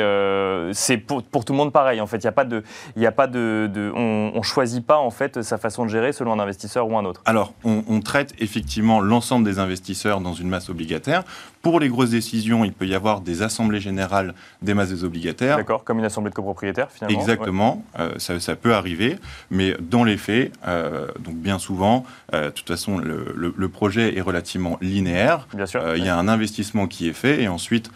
c'est 0.72 0.98
pour, 0.98 1.22
tout 1.22 1.52
le 1.52 1.56
monde 1.56 1.72
pareil 1.72 2.00
en 2.00 2.06
fait. 2.06 2.18
Il 2.18 2.24
n'y 2.24 2.28
a 2.28 2.32
pas 2.32 2.44
de, 2.44 2.62
il 2.96 3.06
a 3.06 3.12
pas 3.12 3.26
de, 3.26 3.92
on, 3.94 4.32
on, 4.34 4.42
choisit 4.42 4.84
pas 4.84 4.98
en 4.98 5.10
fait 5.10 5.42
sa 5.42 5.58
façon 5.58 5.84
de 5.84 5.90
gérer 5.90 6.12
selon 6.12 6.32
un 6.32 6.38
investisseur 6.38 6.88
ou 6.88 6.96
un 6.96 7.04
autre. 7.04 7.22
Alors 7.24 7.52
on, 7.64 8.00
traite 8.00 8.34
effectivement 8.38 9.00
l'ensemble 9.00 9.44
des 9.44 9.58
investisseurs 9.58 10.20
dans 10.20 10.32
une 10.32 10.48
masse 10.48 10.68
obligataire. 10.70 11.24
Pour 11.62 11.80
les 11.80 11.88
grosses 11.88 12.10
décisions, 12.10 12.64
il 12.64 12.72
peut 12.72 12.86
y 12.86 12.94
avoir 12.94 13.20
des 13.20 13.42
assemblées 13.42 13.80
générales 13.80 14.34
des 14.62 14.74
masses 14.74 14.90
des 14.90 15.04
obligataires. 15.04 15.56
D'accord, 15.56 15.82
comme 15.84 15.98
une 15.98 16.04
assemblée 16.04 16.30
de 16.30 16.34
copropriétaires 16.34 16.90
finalement. 16.90 17.18
Exactement, 17.18 17.84
euh, 17.98 18.12
ça, 18.18 18.56
peut 18.56 18.74
arriver, 18.74 19.18
mais 19.50 19.74
dans 19.80 20.04
les 20.04 20.16
faits, 20.16 20.52
euh, 20.66 21.08
donc 21.18 21.34
bien 21.34 21.58
souvent, 21.58 22.04
euh, 22.32 22.46
de 22.46 22.50
toute 22.50 22.68
façon, 22.68 22.98
le, 22.98 23.68
projet 23.68 24.16
est 24.16 24.20
relativement 24.22 24.37
linéaire. 24.80 25.46
Bien 25.54 25.66
sûr. 25.66 25.96
il 25.96 26.04
y 26.04 26.08
a 26.08 26.16
un 26.16 26.28
investissement 26.28 26.86
qui 26.86 27.08
est 27.08 27.12
fait 27.12 27.42
et 27.42 27.48
ensuite 27.48 27.90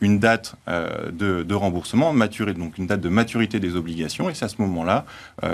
une 0.00 0.20
date 0.20 0.54
de, 0.68 1.42
de, 1.42 1.54
remboursement, 1.54 2.12
maturité, 2.12 2.58
donc 2.58 2.78
une 2.78 2.86
date 2.86 3.00
de 3.00 3.08
maturité 3.08 3.58
des 3.58 3.74
obligations, 3.74 4.30
et 4.30 4.34
c'est 4.34 4.44
à 4.44 4.48
ce 4.48 4.62
moment-là 4.62 5.04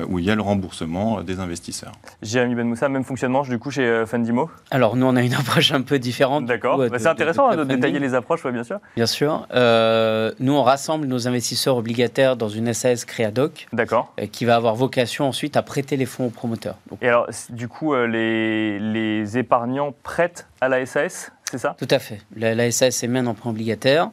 où 0.07 0.19
il 0.19 0.27
y 0.27 0.31
a 0.31 0.35
le 0.35 0.43
remboursement 0.43 1.23
des 1.23 1.41
investisseurs. 1.41 1.93
Jérémy 2.21 2.55
Ben 2.55 2.67
Moussa, 2.67 2.91
même 2.91 3.05
fonctionnement 3.05 3.43
du 3.43 3.59
coup 3.59 3.71
chez 3.71 4.05
Fundimo 4.07 4.51
Alors 4.71 4.97
nous, 4.97 5.07
on 5.07 5.17
a 5.17 5.23
une 5.23 5.35
approche 5.43 5.73
un 5.73 5.81
peu 5.81 5.99
différente. 5.99 6.45
D'accord, 6.45 6.79
bah, 6.79 6.99
c'est 6.99 7.07
intéressant 7.07 7.55
de, 7.55 7.65
détailler 7.65 7.99
les 7.99 8.15
approches, 8.15 8.47
bien 8.47 8.65
sûr. 8.65 8.79
Bien 8.97 9.07
sûr. 9.07 9.47
Euh, 9.55 10.33
nous, 10.41 10.53
on 10.53 10.63
rassemble 10.63 11.07
nos 11.07 11.29
investisseurs 11.29 11.77
obligataires 11.77 12.37
dans 12.37 12.49
une 12.49 12.73
SAS 12.73 13.05
Créadoc. 13.05 13.67
D'accord. 13.73 14.13
Euh, 14.21 14.27
qui 14.27 14.45
va 14.45 14.57
avoir 14.57 14.75
vocation 14.75 15.27
ensuite 15.27 15.57
à 15.57 15.63
prêter 15.63 15.97
les 15.97 16.07
fonds 16.07 16.27
aux 16.27 16.31
promoteurs. 16.31 16.77
Et 17.01 17.09
alors, 17.09 17.29
du 17.51 17.69
coup, 17.69 17.95
euh, 17.95 18.07
les, 18.07 18.79
les 18.79 19.39
épargnants 19.39 19.95
prêtent 20.03 20.22
à 20.61 20.69
la 20.69 20.85
SAS 20.87 21.31
c'est 21.51 21.59
ça? 21.59 21.77
Tout 21.79 21.89
à 21.91 21.99
fait. 21.99 22.19
La, 22.35 22.71
SAS 22.71 23.03
émet 23.03 23.19
un 23.19 23.27
emprunt 23.27 23.51
obligataire 23.51 24.11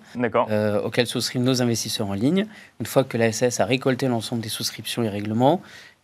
euh, 0.49 0.81
auquel 0.81 1.07
souscrivent 1.07 1.41
nos 1.41 1.61
investisseurs 1.61 2.07
en 2.07 2.13
ligne. 2.13 2.47
Une 2.81 2.85
fois 2.85 3.05
que 3.05 3.17
la 3.17 3.31
SAS 3.31 3.61
a 3.61 3.65
récolté 3.65 4.09
l'ensemble 4.09 4.41
des 4.41 4.49
souscriptions 4.49 5.03
et 5.03 5.09
règlements, 5.09 5.61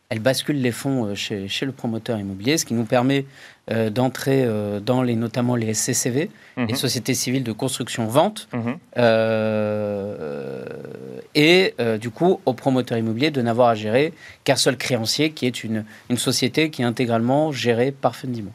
elle 0.10 0.20
bascule 0.20 0.62
les 0.62 0.72
fonds 0.72 1.14
chez, 1.16 1.48
chez, 1.48 1.66
le 1.66 1.74
promoteur 1.74 2.18
immobilier, 2.20 2.58
ce 2.58 2.66
qui 2.66 2.74
nous 2.74 2.86
permet 2.86 3.26
euh, 3.72 3.90
d'entrer 3.90 4.44
euh, 4.46 4.80
dans 4.80 5.02
les, 5.02 5.16
notamment 5.16 5.56
les 5.56 5.74
SCCV, 5.74 6.30
les 6.58 6.64
mhm. 6.64 6.76
sociétés 6.76 7.16
civiles 7.16 7.44
de 7.44 7.52
construction-vente, 7.52 8.48
mhm. 8.54 8.78
euh, 8.98 10.64
et 11.34 11.74
du 12.00 12.12
coup 12.12 12.40
au 12.46 12.54
promoteur 12.54 12.98
immobilier 12.98 13.30
de 13.30 13.42
n'avoir 13.42 13.70
à 13.70 13.76
gérer 13.76 14.14
qu'un 14.46 14.56
seul 14.56 14.78
créancier, 14.78 15.32
qui 15.32 15.48
est 15.48 15.64
une, 15.64 15.84
une 16.10 16.18
société 16.18 16.70
qui 16.70 16.82
est 16.82 16.86
intégralement 16.86 17.52
gérée 17.52 17.92
par 17.92 18.16
Fundimo. 18.16 18.52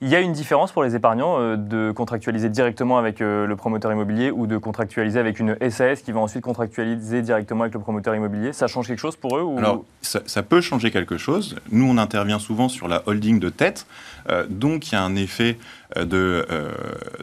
Il 0.00 0.08
y 0.08 0.14
a 0.14 0.20
une 0.20 0.32
différence 0.32 0.70
pour 0.70 0.84
les 0.84 0.94
épargnants 0.94 1.40
euh, 1.40 1.56
de 1.56 1.90
contractualiser 1.90 2.48
directement 2.48 2.98
avec 2.98 3.20
euh, 3.20 3.48
le 3.48 3.56
promoteur 3.56 3.92
immobilier 3.92 4.30
ou 4.30 4.46
de 4.46 4.56
contractualiser 4.56 5.18
avec 5.18 5.40
une 5.40 5.56
SAS 5.70 6.02
qui 6.02 6.12
va 6.12 6.20
ensuite 6.20 6.44
contractualiser 6.44 7.20
directement 7.20 7.62
avec 7.62 7.74
le 7.74 7.80
promoteur 7.80 8.14
immobilier. 8.14 8.52
Ça 8.52 8.68
change 8.68 8.86
quelque 8.86 9.00
chose 9.00 9.16
pour 9.16 9.36
eux. 9.36 9.58
Alors, 9.58 9.84
ça, 10.02 10.42
peut 10.44 10.60
changer 10.60 10.92
quelque 10.92 11.18
chose. 11.18 11.56
Nous, 11.72 11.84
on 11.84 11.98
intervient 11.98 12.38
souvent 12.38 12.68
sur 12.68 12.86
la 12.86 13.02
holding 13.06 13.40
de 13.40 13.48
tête. 13.48 13.88
Euh, 14.30 14.46
donc, 14.48 14.86
il 14.86 14.92
y 14.92 14.96
a 14.96 15.02
un 15.02 15.16
effet 15.16 15.58
de 15.96 16.44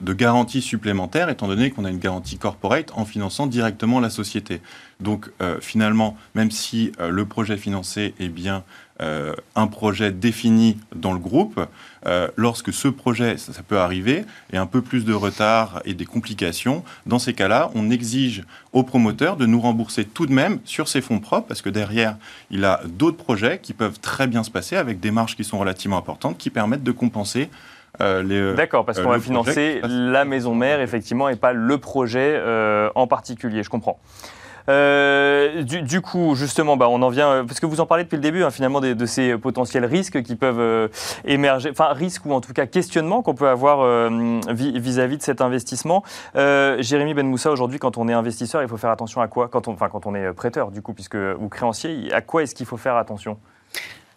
garantie 0.01 0.61
supplémentaire, 0.61 1.29
étant 1.29 1.47
donné 1.47 1.69
qu'on 1.69 1.85
a 1.85 1.89
une 1.89 1.99
garantie 1.99 2.37
corporate 2.37 2.91
en 2.95 3.05
finançant 3.05 3.45
directement 3.45 3.99
la 3.99 4.09
société. 4.09 4.59
Donc 4.99 5.29
finalement, 5.61 6.17
même 6.33 6.49
si 6.49 6.91
le 6.99 7.25
projet 7.25 7.57
financé 7.57 8.15
est 8.19 8.29
bien 8.29 8.63
un 8.99 9.67
projet 9.67 10.11
défini 10.11 10.79
dans 10.95 11.13
le 11.13 11.19
groupe, 11.19 11.61
lorsque 12.35 12.71
ce 12.71 12.87
projet, 12.87 13.37
ça, 13.37 13.63
peut 13.67 13.79
arriver, 13.79 14.25
et 14.53 14.57
un 14.57 14.65
peu 14.65 14.81
plus 14.81 15.05
de 15.05 15.13
retard 15.13 15.81
et 15.85 15.93
des 15.93 16.05
complications, 16.05 16.83
dans 17.05 17.19
ces 17.19 17.33
cas-là, 17.33 17.71
on 17.75 17.89
exige 17.89 18.43
au 18.73 18.83
promoteur 18.83 19.37
de 19.37 19.45
nous 19.45 19.59
rembourser 19.59 20.05
tout 20.05 20.25
de 20.25 20.33
même 20.33 20.59
sur 20.65 20.87
ses 20.87 21.01
fonds 21.01 21.19
propres, 21.19 21.47
parce 21.47 21.61
que 21.61 21.69
derrière, 21.69 22.17
il 22.51 22.65
a 22.65 22.81
d'autres 22.85 23.17
projets 23.17 23.59
qui 23.59 23.73
peuvent 23.73 23.99
très 23.99 24.27
bien 24.27 24.43
se 24.43 24.51
passer 24.51 24.75
avec 24.75 24.99
des 24.99 25.11
marges 25.11 25.35
qui 25.35 25.43
sont 25.43 25.57
relativement 25.57 25.97
importantes, 25.97 26.37
qui 26.37 26.49
permettent 26.49 26.83
de 26.83 26.91
compenser 26.91 27.49
euh, 28.01 28.23
euh, 28.29 28.55
D'accord, 28.55 28.85
parce 28.85 28.99
qu'on 28.99 29.09
va 29.09 29.19
financer 29.19 29.81
la 29.83 30.25
maison 30.25 30.53
mère, 30.55 30.81
effectivement, 30.81 31.29
et 31.29 31.35
pas 31.35 31.53
le 31.53 31.77
projet 31.77 32.35
euh, 32.35 32.89
en 32.95 33.07
particulier, 33.07 33.63
je 33.63 33.69
comprends. 33.69 33.99
Du, 34.67 36.01
coup, 36.01 36.35
justement, 36.35 36.75
bah, 36.75 36.87
on 36.89 37.01
en 37.03 37.09
vient, 37.09 37.45
parce 37.45 37.59
que 37.59 37.67
vous 37.67 37.81
en 37.81 37.85
parlez 37.85 38.03
depuis 38.03 38.15
le 38.15 38.21
début, 38.21 38.43
hein, 38.43 38.49
finalement, 38.49 38.81
de, 38.81 39.05
ces 39.05 39.37
potentiels 39.37 39.85
risques 39.85 40.23
qui 40.23 40.35
peuvent 40.35 40.89
émerger, 41.25 41.69
enfin, 41.69 41.93
risques 41.93 42.25
ou 42.25 42.33
en 42.33 42.41
tout 42.41 42.53
cas 42.53 42.65
questionnements 42.65 43.21
qu'on 43.21 43.35
peut 43.35 43.47
avoir 43.47 44.09
vis-à-vis 44.49 45.17
de 45.17 45.21
cet 45.21 45.41
investissement. 45.41 46.03
Jérémy 46.33 47.13
Benmoussa, 47.13 47.51
aujourd'hui, 47.51 47.77
quand 47.77 47.97
on 47.97 48.07
est 48.07 48.13
investisseur, 48.13 48.63
il 48.63 48.67
faut 48.67 48.77
faire 48.77 48.89
attention 48.89 49.21
à 49.21 49.27
quoi? 49.27 49.47
Quand 49.47 49.67
on, 49.67 49.75
Enfin, 49.75 49.89
quand 49.89 50.05
on 50.05 50.15
est 50.15 50.31
prêteur, 50.31 50.71
du 50.71 50.81
coup, 50.81 50.93
puisque, 50.93 51.17
ou 51.39 51.49
créancier, 51.49 52.11
à 52.13 52.21
quoi 52.21 52.43
est-ce 52.43 52.55
qu'il 52.55 52.65
faut 52.65 52.77
faire 52.77 52.95
attention? 52.95 53.37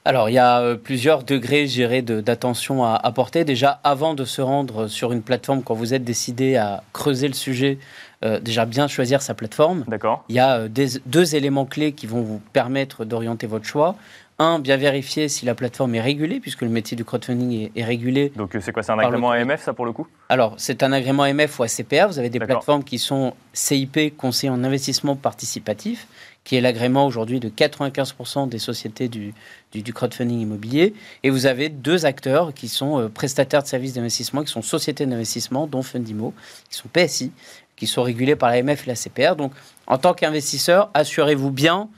Alors, 0.04 0.30
il 0.30 0.34
y 0.34 0.38
a 0.38 0.60
euh, 0.60 0.76
plusieurs 0.76 1.24
degrés, 1.24 1.66
d'attention 2.00 2.84
à 2.84 2.94
apporter. 2.94 3.44
Déjà, 3.44 3.80
avant 3.82 4.14
de 4.14 4.24
se 4.24 4.40
rendre 4.40 4.86
sur 4.86 5.12
une 5.12 5.22
plateforme, 5.22 5.62
quand 5.64 5.74
vous 5.74 5.94
êtes 5.94 6.04
décidé 6.04 6.56
à 6.56 6.84
creuser 6.92 7.26
le 7.26 7.34
sujet, 7.34 7.78
euh, 8.24 8.40
déjà 8.40 8.64
bien 8.64 8.88
choisir 8.88 9.22
sa 9.22 9.34
plateforme. 9.34 9.84
D'accord. 9.86 10.24
Il 10.28 10.34
y 10.34 10.40
a 10.40 10.58
euh, 10.58 10.68
deux 11.06 11.34
éléments 11.36 11.66
clés 11.66 11.92
qui 11.92 12.06
vont 12.06 12.22
vous 12.22 12.40
permettre 12.52 13.04
d'orienter 13.04 13.46
votre 13.46 13.64
choix. 13.64 13.94
Un, 14.40 14.60
bien 14.60 14.76
vérifier 14.76 15.28
si 15.28 15.46
la 15.46 15.56
plateforme 15.56 15.96
est 15.96 16.00
régulée, 16.00 16.38
puisque 16.38 16.62
le 16.62 16.68
métier 16.68 16.96
du 16.96 17.04
crowdfunding 17.04 17.70
est, 17.74 17.84
régulé. 17.84 18.32
Donc 18.36 18.56
c'est 18.60 18.70
quoi 18.70 18.84
C'est 18.84 18.92
un 18.92 18.98
agrément 19.00 19.32
AMF, 19.32 19.62
ça, 19.62 19.72
pour 19.72 19.84
le 19.84 19.92
coup? 19.92 20.06
Alors, 20.28 20.54
c'est 20.58 20.84
un 20.84 20.92
agrément 20.92 21.24
AMF 21.24 21.58
ou 21.58 21.64
ACPR. 21.64 22.06
Vous 22.06 22.20
avez 22.20 22.30
des 22.30 22.38
plateformes 22.38 22.84
qui 22.84 22.98
sont 22.98 23.34
CIP, 23.52 24.16
conseil 24.16 24.50
en 24.50 24.62
investissement 24.62 25.16
participatif 25.16 26.06
qui 26.48 26.56
est 26.56 26.62
l'agrément 26.62 27.04
aujourd'hui 27.04 27.40
de 27.40 27.50
95% 27.50 28.48
des 28.48 28.58
sociétés 28.58 29.08
du, 29.08 29.34
du, 29.72 29.92
crowdfunding 29.92 30.40
immobilier. 30.40 30.94
Et 31.22 31.28
vous 31.28 31.44
avez 31.44 31.68
deux 31.68 32.06
acteurs 32.06 32.54
qui 32.54 32.68
sont 32.68 32.98
euh, 32.98 33.08
prestataires 33.10 33.62
de 33.62 33.68
services 33.68 33.92
d'investissement, 33.92 34.42
qui 34.42 34.50
sont 34.50 34.62
sociétés 34.62 35.04
d'investissement, 35.04 35.66
dont 35.66 35.82
Fundimo, 35.82 36.32
qui 36.70 36.76
sont 36.76 36.88
PSI, 36.88 37.32
qui 37.78 37.86
sont 37.86 38.02
régulés 38.02 38.36
par 38.36 38.50
l'AMF 38.50 38.86
et 38.86 38.90
la 38.90 38.96
CPR. 38.96 39.36
Donc, 39.36 39.52
en 39.86 39.98
tant 39.98 40.12
qu'investisseur, 40.12 40.90
assurez-vous 40.94 41.50
bien 41.50 41.88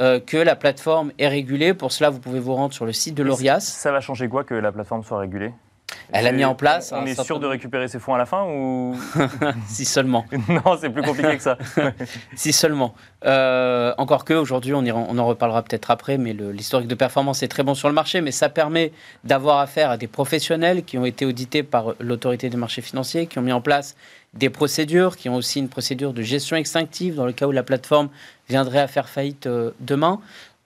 euh, 0.00 0.20
que 0.20 0.36
la 0.36 0.56
plateforme 0.56 1.12
est 1.18 1.28
régulée. 1.28 1.74
Pour 1.74 1.92
cela, 1.92 2.10
vous 2.10 2.20
pouvez 2.20 2.40
vous 2.40 2.54
rendre 2.54 2.74
sur 2.74 2.86
le 2.86 2.92
site 2.92 3.14
de 3.14 3.22
l'ORIAS. 3.22 3.60
Ça 3.60 3.92
va 3.92 4.00
changer 4.00 4.28
quoi 4.28 4.44
que 4.44 4.54
la 4.54 4.72
plateforme 4.72 5.02
soit 5.02 5.18
régulée? 5.18 5.52
Elle 6.12 6.26
a 6.26 6.32
mis 6.32 6.44
en 6.44 6.54
place. 6.54 6.92
On 6.94 7.04
est 7.04 7.20
sûr 7.22 7.38
de 7.38 7.46
récupérer 7.46 7.88
ses 7.88 7.98
fonds 7.98 8.14
à 8.14 8.18
la 8.18 8.26
fin 8.26 8.44
ou 8.44 8.96
Si 9.66 9.84
seulement. 9.84 10.24
non, 10.48 10.76
c'est 10.80 10.90
plus 10.90 11.02
compliqué 11.02 11.36
que 11.36 11.42
ça. 11.42 11.58
si 12.34 12.52
seulement. 12.52 12.94
Euh, 13.24 13.92
encore 13.98 14.24
que 14.24 14.34
aujourd'hui, 14.34 14.72
on, 14.72 14.84
on 14.86 15.18
en 15.18 15.26
reparlera 15.26 15.62
peut-être 15.62 15.90
après, 15.90 16.18
mais 16.18 16.32
l'historique 16.32 16.88
de 16.88 16.94
performance 16.94 17.42
est 17.42 17.48
très 17.48 17.62
bon 17.62 17.74
sur 17.74 17.88
le 17.88 17.94
marché, 17.94 18.20
mais 18.20 18.30
ça 18.30 18.48
permet 18.48 18.92
d'avoir 19.24 19.58
affaire 19.58 19.90
à 19.90 19.96
des 19.96 20.06
professionnels 20.06 20.84
qui 20.84 20.98
ont 20.98 21.04
été 21.04 21.26
audités 21.26 21.62
par 21.62 21.94
l'autorité 22.00 22.48
des 22.48 22.56
marchés 22.56 22.82
financiers, 22.82 23.26
qui 23.26 23.38
ont 23.38 23.42
mis 23.42 23.52
en 23.52 23.60
place 23.60 23.96
des 24.34 24.50
procédures, 24.50 25.16
qui 25.16 25.28
ont 25.28 25.36
aussi 25.36 25.58
une 25.58 25.68
procédure 25.68 26.12
de 26.12 26.22
gestion 26.22 26.56
extinctive 26.56 27.14
dans 27.14 27.26
le 27.26 27.32
cas 27.32 27.46
où 27.46 27.52
la 27.52 27.62
plateforme 27.62 28.08
viendrait 28.48 28.80
à 28.80 28.86
faire 28.86 29.08
faillite 29.08 29.46
euh, 29.46 29.70
demain. 29.80 30.20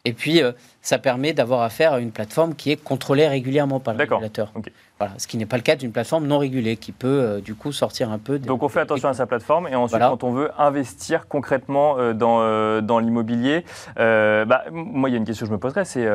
Et 0.05 0.13
puis, 0.13 0.43
euh, 0.43 0.51
ça 0.81 0.99
permet 0.99 1.33
d'avoir 1.33 1.63
affaire 1.63 1.93
à 1.93 2.01
une 2.01 2.11
plateforme 2.11 2.57
qui 2.57 2.73
est 2.73 2.77
contrôlée 2.77 3.29
régulièrement 3.29 3.79
par 3.79 3.95
le 3.95 4.01
régulateur. 4.01 4.53
Voilà, 4.99 5.15
ce 5.17 5.29
qui 5.29 5.37
n'est 5.37 5.47
pas 5.47 5.57
le 5.57 5.63
cas 5.63 5.77
d'une 5.77 5.93
plateforme 5.93 6.27
non 6.27 6.39
régulée 6.39 6.77
qui 6.77 6.91
peut 6.91 7.07
euh, 7.07 7.41
du 7.41 7.55
coup 7.55 7.71
sortir 7.71 8.11
un 8.11 8.19
peu. 8.19 8.41
Donc 8.41 8.65
on 8.65 8.69
fait 8.69 8.81
attention 8.81 9.09
à 9.09 9.15
sa 9.15 9.27
plateforme 9.27 9.69
et 9.69 9.77
ensuite 9.77 10.01
quand 10.01 10.25
on 10.25 10.33
veut 10.33 10.51
investir 10.59 11.29
concrètement 11.29 11.99
euh, 11.99 12.13
dans, 12.15 12.83
dans 12.83 12.99
l'immobilier, 12.99 13.65
bah, 13.97 14.65
moi 14.73 15.09
il 15.09 15.13
y 15.13 15.15
a 15.15 15.19
une 15.19 15.25
question 15.25 15.45
que 15.47 15.51
je 15.51 15.55
me 15.55 15.61
poserais, 15.61 15.85
c'est 15.85 16.09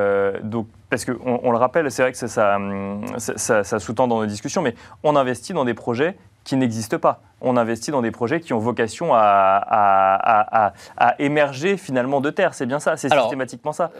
donc 0.43 0.67
parce 0.89 1.05
qu'on 1.05 1.39
on 1.43 1.51
le 1.51 1.57
rappelle, 1.57 1.89
c'est 1.91 2.01
vrai 2.01 2.11
que 2.11 2.17
ça, 2.17 2.55
hum, 2.55 3.05
ça, 3.17 3.63
ça 3.63 3.79
sous-tend 3.79 4.07
dans 4.07 4.19
nos 4.19 4.25
discussions, 4.25 4.61
mais 4.61 4.75
on 5.03 5.15
investit 5.15 5.53
dans 5.53 5.65
des 5.65 5.73
projets 5.73 6.17
qui 6.47 6.55
n'existent 6.55 6.97
pas. 6.97 7.19
On 7.41 7.57
investit 7.57 7.91
dans 7.91 8.01
des 8.01 8.09
projets 8.09 8.39
qui 8.39 8.53
ont 8.53 8.57
vocation 8.59 9.13
à, 9.13 9.19
à, 9.19 10.73
à, 10.95 11.15
émerger 11.19 11.75
finalement 11.75 12.21
de 12.21 12.29
terre. 12.29 12.53
C'est 12.53 12.65
bien 12.65 12.79
ça, 12.79 12.95
c'est 12.95 13.13
systématiquement 13.13 13.73
ça. 13.73 13.91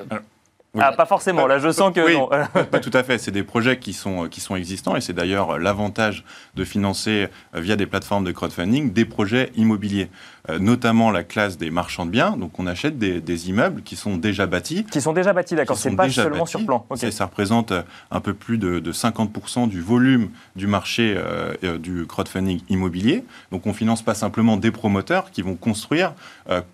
Ah, 0.79 0.91
pas 0.91 1.05
forcément, 1.05 1.47
là 1.47 1.59
je 1.59 1.71
sens 1.71 1.93
que 1.93 2.13
non. 2.13 2.29
pas 2.71 2.79
tout 2.79 2.91
à 2.93 3.03
fait, 3.03 3.17
c'est 3.17 3.31
des 3.31 3.43
projets 3.43 3.79
qui 3.79 3.93
sont, 3.93 4.27
qui 4.27 4.41
sont 4.41 4.55
existants 4.55 4.95
et 4.95 5.01
c'est 5.01 5.13
d'ailleurs 5.13 5.59
l'avantage 5.59 6.23
de 6.55 6.63
financer 6.63 7.27
euh, 7.55 7.59
via 7.59 7.75
des 7.75 7.85
plateformes 7.85 8.23
de 8.23 8.31
crowdfunding 8.31 8.93
des 8.93 9.05
projets 9.05 9.51
immobiliers. 9.55 10.09
Euh, 10.49 10.59
notamment 10.59 11.11
la 11.11 11.25
classe 11.25 11.57
des 11.57 11.69
marchands 11.69 12.05
de 12.05 12.11
biens. 12.11 12.37
Donc 12.37 12.57
on 12.57 12.67
achète 12.67 12.97
des, 12.97 13.49
immeubles 13.49 13.81
qui 13.81 13.97
sont 13.97 14.15
déjà 14.15 14.45
bâtis. 14.45 14.85
Qui 14.85 15.01
sont 15.01 15.11
déjà 15.11 15.33
bâtis, 15.33 15.55
d'accord. 15.55 15.77
C'est 15.77 15.91
pas 15.91 16.09
seulement 16.09 16.45
sur 16.45 16.65
plan. 16.65 16.85
Ça 17.11 17.25
représente 17.25 17.73
euh, 17.73 17.81
un 18.11 18.21
peu 18.21 18.33
plus 18.33 18.57
de, 18.57 18.79
50% 18.91 19.67
du 19.67 19.81
volume 19.81 20.29
du 20.55 20.65
marché 20.65 21.15
euh, 21.17 21.77
du 21.77 22.05
crowdfunding 22.07 22.61
immobilier. 22.69 23.25
Donc 23.51 23.67
on 23.67 23.73
finance 23.73 24.01
pas 24.01 24.13
simplement 24.13 24.55
des 24.55 24.71
promoteurs 24.71 25.31
qui 25.31 25.41
vont 25.41 25.55
construire 25.55 26.13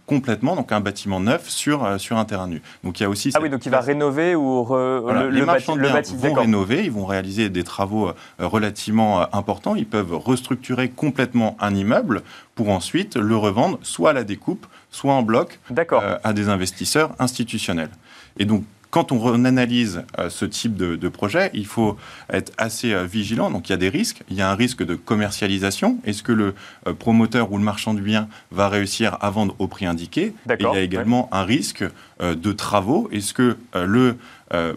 complètement 0.06 0.56
donc 0.56 0.72
un 0.72 0.80
bâtiment 0.80 1.20
neuf 1.20 1.50
sur, 1.50 2.00
sur 2.00 2.18
un 2.18 2.26
terrain 2.26 2.48
nu. 2.48 2.62
Donc 2.84 3.00
il 3.00 3.04
y 3.04 3.06
a 3.06 3.10
aussi 3.10 3.32
ah 3.34 3.40
oui, 3.42 3.50
donc 3.50 3.66
il 3.66 3.72
va 3.72 3.82
rénover 3.94 4.36
ou 4.36 4.66
le, 4.70 5.30
les 5.30 5.46
marchands 5.46 5.76
de 5.76 5.82
biens 5.82 6.02
vont 6.02 6.34
rénover, 6.34 6.84
ils 6.84 6.92
vont 6.92 7.06
réaliser 7.06 7.50
des 7.50 7.64
travaux 7.64 8.12
relativement 8.40 9.34
importants. 9.34 9.76
Ils 9.76 9.86
peuvent 9.86 10.16
restructurer 10.16 10.90
complètement 10.90 11.56
un 11.60 11.74
immeuble 11.76 12.22
pour 12.56 12.70
ensuite 12.70 13.16
le 13.16 13.36
revendre 13.36 13.80
soit 13.82 14.12
à 14.12 14.14
la 14.14 14.24
découpe, 14.24 14.66
soit 14.92 15.14
en 15.14 15.24
bloc 15.24 15.60
euh, 15.78 16.18
à 16.24 16.34
des 16.34 16.50
investisseurs 16.50 17.12
institutionnels. 17.20 17.90
Et 18.38 18.46
donc, 18.46 18.64
quand 18.94 19.12
on 19.12 19.44
analyse 19.44 20.04
euh, 20.20 20.30
ce 20.30 20.46
type 20.46 20.76
de, 20.76 21.10
projet, 21.10 21.50
il 21.56 21.66
faut 21.66 21.98
être 22.32 22.54
assez 22.60 22.94
euh, 22.94 23.06
vigilant. 23.06 23.50
Donc 23.50 23.68
il 23.68 23.72
y 23.72 23.74
a 23.74 23.78
des 23.78 23.90
risques. 23.90 24.22
Il 24.30 24.38
y 24.38 24.42
a 24.44 24.52
un 24.52 24.54
risque 24.54 24.86
de 24.86 24.94
commercialisation. 24.94 25.98
Est-ce 26.06 26.22
que 26.22 26.32
le 26.32 26.54
promoteur 27.00 27.52
ou 27.52 27.58
le 27.58 27.64
marchand 27.64 27.96
du 27.96 28.04
bien 28.04 28.28
va 28.52 28.70
réussir 28.70 29.18
à 29.20 29.32
vendre 29.32 29.56
au 29.58 29.68
prix 29.68 29.88
indiqué? 29.88 30.36
Il 30.60 30.62
y 30.62 30.68
a 30.68 30.82
également 30.82 31.28
un 31.32 31.44
risque 31.44 31.84
de 32.22 32.52
travaux. 32.52 33.10
Est-ce 33.12 33.34
que 33.34 33.58
le 33.74 34.16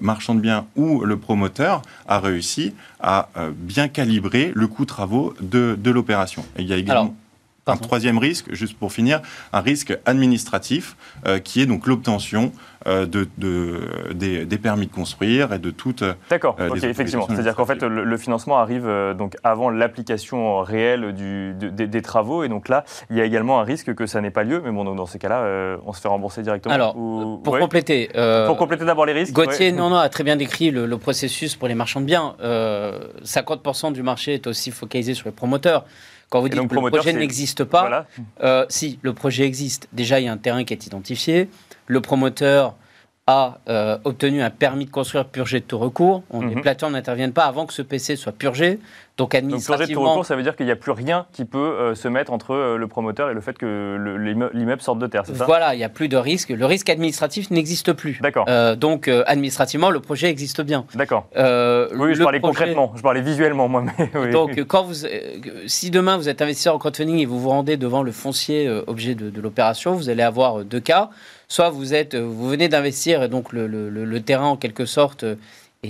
marchand 0.00 0.34
de 0.34 0.40
biens 0.40 0.66
ou 0.76 1.04
le 1.04 1.18
promoteur 1.18 1.82
a 2.08 2.18
réussi 2.18 2.72
à 3.00 3.28
bien 3.56 3.88
calibrer 3.88 4.50
le 4.54 4.66
coût 4.66 4.86
travaux 4.86 5.34
de, 5.42 5.76
de 5.78 5.90
l'opération? 5.90 6.44
Il 6.58 6.66
y 6.66 6.72
a 6.72 6.76
également 6.78 7.14
un 7.68 7.76
troisième 7.76 8.18
risque, 8.18 8.52
juste 8.54 8.78
pour 8.78 8.92
finir, 8.92 9.20
un 9.52 9.60
risque 9.60 9.98
administratif 10.06 10.96
euh, 11.26 11.40
qui 11.40 11.60
est 11.60 11.66
donc 11.66 11.88
l'obtention 11.88 12.52
euh, 12.86 13.06
de, 13.06 13.26
des, 14.14 14.58
permis 14.58 14.86
de 14.86 14.92
construire 14.92 15.52
et 15.52 15.58
de 15.58 15.70
toutes. 15.70 16.02
Euh, 16.02 16.14
D'accord, 16.30 16.56
effectivement. 16.60 17.26
C'est-à-dire 17.28 17.56
qu'en 17.56 17.66
fait, 17.66 17.82
le, 17.82 18.16
financement 18.16 18.58
arrive 18.58 18.88
donc 19.18 19.36
avant 19.42 19.68
l'application 19.68 20.60
réelle 20.60 21.12
du, 21.12 21.54
des, 21.54 22.02
travaux 22.02 22.44
et 22.44 22.48
donc 22.48 22.68
là, 22.68 22.84
il 23.10 23.16
y 23.16 23.20
a 23.20 23.24
également 23.24 23.60
un 23.60 23.64
risque 23.64 23.94
que 23.94 24.06
ça 24.06 24.20
n'ait 24.20 24.30
pas 24.30 24.44
lieu. 24.44 24.62
Mais 24.64 24.70
bon, 24.70 24.84
dans 24.84 25.06
ces 25.06 25.18
cas-là, 25.18 25.76
on 25.84 25.92
se 25.92 26.00
fait 26.00 26.08
rembourser 26.08 26.42
directement. 26.42 26.72
Alors, 26.72 26.94
pour 26.94 27.58
compléter. 27.58 28.10
pour 28.46 28.56
compléter 28.56 28.84
d'abord 28.84 29.06
les 29.06 29.12
risques. 29.12 29.32
Gauthier, 29.32 29.72
non, 29.72 29.90
non, 29.90 29.96
a 29.96 30.08
très 30.08 30.22
bien 30.22 30.36
décrit 30.36 30.70
le, 30.70 30.86
le 30.86 30.98
processus 30.98 31.56
pour 31.56 31.66
les 31.66 31.74
marchands 31.74 32.00
de 32.00 32.06
biens. 32.06 32.36
50% 32.40 33.92
du 33.92 34.02
marché 34.04 34.34
est 34.34 34.46
aussi 34.46 34.70
focalisé 34.70 35.14
sur 35.14 35.26
les 35.26 35.34
promoteurs. 35.34 35.84
Quand 36.30 36.40
vous 36.40 36.48
dites 36.48 36.66
que 36.68 36.74
le 36.74 36.90
projet 36.90 37.12
n'existe 37.12 37.64
pas, 37.64 38.06
euh, 38.42 38.66
si, 38.68 38.98
le 39.02 39.12
projet 39.12 39.44
existe. 39.44 39.88
Déjà, 39.92 40.20
il 40.20 40.24
y 40.24 40.28
a 40.28 40.32
un 40.32 40.36
terrain 40.36 40.64
qui 40.64 40.72
est 40.72 40.86
identifié. 40.86 41.48
Le 41.86 42.00
promoteur 42.00 42.74
a 43.26 43.58
euh, 43.68 43.98
obtenu 44.04 44.40
un 44.40 44.50
permis 44.50 44.86
de 44.86 44.90
construire 44.90 45.26
purgé 45.26 45.60
de 45.60 45.64
tout 45.64 45.78
recours. 45.78 46.22
On, 46.30 46.40
Les 46.42 46.54
mhm. 46.54 46.62
plateformes 46.62 46.92
n'interviennent 46.92 47.32
pas 47.32 47.44
avant 47.44 47.66
que 47.66 47.72
ce 47.72 47.82
PC 47.82 48.16
soit 48.16 48.32
purgé. 48.32 48.78
Donc 49.16 49.34
administrativement... 49.34 50.02
Donc 50.02 50.04
de 50.04 50.10
recours, 50.10 50.26
ça 50.26 50.36
veut 50.36 50.42
dire 50.42 50.56
qu'il 50.56 50.66
n'y 50.66 50.72
a 50.72 50.76
plus 50.76 50.92
rien 50.92 51.26
qui 51.32 51.44
peut 51.44 51.58
euh, 51.58 51.94
se 51.94 52.06
mettre 52.08 52.32
entre 52.32 52.52
euh, 52.52 52.76
le 52.76 52.86
promoteur 52.86 53.30
et 53.30 53.34
le 53.34 53.40
fait 53.40 53.56
que 53.56 54.50
l'immeuble 54.52 54.82
sorte 54.82 54.98
de 54.98 55.06
terre, 55.06 55.22
c'est 55.24 55.34
ça? 55.34 55.44
Voilà, 55.46 55.74
il 55.74 55.78
n'y 55.78 55.84
a 55.84 55.88
plus 55.88 56.08
de 56.08 56.16
risque. 56.16 56.50
Le 56.50 56.66
risque 56.66 56.90
administratif 56.90 57.50
n'existe 57.50 57.92
plus. 57.92 58.18
D'accord. 58.20 58.46
donc 58.76 59.08
administrativement, 59.08 59.90
le 59.90 60.00
projet 60.00 60.28
existe 60.28 60.60
bien. 60.60 60.84
D'accord. 60.94 61.28
oui, 61.34 62.14
je 62.14 62.22
parlais 62.22 62.40
concrètement, 62.40 62.92
je 62.96 63.02
parlais 63.02 63.22
visuellement, 63.22 63.68
moi. 63.68 63.84
Mais, 63.98 64.30
Donc 64.30 64.58
quand 64.66 64.84
vous, 64.84 65.06
si 65.66 65.90
demain 65.90 66.16
vous 66.16 66.28
êtes 66.28 66.42
investisseur 66.42 66.74
en 66.74 66.78
crowdfunding 66.78 67.18
et 67.18 67.26
vous 67.26 67.40
vous 67.40 67.50
rendez 67.50 67.76
devant 67.76 68.02
le 68.02 68.12
foncier 68.12 68.68
objet 68.86 69.14
de, 69.14 69.30
de 69.30 69.40
l'opération, 69.40 69.94
vous 69.94 70.10
allez 70.10 70.22
avoir 70.22 70.64
deux 70.64 70.80
cas 70.80 71.10
soit 71.48 71.70
vous 71.70 71.94
êtes, 71.94 72.14
vous 72.14 72.48
venez 72.48 72.68
d'investir 72.68 73.22
et 73.22 73.28
donc 73.28 73.52
le, 73.52 74.18
terrain 74.20 74.46
en 74.46 74.56
quelque 74.56 74.86
sorte 74.86 75.24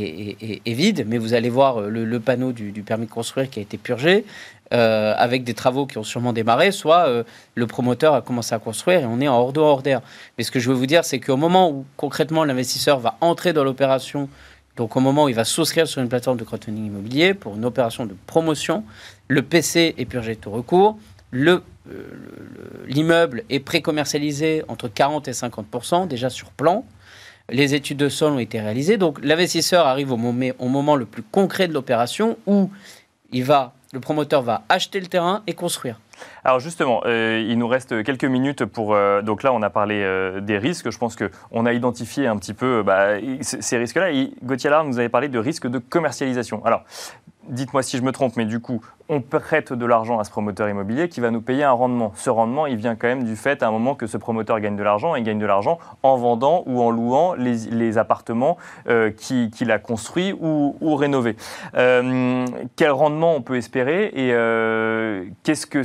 est, 0.02 0.72
vide, 0.72 1.04
mais 1.06 1.18
vous 1.18 1.34
allez 1.34 1.50
voir 1.50 1.80
le, 1.80 2.20
panneau 2.20 2.52
du, 2.52 2.82
permis 2.82 3.06
de 3.06 3.10
construire 3.10 3.50
qui 3.50 3.58
a 3.58 3.62
été 3.62 3.78
purgé. 3.78 4.24
euh, 4.72 5.14
avec 5.16 5.44
des 5.44 5.54
travaux 5.54 5.86
qui 5.86 5.96
ont 5.96 6.02
sûrement 6.02 6.32
démarré, 6.32 6.72
soit 6.72 7.06
euh, 7.06 7.22
le 7.54 7.66
promoteur 7.68 8.14
a 8.14 8.20
commencé 8.22 8.52
à 8.52 8.58
construire 8.58 9.00
et 9.02 9.04
on 9.04 9.20
est 9.20 9.28
en 9.28 9.38
hors 9.38 9.56
hors 9.56 9.82
d'air. 9.82 10.00
Mais 10.36 10.44
ce 10.44 10.50
que 10.50 10.58
je 10.58 10.68
veux 10.68 10.74
vous 10.74 10.86
dire, 10.86 11.04
c'est 11.04 11.20
qu'au 11.20 11.36
moment 11.36 11.70
où 11.70 11.84
concrètement 11.96 12.44
l'investisseur 12.44 12.98
va 12.98 13.16
entrer 13.20 13.52
dans 13.52 13.62
l'opération, 13.62 14.28
donc 14.76 14.96
au 14.96 15.00
moment 15.00 15.24
où 15.24 15.28
il 15.28 15.36
va 15.36 15.44
souscrire 15.44 15.86
sur 15.86 16.02
une 16.02 16.08
plateforme 16.08 16.36
de 16.36 16.44
crowdfunding 16.44 16.86
immobilier 16.86 17.32
pour 17.32 17.54
une 17.54 17.64
opération 17.64 18.06
de 18.06 18.16
promotion, 18.26 18.82
le 19.28 19.42
PC 19.42 19.94
est 19.98 20.04
purgé 20.04 20.34
de 20.34 20.40
tout 20.40 20.50
recours, 20.50 20.98
le, 21.30 21.62
l'immeuble 22.86 23.44
est 23.50 23.60
pré-commercialisé 23.60 24.64
entre 24.68 24.88
40 24.88 25.28
et 25.28 25.32
50 25.32 26.08
déjà 26.08 26.30
sur 26.30 26.50
plan. 26.50 26.84
Les 27.48 27.74
études 27.74 27.98
de 27.98 28.08
sol 28.08 28.32
ont 28.32 28.38
été 28.38 28.60
réalisées. 28.60 28.96
Donc 28.96 29.18
l'investisseur 29.22 29.86
arrive 29.86 30.12
au 30.12 30.16
moment, 30.16 30.96
le 30.96 31.06
plus 31.06 31.22
concret 31.22 31.68
de 31.68 31.72
l'opération 31.72 32.36
où 32.46 32.70
il 33.32 33.44
va, 33.44 33.74
le 33.92 34.00
promoteur 34.00 34.42
va 34.42 34.62
acheter 34.68 35.00
le 35.00 35.06
terrain 35.06 35.42
et 35.46 35.54
construire. 35.54 36.00
Alors 36.44 36.60
justement, 36.60 37.02
euh, 37.04 37.44
il 37.46 37.58
nous 37.58 37.68
reste 37.68 38.02
quelques 38.02 38.24
minutes 38.24 38.64
pour... 38.64 38.94
Euh, 38.94 39.20
donc 39.20 39.42
là, 39.42 39.52
on 39.52 39.62
a 39.62 39.70
parlé 39.70 40.02
euh, 40.02 40.40
des 40.40 40.58
risques. 40.58 40.90
Je 40.90 40.98
pense 40.98 41.14
qu'on 41.14 41.66
a 41.66 41.72
identifié 41.72 42.26
un 42.26 42.36
petit 42.36 42.54
peu 42.54 42.82
bah, 42.82 43.18
ces 43.42 43.76
risques-là. 43.76 44.10
Gauthier 44.42 44.68
Allard 44.68 44.84
nous 44.84 44.98
avait 44.98 45.08
parlé 45.08 45.28
de 45.28 45.38
risques 45.38 45.68
de 45.68 45.78
commercialisation. 45.78 46.64
Alors, 46.64 46.84
dites-moi 47.48 47.82
si 47.82 47.96
je 47.96 48.02
me 48.02 48.12
trompe, 48.12 48.36
mais 48.36 48.44
du 48.44 48.60
coup, 48.60 48.80
on 49.08 49.20
prête 49.20 49.72
de 49.72 49.86
l'argent 49.86 50.18
à 50.18 50.24
ce 50.24 50.30
promoteur 50.30 50.68
immobilier 50.68 51.08
qui 51.08 51.20
va 51.20 51.30
nous 51.30 51.40
payer 51.40 51.64
un 51.64 51.72
rendement. 51.72 52.12
Ce 52.16 52.30
rendement, 52.30 52.66
il 52.66 52.76
vient 52.76 52.96
quand 52.96 53.06
même 53.06 53.24
du 53.24 53.36
fait 53.36 53.62
à 53.62 53.68
un 53.68 53.70
moment 53.70 53.94
que 53.94 54.06
ce 54.06 54.16
promoteur 54.16 54.60
gagne 54.60 54.76
de 54.76 54.82
l'argent 54.82 55.14
et 55.14 55.22
gagne 55.22 55.38
de 55.38 55.46
l'argent 55.46 55.78
en 56.02 56.16
vendant 56.16 56.64
ou 56.66 56.82
en 56.82 56.90
louant 56.90 57.34
les, 57.34 57.98
appartements 57.98 58.56
euh, 58.88 59.10
qu'il 59.10 59.70
a 59.70 59.78
construits 59.78 60.32
ou, 60.32 60.96
rénovés. 60.96 61.36
Euh, 61.76 62.46
quel 62.74 62.90
rendement 62.90 63.34
on 63.34 63.42
peut 63.42 63.56
espérer 63.56 64.10
et 64.14 64.32
euh, 64.32 65.24
qu'est-ce 65.44 65.66
que, 65.66 65.82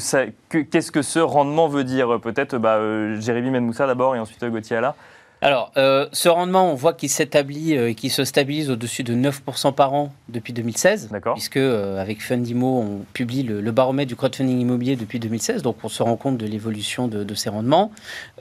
qu'est-ce 0.63 0.91
que 0.91 1.01
ce 1.01 1.19
rendement 1.19 1.67
veut 1.67 1.83
dire? 1.83 2.19
Peut-être 2.19 2.57
bah, 2.57 2.79
Jérémy 3.19 3.51
Menmoussa 3.51 3.87
d'abord 3.87 4.15
et 4.15 4.19
ensuite 4.19 4.43
Gauthier 4.45 4.77
Alla. 4.77 4.95
Alors, 5.43 5.71
euh, 5.75 6.07
ce 6.11 6.29
rendement, 6.29 6.71
on 6.71 6.75
voit 6.75 6.93
qu'il 6.93 7.09
s'établit 7.09 7.75
euh, 7.75 7.89
et 7.89 7.95
qu'il 7.95 8.11
se 8.11 8.23
stabilise 8.23 8.69
au-dessus 8.69 9.01
de 9.01 9.15
9% 9.15 9.73
par 9.73 9.95
an 9.95 10.13
depuis 10.29 10.53
2016. 10.53 11.09
D'accord. 11.09 11.33
Puisque, 11.33 11.57
euh, 11.57 11.99
avec 11.99 12.21
Fundimo, 12.21 12.79
on 12.79 12.99
publie 13.13 13.41
le, 13.41 13.71
baromètre 13.71 14.07
du 14.07 14.15
crowdfunding 14.15 14.59
immobilier 14.59 14.95
depuis 14.95 15.19
2016. 15.19 15.63
Donc, 15.63 15.77
on 15.83 15.89
se 15.89 16.03
rend 16.03 16.15
compte 16.15 16.37
de 16.37 16.45
l'évolution 16.45 17.07
de, 17.07 17.33
ces 17.33 17.49
rendements. 17.49 17.91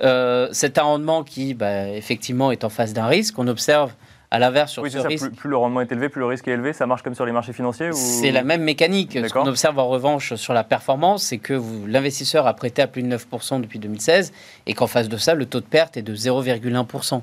c'est 0.00 0.76
un 0.78 0.82
rendement 0.82 1.24
qui, 1.24 1.54
bah, 1.54 1.88
effectivement, 1.88 2.52
est 2.52 2.64
en 2.64 2.68
face 2.68 2.92
d'un 2.92 3.06
risque. 3.06 3.38
On 3.38 3.48
observe 3.48 3.94
à 4.30 4.38
l'inverse, 4.38 4.72
sur 4.72 4.88
ce 4.88 4.98
risque. 4.98 5.32
Plus, 5.32 5.50
le 5.50 5.56
rendement 5.56 5.80
est 5.80 5.90
élevé, 5.90 6.08
plus 6.08 6.20
le 6.20 6.26
risque 6.26 6.46
est 6.46 6.52
élevé. 6.52 6.72
Ça 6.72 6.86
marche 6.86 7.02
comme 7.02 7.14
sur 7.14 7.26
les 7.26 7.32
marchés 7.32 7.52
financiers 7.52 7.92
C'est 7.92 8.30
la 8.30 8.42
même 8.42 8.62
mécanique. 8.62 9.12
Ce 9.26 9.32
qu'on 9.32 9.46
observe 9.46 9.78
en 9.78 9.88
revanche 9.88 10.34
sur 10.34 10.54
la 10.54 10.64
performance, 10.64 11.24
c'est 11.24 11.38
que 11.38 11.60
l'investisseur 11.86 12.46
a 12.46 12.54
prêté 12.54 12.82
à 12.82 12.86
plus 12.86 13.02
de 13.02 13.16
9% 13.16 13.60
depuis 13.60 13.78
2016 13.78 14.32
et 14.66 14.74
qu'en 14.74 14.86
face 14.86 15.08
de 15.08 15.16
ça, 15.16 15.34
le 15.34 15.46
taux 15.46 15.60
de 15.60 15.66
perte 15.66 15.96
est 15.96 16.02
de 16.02 16.14
0,1%. 16.14 17.22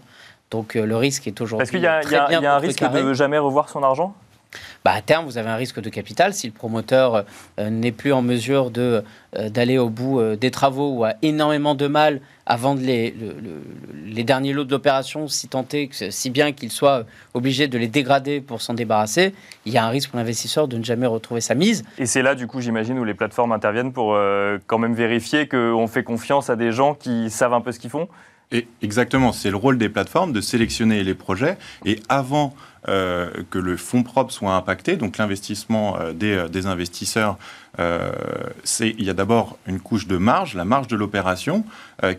Donc 0.49 0.75
euh, 0.75 0.85
le 0.85 0.95
risque 0.95 1.27
est 1.27 1.41
aujourd'hui. 1.41 1.63
Est-ce 1.63 1.71
qu'il 1.71 1.81
y 1.81 1.87
a, 1.87 2.53
un 2.53 2.57
risque 2.57 2.83
de 2.89 3.13
jamais 3.13 3.37
revoir 3.37 3.69
son 3.69 3.83
argent? 3.83 4.15
Bah, 4.83 4.91
à 4.93 5.01
terme, 5.01 5.25
vous 5.25 5.37
avez 5.37 5.49
un 5.49 5.55
risque 5.55 5.79
de 5.79 5.89
capital. 5.89 6.33
Si 6.33 6.47
le 6.47 6.53
promoteur 6.53 7.25
euh, 7.59 7.69
n'est 7.69 7.91
plus 7.91 8.13
en 8.13 8.21
mesure 8.21 8.71
de, 8.71 9.03
euh, 9.35 9.49
d'aller 9.49 9.77
au 9.77 9.89
bout 9.89 10.21
des 10.35 10.51
travaux 10.51 10.91
ou 10.91 11.03
a 11.03 11.13
énormément 11.21 11.75
de 11.75 11.87
mal 11.87 12.21
à 12.45 12.55
vendre 12.55 12.81
les, 12.81 13.13
les 14.05 14.23
derniers 14.23 14.53
lots 14.53 14.63
de 14.63 14.71
l'opération, 14.71 15.27
si, 15.27 15.49
si 16.09 16.29
bien 16.29 16.53
qu'il 16.53 16.71
soit 16.71 17.05
obligé 17.33 17.67
de 17.67 17.77
les 17.77 17.89
dégrader 17.89 18.39
pour 18.39 18.61
s'en 18.61 18.73
débarrasser, 18.73 19.33
il 19.65 19.73
y 19.73 19.77
a 19.77 19.85
un 19.85 19.89
risque 19.89 20.11
pour 20.11 20.17
l'investisseur 20.17 20.69
de 20.69 20.77
ne 20.77 20.83
jamais 20.83 21.07
retrouver 21.07 21.41
sa 21.41 21.55
mise. 21.55 21.83
Et 21.97 22.05
c'est 22.05 22.21
là, 22.21 22.35
du 22.35 22.47
coup, 22.47 22.61
j'imagine, 22.61 22.97
où 22.99 23.03
les 23.03 23.13
plateformes 23.13 23.51
interviennent 23.51 23.91
pour 23.91 24.13
euh, 24.13 24.59
quand 24.65 24.77
même 24.77 24.93
vérifier 24.93 25.47
qu'on 25.47 25.87
fait 25.87 26.03
confiance 26.03 26.49
à 26.49 26.55
des 26.55 26.71
gens 26.71 26.93
qui 26.93 27.29
savent 27.29 27.53
un 27.53 27.61
peu 27.61 27.73
ce 27.73 27.79
qu'ils 27.79 27.89
font? 27.89 28.07
Et 28.51 28.65
exactement, 28.81 29.33
c'est 29.33 29.49
le 29.49 29.57
rôle 29.57 29.77
des 29.77 29.89
plateformes 29.89 30.31
de 30.31 30.39
sélectionner 30.39 31.03
les 31.03 31.13
projets 31.13 31.57
et 31.85 31.99
avant 32.07 32.53
euh, 32.76 32.76
que 32.87 33.59
le 33.59 33.77
fonds 33.77 34.03
propre 34.03 34.31
soit 34.31 34.55
impacté, 34.55 34.95
donc 34.95 35.17
l'investissement 35.17 35.97
euh, 35.99 36.13
des, 36.13 36.45
des, 36.49 36.67
investisseurs, 36.67 37.37
euh, 37.79 38.11
il 38.79 39.03
y 39.03 39.09
a 39.09 39.13
d'abord 39.13 39.57
une 39.67 39.79
couche 39.79 40.07
de 40.07 40.17
marge, 40.17 40.55
la 40.55 40.65
marge 40.65 40.87
de 40.87 40.95
l'opération, 40.95 41.63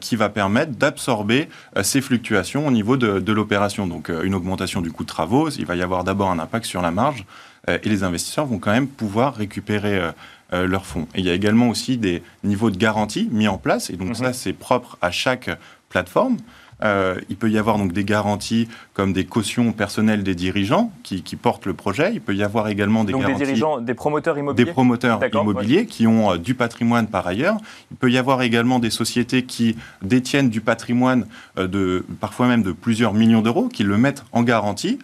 qui 0.00 0.16
va 0.16 0.28
permettre 0.28 0.72
d'absorber 0.72 1.48
ces 1.82 2.00
fluctuations 2.00 2.66
au 2.66 2.70
niveau 2.70 2.96
de, 2.96 3.18
de 3.18 3.32
l'opération. 3.32 3.86
Donc 3.86 4.08
une 4.08 4.34
augmentation 4.34 4.80
du 4.80 4.92
coût 4.92 5.04
de 5.04 5.08
travaux, 5.08 5.50
il 5.50 5.66
va 5.66 5.76
y 5.76 5.82
avoir 5.82 6.04
d'abord 6.04 6.30
un 6.30 6.38
impact 6.38 6.66
sur 6.66 6.82
la 6.82 6.90
marge 6.90 7.24
et 7.68 7.88
les 7.88 8.02
investisseurs 8.02 8.46
vont 8.46 8.58
quand 8.58 8.72
même 8.72 8.88
pouvoir 8.88 9.34
récupérer 9.34 10.10
leurs 10.52 10.86
fonds. 10.86 11.08
Et 11.14 11.20
il 11.20 11.26
y 11.26 11.30
a 11.30 11.34
également 11.34 11.68
aussi 11.68 11.96
des 11.96 12.22
niveaux 12.44 12.70
de 12.70 12.76
garantie 12.76 13.28
mis 13.30 13.48
en 13.48 13.58
place, 13.58 13.90
et 13.90 13.96
donc 13.96 14.08
mhm. 14.08 14.14
ça 14.14 14.32
c'est 14.32 14.52
propre 14.52 14.96
à 15.00 15.10
chaque 15.10 15.50
plateforme. 15.88 16.36
Euh, 16.84 17.16
il 17.28 17.36
peut 17.36 17.50
y 17.50 17.58
avoir 17.58 17.78
donc 17.78 17.92
des 17.92 18.04
garanties 18.04 18.68
comme 18.94 19.12
des 19.12 19.24
cautions 19.24 19.72
personnelles 19.72 20.22
des 20.22 20.34
dirigeants 20.34 20.92
qui, 21.02 21.22
portent 21.36 21.66
le 21.66 21.74
projet. 21.74 22.12
Il 22.12 22.20
peut 22.20 22.34
y 22.34 22.42
avoir 22.42 22.68
également 22.68 23.04
des 23.04 23.12
donc 23.12 23.22
garanties 23.22 23.40
des 23.40 23.46
dirigeants, 23.46 23.80
des 23.80 23.94
promoteurs 23.94 24.38
immobiliers. 24.38 24.64
Des 24.64 24.72
promoteurs 24.72 25.20
immobiliers 25.32 25.86
qui 25.86 26.06
ont 26.06 26.32
euh, 26.32 26.38
du 26.38 26.54
patrimoine 26.54 27.08
par 27.08 27.26
ailleurs. 27.26 27.56
Il 27.90 27.96
peut 27.96 28.10
y 28.10 28.18
avoir 28.18 28.42
également 28.42 28.78
des 28.78 28.90
sociétés 28.90 29.44
qui 29.44 29.76
détiennent 30.02 30.50
du 30.50 30.60
patrimoine 30.60 31.26
euh, 31.58 31.66
de 31.66 32.04
parfois 32.20 32.46
même 32.46 32.62
de 32.62 32.72
plusieurs 32.72 33.14
millions 33.14 33.42
d'euros, 33.42 33.68
qui 33.68 33.82
le 33.82 33.96
mettent 33.98 34.24
en 34.32 34.42
garantie. 34.42 34.98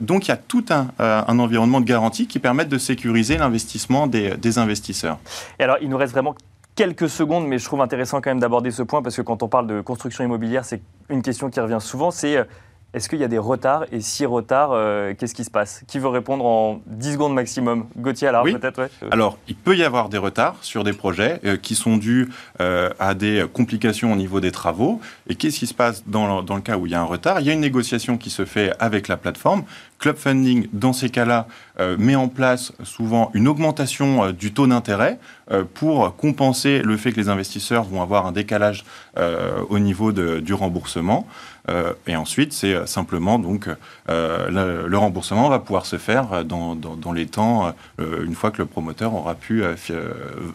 donc 0.00 0.26
il 0.26 0.30
y 0.30 0.32
a 0.32 0.38
tout 0.38 0.64
un, 0.70 0.88
un, 0.98 1.38
environnement 1.38 1.80
de 1.80 1.86
garantie 1.86 2.26
qui 2.26 2.38
permet 2.38 2.64
de 2.64 2.78
sécuriser 2.78 3.36
l'investissement 3.36 4.06
des, 4.06 4.36
des 4.36 4.58
investisseurs. 4.58 5.18
Et 5.58 5.64
alors 5.64 5.76
il 5.82 5.88
nous 5.88 5.98
reste 5.98 6.12
vraiment 6.12 6.34
quelques 6.76 7.08
secondes, 7.08 7.48
mais 7.48 7.58
je 7.58 7.64
trouve 7.64 7.80
intéressant 7.80 8.20
quand 8.20 8.30
même 8.30 8.38
d'aborder 8.38 8.70
ce 8.70 8.82
point 8.82 9.02
parce 9.02 9.16
que 9.16 9.22
quand 9.22 9.42
on 9.42 9.48
parle 9.48 9.66
de 9.66 9.80
construction 9.80 10.22
immobilière, 10.22 10.64
c'est 10.64 10.82
une 11.08 11.22
question 11.22 11.50
qui 11.50 11.58
revient 11.58 11.78
souvent, 11.80 12.10
c'est 12.10 12.36
euh, 12.36 12.44
est-ce 12.96 13.10
qu'il 13.10 13.20
y 13.20 13.24
a 13.24 13.28
des 13.28 13.38
retards 13.38 13.84
Et 13.92 14.00
si 14.00 14.24
retard, 14.24 14.70
euh, 14.72 15.12
qu'est-ce 15.16 15.34
qui 15.34 15.44
se 15.44 15.50
passe? 15.50 15.82
Qui 15.86 15.98
veut 15.98 16.08
répondre 16.08 16.46
en 16.46 16.80
10 16.86 17.12
secondes 17.12 17.34
maximum? 17.34 17.86
Gauthier, 17.96 18.28
alors 18.28 18.44
peut-être 18.44 18.88
Alors, 19.10 19.36
il 19.48 19.54
peut 19.54 19.76
y 19.76 19.84
avoir 19.84 20.08
des 20.08 20.16
retards 20.16 20.56
sur 20.62 20.82
des 20.82 20.94
projets 20.94 21.38
euh, 21.44 21.56
qui 21.58 21.74
sont 21.74 21.98
dus 21.98 22.30
à 22.58 23.14
des 23.14 23.44
complications 23.52 24.12
au 24.12 24.16
niveau 24.16 24.40
des 24.40 24.50
travaux. 24.50 25.00
Et 25.28 25.34
qu'est-ce 25.34 25.58
qui 25.58 25.66
se 25.66 25.74
passe 25.74 26.04
dans 26.06 26.42
dans 26.42 26.56
le, 26.56 26.62
cas 26.62 26.78
où 26.78 26.86
il 26.86 26.92
y 26.92 26.94
a 26.94 27.00
un 27.00 27.04
retard? 27.04 27.40
Il 27.40 27.46
y 27.46 27.50
a 27.50 27.52
une 27.52 27.60
négociation 27.60 28.16
qui 28.16 28.30
se 28.30 28.44
fait 28.44 28.72
avec 28.78 29.08
la 29.08 29.16
plateforme. 29.16 29.64
Club 29.98 30.16
Funding, 30.16 30.68
dans 30.72 30.92
ces 30.92 31.08
cas-là, 31.08 31.46
euh, 31.80 31.96
met 31.98 32.16
en 32.16 32.28
place 32.28 32.72
souvent 32.84 33.30
une 33.34 33.48
augmentation 33.48 34.24
euh, 34.24 34.32
du 34.32 34.52
taux 34.52 34.66
d'intérêt 34.66 35.18
euh, 35.50 35.64
pour 35.74 36.14
compenser 36.16 36.80
le 36.82 36.96
fait 36.96 37.12
que 37.12 37.20
les 37.20 37.28
investisseurs 37.28 37.84
vont 37.84 38.02
avoir 38.02 38.26
un 38.26 38.32
décalage 38.32 38.84
au 39.70 39.78
niveau 39.78 40.12
du 40.12 40.52
remboursement. 40.52 41.26
Et 42.06 42.16
ensuite, 42.16 42.52
c'est 42.52 42.86
simplement 42.86 43.38
donc 43.38 43.68
le, 44.08 44.96
remboursement 44.96 45.48
va 45.48 45.58
pouvoir 45.58 45.86
se 45.86 45.96
faire 45.96 46.44
dans, 46.44 47.12
les 47.12 47.26
temps 47.26 47.74
une 47.98 48.34
fois 48.34 48.50
que 48.50 48.58
le 48.58 48.66
promoteur 48.66 49.14
aura 49.14 49.34
pu 49.34 49.62
euh, 49.90 50.52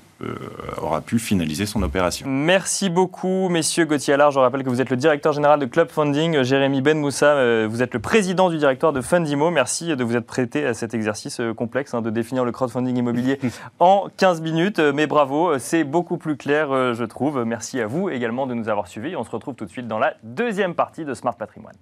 aura 0.82 1.02
pu 1.02 1.20
finaliser 1.20 1.66
son 1.66 1.82
opération. 1.84 2.28
Merci 2.28 2.90
beaucoup, 2.90 3.50
messieurs 3.50 3.86
Gauthier 3.86 4.14
Allard. 4.14 4.32
Je 4.32 4.40
rappelle 4.40 4.64
que 4.64 4.70
vous 4.70 4.82
êtes 4.82 4.90
le 4.90 4.98
directeur 4.98 5.34
général 5.34 5.60
de 5.60 5.66
Club 5.66 5.90
Funding. 5.90 6.44
Jérémy 6.44 6.82
Ben 6.82 6.98
Moussa, 7.00 7.34
euh, 7.34 7.68
vous 7.70 7.82
êtes 7.82 7.94
le 7.94 8.00
président 8.00 8.50
du 8.50 8.58
directoire 8.58 8.94
de 8.94 9.02
Fundimo. 9.02 9.52
Merci 9.52 9.96
de 9.96 10.04
vous 10.04 10.16
être 10.16 10.26
prêté 10.26 10.66
à 10.66 10.74
cet 10.74 10.94
exercice 10.94 11.40
euh, 11.40 11.54
complexe 11.54 11.94
hein, 11.94 12.02
de 12.02 12.10
définir 12.10 12.46
le 12.46 12.52
crowdfunding 12.52 12.98
immobilier 12.98 13.40
en 13.80 14.08
15 14.18 14.42
minutes. 14.42 14.80
Mais 14.80 15.08
bravo, 15.08 15.58
c'est 15.60 15.84
beaucoup 15.84 16.18
plus 16.18 16.38
clair, 16.38 16.94
je 16.94 17.04
trouve. 17.04 17.44
Merci 17.44 17.80
à 17.82 17.88
vous 17.88 18.10
également 18.10 18.48
de 18.48 18.54
nous 18.54 18.70
avoir 18.70 18.88
suivis. 18.88 19.16
On 19.16 19.24
se 19.24 19.32
retrouve 19.32 19.56
tout 19.56 19.66
de 19.66 19.70
suite 19.70 19.88
dans 19.88 20.00
la 20.00 20.14
deuxième 20.24 20.76
partie 20.76 21.06
de 21.06 21.14
Smart 21.14 21.36
Patrimoine. 21.36 21.76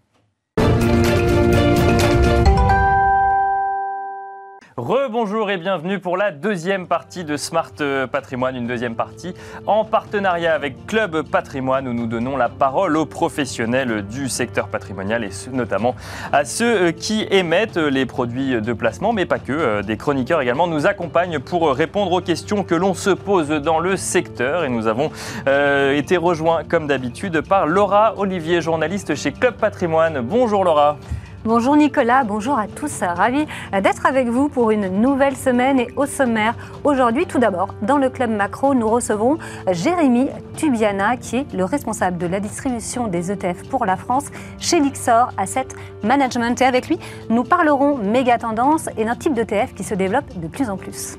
Rebonjour 4.80 5.52
et 5.52 5.58
bienvenue 5.58 6.00
pour 6.00 6.16
la 6.16 6.32
deuxième 6.32 6.88
partie 6.88 7.26
de 7.26 7.36
Smart 7.36 7.74
Patrimoine, 8.10 8.56
une 8.56 8.66
deuxième 8.66 8.96
partie 8.96 9.34
en 9.68 9.84
partenariat 9.84 10.54
avec 10.54 10.88
Club 10.88 11.30
Patrimoine 11.30 11.86
où 11.86 11.94
nous 11.94 12.08
donnons 12.08 12.38
la 12.38 12.48
parole 12.48 12.96
aux 12.96 13.06
professionnels 13.06 14.04
du 14.04 14.30
secteur 14.30 14.70
patrimonial 14.70 15.26
et 15.26 15.32
notamment 15.52 15.96
à 16.32 16.46
ceux 16.46 16.82
euh, 16.82 16.92
qui 16.94 17.28
émettent 17.30 17.76
les 17.76 18.06
produits 18.06 18.62
de 18.62 18.72
placement, 18.72 19.12
mais 19.12 19.26
pas 19.26 19.40
que. 19.40 19.52
Euh, 19.52 19.82
des 19.82 19.98
chroniqueurs 19.98 20.40
également 20.40 20.68
nous 20.68 20.88
accompagnent 20.88 21.40
pour 21.40 21.70
répondre 21.76 22.14
aux 22.14 22.22
questions 22.22 22.64
que 22.64 22.76
l'on 22.76 22.94
se 22.94 23.10
pose 23.10 23.50
dans 23.50 23.80
le 23.80 23.98
secteur 23.98 24.64
et 24.64 24.70
nous 24.70 24.88
avons 24.88 25.12
euh, 25.50 25.94
été 25.94 26.16
rejoints 26.16 26.64
comme 26.64 26.88
d'habitude 26.88 27.42
par 27.42 27.68
Laura 27.68 28.14
Olivier, 28.16 28.62
journaliste 28.62 29.14
chez 29.16 29.34
Club 29.34 29.56
Patrimoine. 29.56 30.22
Bonjour 30.22 30.64
Laura. 30.64 30.98
Bonjour 31.46 31.78
Nicolas, 31.78 32.26
bonjour 32.26 32.60
à 32.60 32.68
tous. 32.68 33.02
Ravi 33.02 33.46
d'être 33.72 34.06
avec 34.06 34.28
vous 34.28 34.50
pour 34.50 34.72
une 34.72 34.90
nouvelle 35.00 35.38
semaine 35.38 35.80
et 35.80 35.88
au 35.96 36.06
sommaire. 36.06 36.54
Aujourd'hui, 36.84 37.28
tout 37.28 37.40
d'abord, 37.40 37.74
dans 37.82 37.98
le 37.98 38.10
club 38.10 38.30
macro, 38.30 38.74
nous 38.74 38.90
recevons 38.90 39.38
Jérémy 39.72 40.28
Tubiana, 40.58 41.16
qui 41.16 41.38
est 41.38 41.54
le 41.54 41.64
responsable 41.64 42.18
de 42.18 42.28
la 42.28 42.42
distribution 42.42 43.08
des 43.08 43.32
ETF 43.32 43.70
pour 43.70 43.86
la 43.86 43.96
France 43.96 44.26
chez 44.58 44.82
Lixor 44.82 45.32
Asset 45.38 45.70
Management. 46.04 46.62
Et 46.62 46.66
avec 46.66 46.90
lui, 46.90 47.00
nous 47.30 47.46
parlerons 47.46 47.96
méga 47.96 48.38
tendance 48.38 48.90
et 48.98 49.06
d'un 49.06 49.16
type 49.16 49.34
d'ETF 49.34 49.74
qui 49.74 49.86
se 49.86 49.96
développe 49.96 50.38
de 50.38 50.48
plus 50.48 50.70
en 50.70 50.76
plus. 50.76 51.18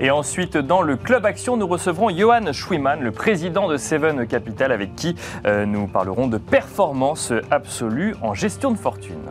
Et 0.00 0.10
ensuite, 0.10 0.56
dans 0.56 0.82
le 0.82 0.96
Club 0.96 1.24
Action, 1.24 1.56
nous 1.56 1.68
recevrons 1.68 2.10
Johan 2.10 2.52
Schwiman, 2.52 3.00
le 3.00 3.12
président 3.12 3.68
de 3.68 3.76
Seven 3.76 4.26
Capital, 4.26 4.72
avec 4.72 4.96
qui 4.96 5.14
euh, 5.46 5.64
nous 5.64 5.86
parlerons 5.86 6.26
de 6.26 6.38
performance 6.38 7.32
absolue 7.52 8.16
en 8.20 8.34
gestion 8.34 8.72
de 8.72 8.78
fortune. 8.78 9.30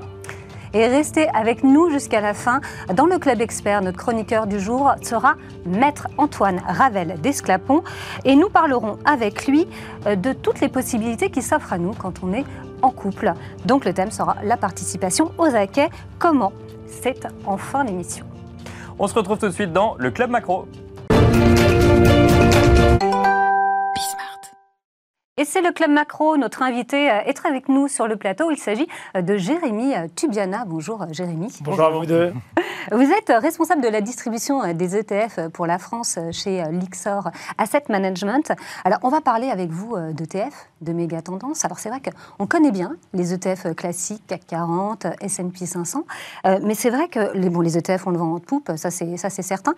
Et 0.73 0.88
restez 0.88 1.27
avec 1.29 1.63
nous 1.63 1.89
jusqu'à 1.89 2.21
la 2.21 2.34
fin. 2.34 2.62
Dans 2.93 3.05
le 3.05 3.17
Club 3.17 3.41
Expert, 3.41 3.82
notre 3.82 3.97
chroniqueur 3.97 4.45
du 4.45 4.60
jour 4.60 4.91
sera 5.01 5.36
Maître 5.65 6.08
Antoine 6.17 6.62
Ravel 6.67 7.19
d'Esclapon. 7.21 7.84
Et 8.23 8.36
nous 8.36 8.49
parlerons 8.49 8.97
avec 9.05 9.47
lui 9.47 9.67
euh, 10.05 10.15
de 10.15 10.34
toutes 10.34 10.60
les 10.62 10.69
possibilités 10.69 11.29
qui 11.29 11.41
s'offrent 11.41 11.73
à 11.73 11.77
nous 11.77 11.93
quand 11.93 12.23
on 12.23 12.34
est 12.34 12.45
en 12.82 12.91
couple. 12.91 13.34
Donc 13.65 13.86
le 13.86 13.93
thème 13.93 14.12
sera 14.12 14.36
la 14.43 14.58
participation 14.58 15.32
aux 15.38 15.55
acquets. 15.55 15.89
Comment? 16.19 16.53
C'est 16.86 17.27
en 17.45 17.58
fin 17.58 17.84
d'émission. 17.84 18.25
On 18.99 19.08
se 19.08 19.15
retrouve 19.15 19.38
tout 19.38 19.47
de 19.47 19.53
suite 19.53 19.73
dans 19.73 19.95
le 19.97 20.12
Club 20.12 20.29
Macro. 20.29 20.67
Et 25.39 25.45
c'est 25.45 25.62
le 25.62 25.71
Club 25.71 25.91
Macro. 25.91 26.36
Notre 26.36 26.63
invité 26.63 27.10
euh, 27.10 27.21
est 27.21 27.45
avec 27.45 27.69
nous 27.69 27.88
sur 27.88 28.10
le 28.10 28.17
plateau. 28.17 28.52
Il 28.52 28.58
s'agit 28.58 28.89
euh, 29.15 29.21
de 29.21 29.38
Jérémy 29.38 29.95
euh, 29.95 30.08
Tubiana. 30.13 30.65
Bonjour 30.67 31.06
Jérémy. 31.13 31.60
Bonjour 31.62 31.86
à 31.86 31.89
vous 31.91 32.06
deux. 32.06 32.34
Vous 32.91 33.10
êtes 33.12 33.30
responsable 33.30 33.82
de 33.82 33.88
la 33.88 34.02
distribution 34.02 34.73
des 34.73 34.97
ETF 34.97 35.49
pour 35.54 35.67
la 35.67 35.78
France 35.78 36.17
chez 36.32 36.63
Lixor 36.71 37.30
Asset 37.58 37.84
Management. 37.89 38.52
Alors, 38.84 38.99
on 39.04 39.10
va 39.10 39.21
parler 39.21 39.49
avec 39.49 39.69
vous 39.69 39.95
d'ETF, 40.13 40.69
de 40.82 40.93
méga 40.93 41.21
tendance. 41.21 41.63
Alors, 41.65 41.78
c'est 41.78 41.89
vrai 41.89 41.99
qu'on 41.99 42.47
connaît 42.47 42.71
bien 42.71 42.95
les 43.13 43.34
ETF 43.34 43.75
classiques, 43.75 44.25
CAC 44.28 44.47
40, 44.47 45.08
S&P 45.21 45.65
500. 45.67 46.06
mais 46.63 46.73
c'est 46.73 46.89
vrai 46.89 47.10
que 47.10 47.38
les, 47.38 47.49
bon, 47.49 47.62
les 47.62 47.78
ETF, 47.78 48.08
on 48.08 48.12
le 48.12 48.17
vend 48.17 48.34
en 48.34 48.39
poupe, 48.39 48.71
ça 48.75 48.89
c'est 48.89 49.41
certain. 49.43 49.75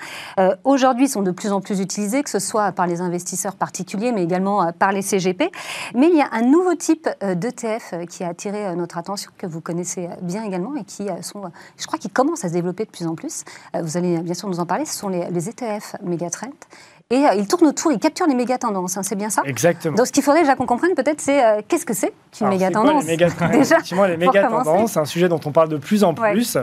Aujourd'hui, 0.64 1.06
ils 1.06 1.10
sont 1.10 1.24
de 1.24 1.32
plus 1.32 1.52
en 1.52 1.60
plus 1.60 1.82
utilisés, 1.82 2.24
que 2.24 2.30
ce 2.30 2.40
soit 2.40 2.72
par 2.72 2.88
les 2.88 3.02
investisseurs 3.02 3.56
particuliers, 3.56 4.14
mais 4.14 4.24
également 4.24 4.72
par 4.74 4.94
les 4.94 5.02
CGP. 5.02 5.51
Mais 5.96 6.08
il 6.10 6.16
y 6.16 6.22
a 6.22 6.30
un 6.32 6.42
nouveau 6.42 6.76
type 6.76 7.10
euh, 7.24 7.36
d'ETF 7.36 7.94
euh, 7.94 8.06
qui 8.06 8.24
a 8.24 8.30
attiré 8.30 8.66
euh, 8.66 8.76
notre 8.76 8.98
attention, 8.98 9.32
que 9.38 9.48
vous 9.48 9.62
connaissez 9.62 10.10
bien 10.22 10.44
également 10.44 10.76
et 10.76 10.84
qui 10.84 11.08
sont, 11.22 11.44
je 11.78 11.86
crois, 11.88 12.00
qui 12.00 12.10
commence 12.10 12.46
à 12.46 12.50
se 12.50 12.54
développer 12.54 12.86
de 12.86 12.90
plus 12.90 13.08
en 13.08 13.16
plus. 13.16 13.44
Vous 13.82 13.98
allez 13.98 14.20
bien 14.20 14.34
sûr 14.34 14.48
nous 14.48 14.60
en 14.60 14.66
parler. 14.66 14.86
Ce 14.86 14.98
sont 14.98 15.10
les, 15.10 15.30
les 15.30 15.50
ETF 15.50 15.96
Megatrend. 16.04 16.52
Et 17.10 17.26
ils 17.38 17.46
tournent 17.46 17.68
autour, 17.68 17.92
ils 17.92 18.00
capturent 18.00 18.28
les 18.28 18.36
méga 18.36 18.58
tendances, 18.58 18.96
hein, 18.96 19.04
c'est 19.04 19.18
bien 19.18 19.30
ça? 19.30 19.42
Exactement. 19.44 19.98
Donc 19.98 20.08
ce 20.08 20.14
qu'il 20.14 20.24
faudrait 20.24 20.42
déjà 20.42 20.56
qu'on 20.56 20.66
comprenne 20.66 20.96
peut-être, 20.96 21.20
c'est 21.20 21.42
qu'est-ce 21.68 21.86
que 21.86 21.94
c'est 21.94 22.14
qu'une 22.32 22.48
méga 22.48 22.72
tendance 22.72 23.04
les 23.04 23.12
méga 23.12 23.28
Effectivement, 23.54 24.06
les 24.06 24.16
méga 24.16 24.48
tendances, 24.48 24.94
c'est 24.94 25.00
un 25.00 25.06
sujet 25.06 25.28
dont 25.28 25.42
on 25.44 25.52
parle 25.52 25.68
de 25.68 25.76
plus 25.76 26.06
en 26.06 26.14
plus. 26.14 26.58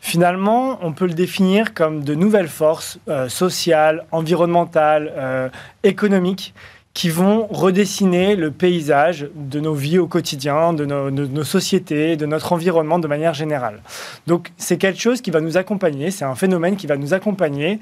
Finalement, 0.00 0.78
on 0.82 0.92
peut 0.92 1.06
le 1.06 1.14
définir 1.14 1.72
comme 1.72 2.04
de 2.04 2.14
nouvelles 2.14 2.48
forces 2.48 2.98
sociales, 3.28 4.04
environnementales, 4.12 5.50
économiques 5.82 6.52
qui 6.96 7.10
vont 7.10 7.46
redessiner 7.50 8.36
le 8.36 8.50
paysage 8.50 9.28
de 9.34 9.60
nos 9.60 9.74
vies 9.74 9.98
au 9.98 10.06
quotidien, 10.06 10.72
de 10.72 10.86
nos, 10.86 11.44
sociétés, 11.44 12.16
de 12.16 12.24
notre 12.24 12.54
environnement 12.54 12.98
de 12.98 13.06
manière 13.06 13.34
générale. 13.34 13.82
Donc 14.26 14.50
c'est 14.56 14.78
quelque 14.78 14.98
chose 14.98 15.20
qui 15.20 15.30
va 15.30 15.42
nous 15.42 15.58
accompagner, 15.58 16.10
c'est 16.10 16.24
un 16.24 16.34
phénomène 16.34 16.76
qui 16.76 16.86
va 16.86 16.96
nous 16.96 17.12
accompagner 17.12 17.80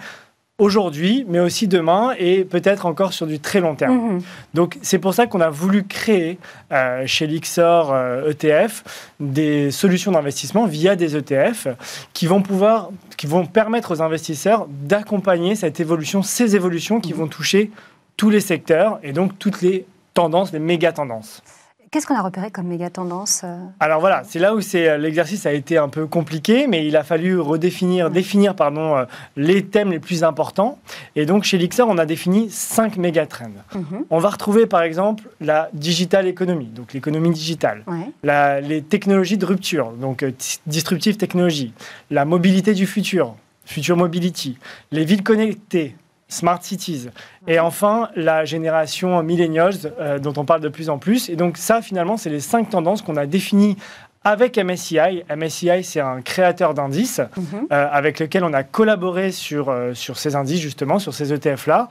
aujourd'hui, 0.58 1.24
mais 1.28 1.38
aussi 1.38 1.68
demain 1.68 2.12
et 2.18 2.44
peut-être 2.44 2.86
encore 2.86 3.12
sur 3.12 3.28
du 3.28 3.38
très 3.38 3.60
long 3.60 3.76
terme. 3.76 4.14
Mhm. 4.14 4.22
Donc 4.54 4.78
c'est 4.82 4.98
pour 4.98 5.14
ça 5.14 5.28
qu'on 5.28 5.40
a 5.40 5.50
voulu 5.50 5.84
créer 5.84 6.40
euh, 6.72 7.04
chez 7.06 7.28
Lixor 7.28 7.94
ETF 8.26 8.42
euh, 8.50 9.22
e 9.22 9.30
des 9.32 9.70
solutions 9.70 10.10
d'investissement 10.10 10.66
via 10.66 10.96
des 10.96 11.16
ETF 11.16 11.68
qui 12.14 12.26
vont 12.26 12.42
pouvoir, 12.42 12.90
qui 13.16 13.28
vont 13.28 13.46
permettre 13.46 13.94
aux 13.94 14.02
investisseurs 14.02 14.66
d'accompagner 14.68 15.54
cette 15.54 15.78
évolution, 15.78 16.24
ces 16.24 16.56
évolutions 16.56 16.98
qui 16.98 17.12
mhm. 17.12 17.20
vont 17.20 17.28
toucher 17.28 17.70
tous 18.16 18.30
les 18.30 18.40
secteurs 18.40 18.98
et 19.02 19.12
donc 19.12 19.38
toutes 19.38 19.62
les 19.62 19.86
tendances, 20.14 20.52
les 20.52 20.58
méga 20.58 20.92
tendances. 20.92 21.42
Qu'est-ce 21.94 22.08
qu'on 22.08 22.16
a 22.16 22.22
repéré 22.22 22.50
comme 22.50 22.66
méga 22.66 22.90
tendance 22.90 23.42
euh 23.44 23.56
Alors 23.78 24.00
voilà, 24.00 24.22
c'est 24.24 24.40
là 24.40 24.52
où 24.56 24.60
c'est 24.60 24.98
l'exercice 24.98 25.46
a 25.46 25.52
été 25.52 25.78
un 25.78 25.88
peu 25.88 26.08
compliqué, 26.08 26.66
mais 26.66 26.88
il 26.88 26.96
a 26.96 27.04
fallu 27.04 27.38
redéfinir, 27.38 28.10
définir 28.10 28.56
pardon, 28.56 28.96
euh, 28.96 29.04
les 29.36 29.64
thèmes 29.64 29.92
les 29.92 30.00
plus 30.00 30.24
importants. 30.24 30.80
Et 31.14 31.24
donc 31.24 31.44
chez 31.44 31.56
Lixer, 31.56 31.84
on 31.86 31.96
a 31.96 32.04
défini 32.04 32.50
cinq 32.50 32.96
méga 32.96 33.26
trends. 33.26 33.52
Mhm. 33.76 34.06
On 34.10 34.18
va 34.18 34.30
retrouver 34.30 34.66
par 34.66 34.82
exemple 34.82 35.22
la 35.40 35.68
digital 35.72 36.26
économie, 36.26 36.66
donc 36.66 36.94
l'économie 36.94 37.30
digitale, 37.30 37.84
les 38.24 38.82
technologies 38.82 39.38
de 39.38 39.46
rupture, 39.46 39.92
donc 39.92 40.24
euh, 40.24 40.32
disruptive 40.66 41.16
technologie, 41.16 41.74
la 42.10 42.24
mobilité 42.24 42.74
du 42.74 42.88
futur, 42.88 43.36
future 43.66 43.96
mobility, 43.96 44.58
les 44.90 45.04
villes 45.04 45.22
connectées, 45.22 45.94
Smart 46.34 46.58
Cities. 46.62 47.08
Et 47.46 47.58
enfin, 47.58 48.10
la 48.16 48.44
génération 48.44 49.22
millennials, 49.22 49.92
euh, 50.00 50.18
dont 50.18 50.34
on 50.36 50.44
parle 50.44 50.60
de 50.60 50.68
plus 50.68 50.90
en 50.90 50.98
plus. 50.98 51.28
Et 51.28 51.36
donc 51.36 51.56
ça, 51.56 51.80
finalement, 51.80 52.16
c'est 52.16 52.30
les 52.30 52.40
cinq 52.40 52.70
tendances 52.70 53.02
qu'on 53.02 53.16
a 53.16 53.26
définies 53.26 53.76
avec 54.24 54.58
MSCI. 54.58 55.22
MSCI, 55.34 55.84
c'est 55.84 56.00
un 56.00 56.22
créateur 56.22 56.72
d'indices 56.72 57.20
mhm. 57.36 57.66
euh, 57.70 57.88
avec 57.92 58.18
lequel 58.18 58.42
on 58.42 58.52
a 58.54 58.62
collaboré 58.62 59.32
sur, 59.32 59.68
euh, 59.68 59.92
sur 59.92 60.16
ces 60.16 60.34
indices, 60.34 60.60
justement, 60.60 60.98
sur 60.98 61.12
ces 61.12 61.32
ETF-là, 61.32 61.88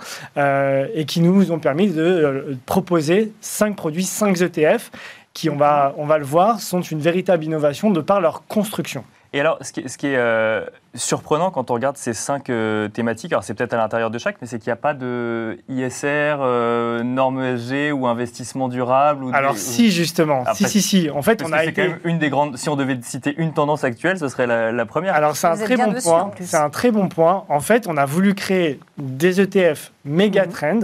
et 0.95 1.05
qui 1.05 1.21
nous 1.21 1.51
ont 1.51 1.59
permis 1.59 1.89
de 1.89 2.57
proposer 2.65 3.31
cinq 3.39 3.75
produits, 3.75 4.03
cinq 4.03 4.41
ETF, 4.41 4.91
qui, 5.33 5.49
on 5.49 5.55
va, 5.55 5.93
on 5.97 6.05
va 6.05 6.17
le 6.17 6.25
voir, 6.25 6.59
sont 6.59 6.81
une 6.81 6.99
véritable 6.99 7.43
innovation 7.43 7.91
de 7.91 8.01
par 8.01 8.21
leur 8.21 8.45
construction. 8.47 9.03
Et 9.35 9.39
alors, 9.39 9.57
ce 9.61 9.71
qui, 9.71 9.81
est 9.81 10.15
euh, 10.15 10.63
surprenant 10.93 11.49
quand 11.49 11.71
on 11.71 11.73
regarde 11.73 11.97
ces 11.97 12.13
cinq 12.13 12.51
euh, 12.51 12.87
thématiques, 12.87 13.33
alors 13.33 13.43
c'est 13.43 13.55
peut-être 13.55 13.73
à 13.73 13.77
l'intérieur 13.77 14.11
de 14.11 14.19
chaque, 14.19 14.35
mais 14.39 14.47
c'est 14.47 14.59
qu'il 14.59 14.69
n'y 14.69 14.73
a 14.73 14.77
pas 14.77 14.93
de 14.93 15.57
ISR, 15.69 16.37
euh, 16.39 17.01
normes 17.01 17.43
ESG 17.43 17.91
ou 17.93 18.05
investissement 18.05 18.69
durable. 18.69 19.23
Ou 19.23 19.31
alors 19.33 19.57
si, 19.57 19.89
justement. 19.89 20.43
si, 20.53 20.69
si, 20.69 20.83
si. 20.83 21.09
En 21.09 21.23
fait, 21.23 21.43
on 21.43 21.51
a 21.51 21.63
été... 21.63 21.73
quand 21.73 21.87
même 21.89 21.99
une 22.03 22.19
des 22.19 22.29
grandes... 22.29 22.57
Si 22.57 22.69
on 22.69 22.75
devait 22.75 22.99
citer 23.01 23.33
une 23.39 23.53
tendance 23.53 23.83
actuelle, 23.83 24.19
ce 24.19 24.27
serait 24.27 24.45
la, 24.45 24.85
première. 24.85 25.15
Alors 25.15 25.35
c'est 25.35 25.47
un 25.47 25.55
très 25.55 25.77
bon 25.77 25.93
point. 25.93 26.31
C'est 26.39 26.55
un 26.55 26.69
très 26.69 26.91
bon 26.91 27.09
point. 27.09 27.45
En 27.49 27.59
fait, 27.59 27.87
on 27.87 27.97
a 27.97 28.05
voulu 28.05 28.35
créer 28.35 28.79
des 28.99 29.41
ETF 29.41 29.91
méga 30.05 30.45
mhm. 30.45 30.51
trend, 30.51 30.79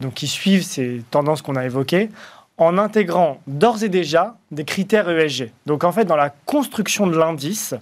donc 0.00 0.12
qui 0.12 0.26
suivent 0.26 0.62
ces 0.62 1.02
tendances 1.10 1.40
qu'on 1.40 1.56
a 1.56 1.64
évoquées, 1.64 2.10
en 2.58 2.76
intégrant 2.76 3.40
d'ores 3.46 3.84
et 3.84 3.88
déjà 3.88 4.36
des 4.50 4.64
critères 4.64 5.08
ESG. 5.08 5.52
Donc 5.66 5.84
en 5.84 5.92
fait, 5.92 6.04
dans 6.04 6.16
la 6.16 6.30
construction 6.30 7.06
de 7.06 7.16
l'indice, 7.16 7.74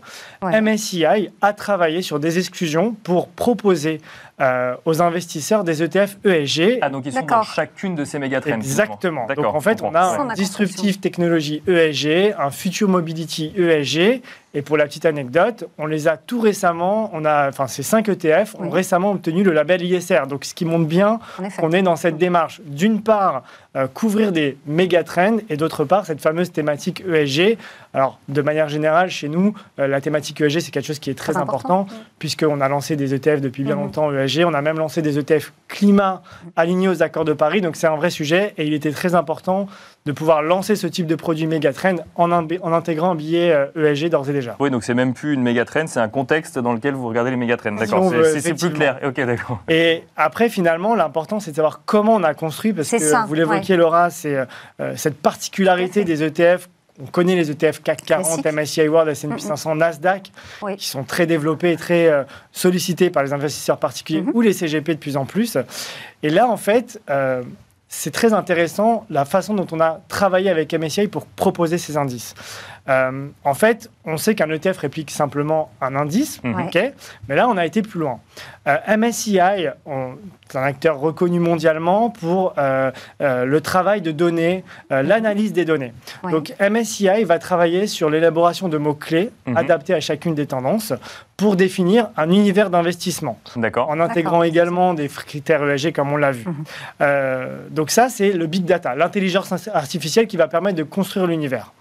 MSCI 0.43 1.31
a 1.41 1.53
travaillé 1.55 2.03
sur 2.03 2.21
des 2.21 2.39
exclusions 2.39 2.93
pour 3.03 3.29
proposer 3.29 4.01
euh, 4.38 4.75
aux 4.85 5.01
investisseurs 5.01 5.64
des 5.64 5.83
ETF 5.83 6.18
ESG. 6.25 6.79
Ah, 6.83 6.90
donc 6.90 7.07
ils 7.07 7.12
sont 7.12 7.22
dans 7.22 7.42
chacune 7.42 7.94
de 7.94 8.05
ces 8.05 8.18
mégatrends. 8.18 8.53
Exactement. 8.53 9.27
Donc 9.27 9.46
en 9.46 9.61
fait, 9.61 9.81
on 9.83 9.94
a 9.94 10.20
un 10.20 10.35
Disruptive 10.35 11.01
Technology 11.01 11.62
ESG, 11.66 12.35
un 12.38 12.51
Future 12.51 12.88
Mobility 12.88 13.55
ESG, 13.57 14.20
et 14.57 14.62
pour 14.62 14.79
la 14.79 14.87
petite 14.87 15.05
anecdote, 15.05 15.68
on 15.77 15.85
les 15.85 16.09
a 16.09 16.16
tout 16.16 16.40
récemment, 16.40 17.11
on 17.12 17.27
a, 17.27 17.49
enfin 17.49 17.66
ces 17.66 17.83
5 17.83 18.09
ETF 18.09 18.57
ont 18.59 18.70
récemment 18.70 19.12
obtenu 19.12 19.42
le 19.42 19.53
label 19.53 19.83
ISR. 19.83 20.22
Donc 20.29 20.46
ce 20.46 20.55
qui 20.55 20.64
montre 20.64 20.87
bien 20.87 21.18
qu'on 21.59 21.72
est 21.72 21.83
dans 21.83 21.96
cette 21.96 22.16
démarche, 22.16 22.62
d'une 22.64 23.03
part, 23.03 23.42
euh, 23.77 23.87
couvrir 23.87 24.33
des 24.33 24.57
méga-trends, 24.66 25.38
et 25.51 25.59
d'autre 25.59 25.85
part, 25.85 26.07
cette 26.07 26.22
fameuse 26.22 26.53
thématique 26.53 27.03
ESG. 27.07 27.59
Alors, 27.97 28.21
de 28.29 28.43
manière 28.43 28.69
générale, 28.69 29.09
chez 29.09 29.31
nous, 29.31 29.55
euh, 29.79 29.87
la 29.87 30.03
thématique 30.03 30.39
ESG, 30.39 30.61
c'est 30.61 30.71
quelque 30.71 30.85
chose 30.85 30.99
qui 30.99 31.09
est 31.09 31.15
très, 31.15 31.39
important, 31.39 31.87
puisqu'on 32.19 32.61
a 32.61 32.69
lancé 32.69 32.95
des 32.95 33.15
ETF 33.15 33.41
depuis 33.41 33.65
bien 33.65 33.75
mhm. 33.75 33.83
longtemps 33.85 34.13
ESG. 34.13 34.45
On 34.45 34.53
a 34.53 34.61
même 34.61 34.77
lancé 34.77 35.01
des 35.01 35.19
ETF 35.19 35.55
climat 35.67 36.23
alignés 36.57 36.89
aux 36.89 37.03
accords 37.03 37.25
de 37.25 37.33
Paris. 37.33 37.63
Donc, 37.63 37.75
c'est 37.75 37.87
un 37.87 37.97
vrai 37.97 38.11
sujet 38.11 38.53
et 38.59 38.67
il 38.67 38.75
était 38.75 38.91
très 38.91 39.15
important 39.15 39.67
de 40.05 40.13
pouvoir 40.13 40.43
lancer 40.43 40.77
ce 40.77 40.87
type 40.87 41.07
de 41.07 41.15
produit 41.15 41.47
méga-trend 41.47 41.97
en, 42.17 42.31
en, 42.31 42.73
intégrant 42.75 43.13
un 43.13 43.15
billet 43.15 43.49
ESG 43.75 44.05
euh, 44.05 44.07
e 44.07 44.09
d'ores 44.11 44.29
et 44.29 44.35
déjà. 44.35 44.57
Oui, 44.61 44.71
donc 44.71 44.85
c'est 44.85 44.95
même 44.95 45.15
plus 45.15 45.33
une 45.33 45.43
méga-trend, 45.43 45.87
c'est 45.87 45.99
un 45.99 46.09
contexte 46.09 46.59
dans 46.59 46.75
lequel 46.75 46.93
vous 46.93 47.09
regardez 47.09 47.31
les 47.31 47.37
méga-trends. 47.37 47.73
D'accord, 47.73 48.13
c'est 48.39 48.55
plus 48.55 48.73
clair. 48.73 48.99
Ok, 49.07 49.17
d'accord. 49.25 49.63
Et 49.71 50.05
après, 50.19 50.51
finalement, 50.51 50.95
l'important, 50.95 51.41
c'est 51.41 51.53
de 51.53 51.57
savoir 51.57 51.81
comment 51.87 52.15
on 52.15 52.23
a 52.25 52.35
construit, 52.35 52.75
parce 52.75 52.91
que 52.91 53.27
vous 53.27 53.35
l'évoquiez, 53.35 53.77
Laura, 53.77 54.11
c'est 54.11 54.37
euh, 54.81 54.93
cette 54.97 55.17
particularité 55.17 56.05
des 56.05 56.23
ETF 56.23 56.69
on 57.01 57.07
connaît 57.07 57.37
les 57.37 57.51
ETF 57.51 57.83
CAC 57.83 58.05
40, 58.05 58.45
MSCI 58.45 58.89
World, 58.89 59.09
S&P 59.11 59.39
500, 59.39 59.77
Nasdaq, 59.77 60.31
qui 60.77 60.89
sont 60.89 61.05
très 61.05 61.27
développés 61.27 61.73
et 61.73 61.77
très 61.77 62.07
euh, 62.07 62.25
sollicités 62.53 63.11
par 63.11 63.23
les 63.23 63.33
investisseurs 63.33 63.79
particuliers 63.79 64.23
mm-hmm. 64.23 64.35
ou 64.35 64.41
les 64.41 64.53
CGP 64.53 64.95
de 64.95 64.99
plus 64.99 65.17
en 65.17 65.25
plus. 65.27 65.59
Et 66.23 66.31
là, 66.31 66.49
en 66.49 66.57
fait, 66.57 67.01
c'est 67.89 68.11
très 68.11 68.33
intéressant 68.33 69.07
la 69.11 69.25
façon 69.25 69.55
dont 69.55 69.67
on 69.73 69.81
a 69.81 70.01
travaillé 70.09 70.51
avec 70.51 70.75
MSCI 70.75 71.09
pour 71.09 71.27
proposer 71.27 71.79
ces 71.79 71.97
indices. 71.97 72.35
Euh, 72.89 73.27
en 73.45 73.55
fait, 73.55 73.91
on 74.05 74.17
sait 74.17 74.35
qu'un 74.35 74.49
ETF 74.51 74.79
réplique 74.79 75.11
simplement 75.11 75.71
un 75.81 75.97
indice, 75.97 76.41
ok 76.45 76.79
mais 77.29 77.35
là, 77.35 77.49
on 77.49 77.57
a 77.57 77.67
été 77.67 77.83
plus 77.83 77.99
loin. 78.01 78.21
Euh, 78.69 78.77
MSCI, 78.97 79.67
c'est 80.49 80.59
un 80.59 80.63
acteur 80.63 80.99
reconnu 80.99 81.41
mondialement 81.41 82.11
pour 82.11 82.55
euh, 82.59 82.91
euh, 83.21 83.45
le 83.45 83.61
travail 83.61 84.01
de 84.01 84.13
données, 84.13 84.65
euh, 84.93 85.03
l'analyse 85.03 85.53
des 85.53 85.65
données. 85.65 85.93
Ouais. 86.23 86.31
Donc, 86.33 86.55
MSCI 86.61 87.25
va 87.25 87.39
travailler 87.39 87.87
sur 87.87 88.11
l'élaboration 88.11 88.69
de 88.69 88.79
mots-clés 88.79 89.31
Mhm. 89.47 89.57
adaptés 89.57 89.95
à 89.95 90.01
chacune 90.01 90.35
des 90.35 90.47
tendances 90.47 90.93
pour 91.37 91.57
définir 91.57 92.09
un 92.17 92.31
univers 92.31 92.71
d'investissement 92.71 93.39
D'accord. 93.57 93.89
en 93.91 94.01
intégrant 94.01 94.43
également 94.43 94.95
des 94.95 95.09
critères 95.09 95.63
ESG 95.69 95.93
comme 95.93 96.13
on 96.13 96.17
l'a 96.17 96.33
vu. 96.33 96.45
Mhm. 96.47 96.55
Euh, 97.03 97.59
donc 97.71 97.91
ça, 97.91 98.09
c'est 98.09 98.33
le 98.33 98.47
big 98.47 98.65
data, 98.65 98.95
l'intelligence 98.95 99.69
artificielle 99.69 100.27
qui 100.27 100.37
va 100.37 100.49
permettre 100.49 100.77
de 100.77 100.83
construire 100.83 101.27
l'univers. 101.27 101.73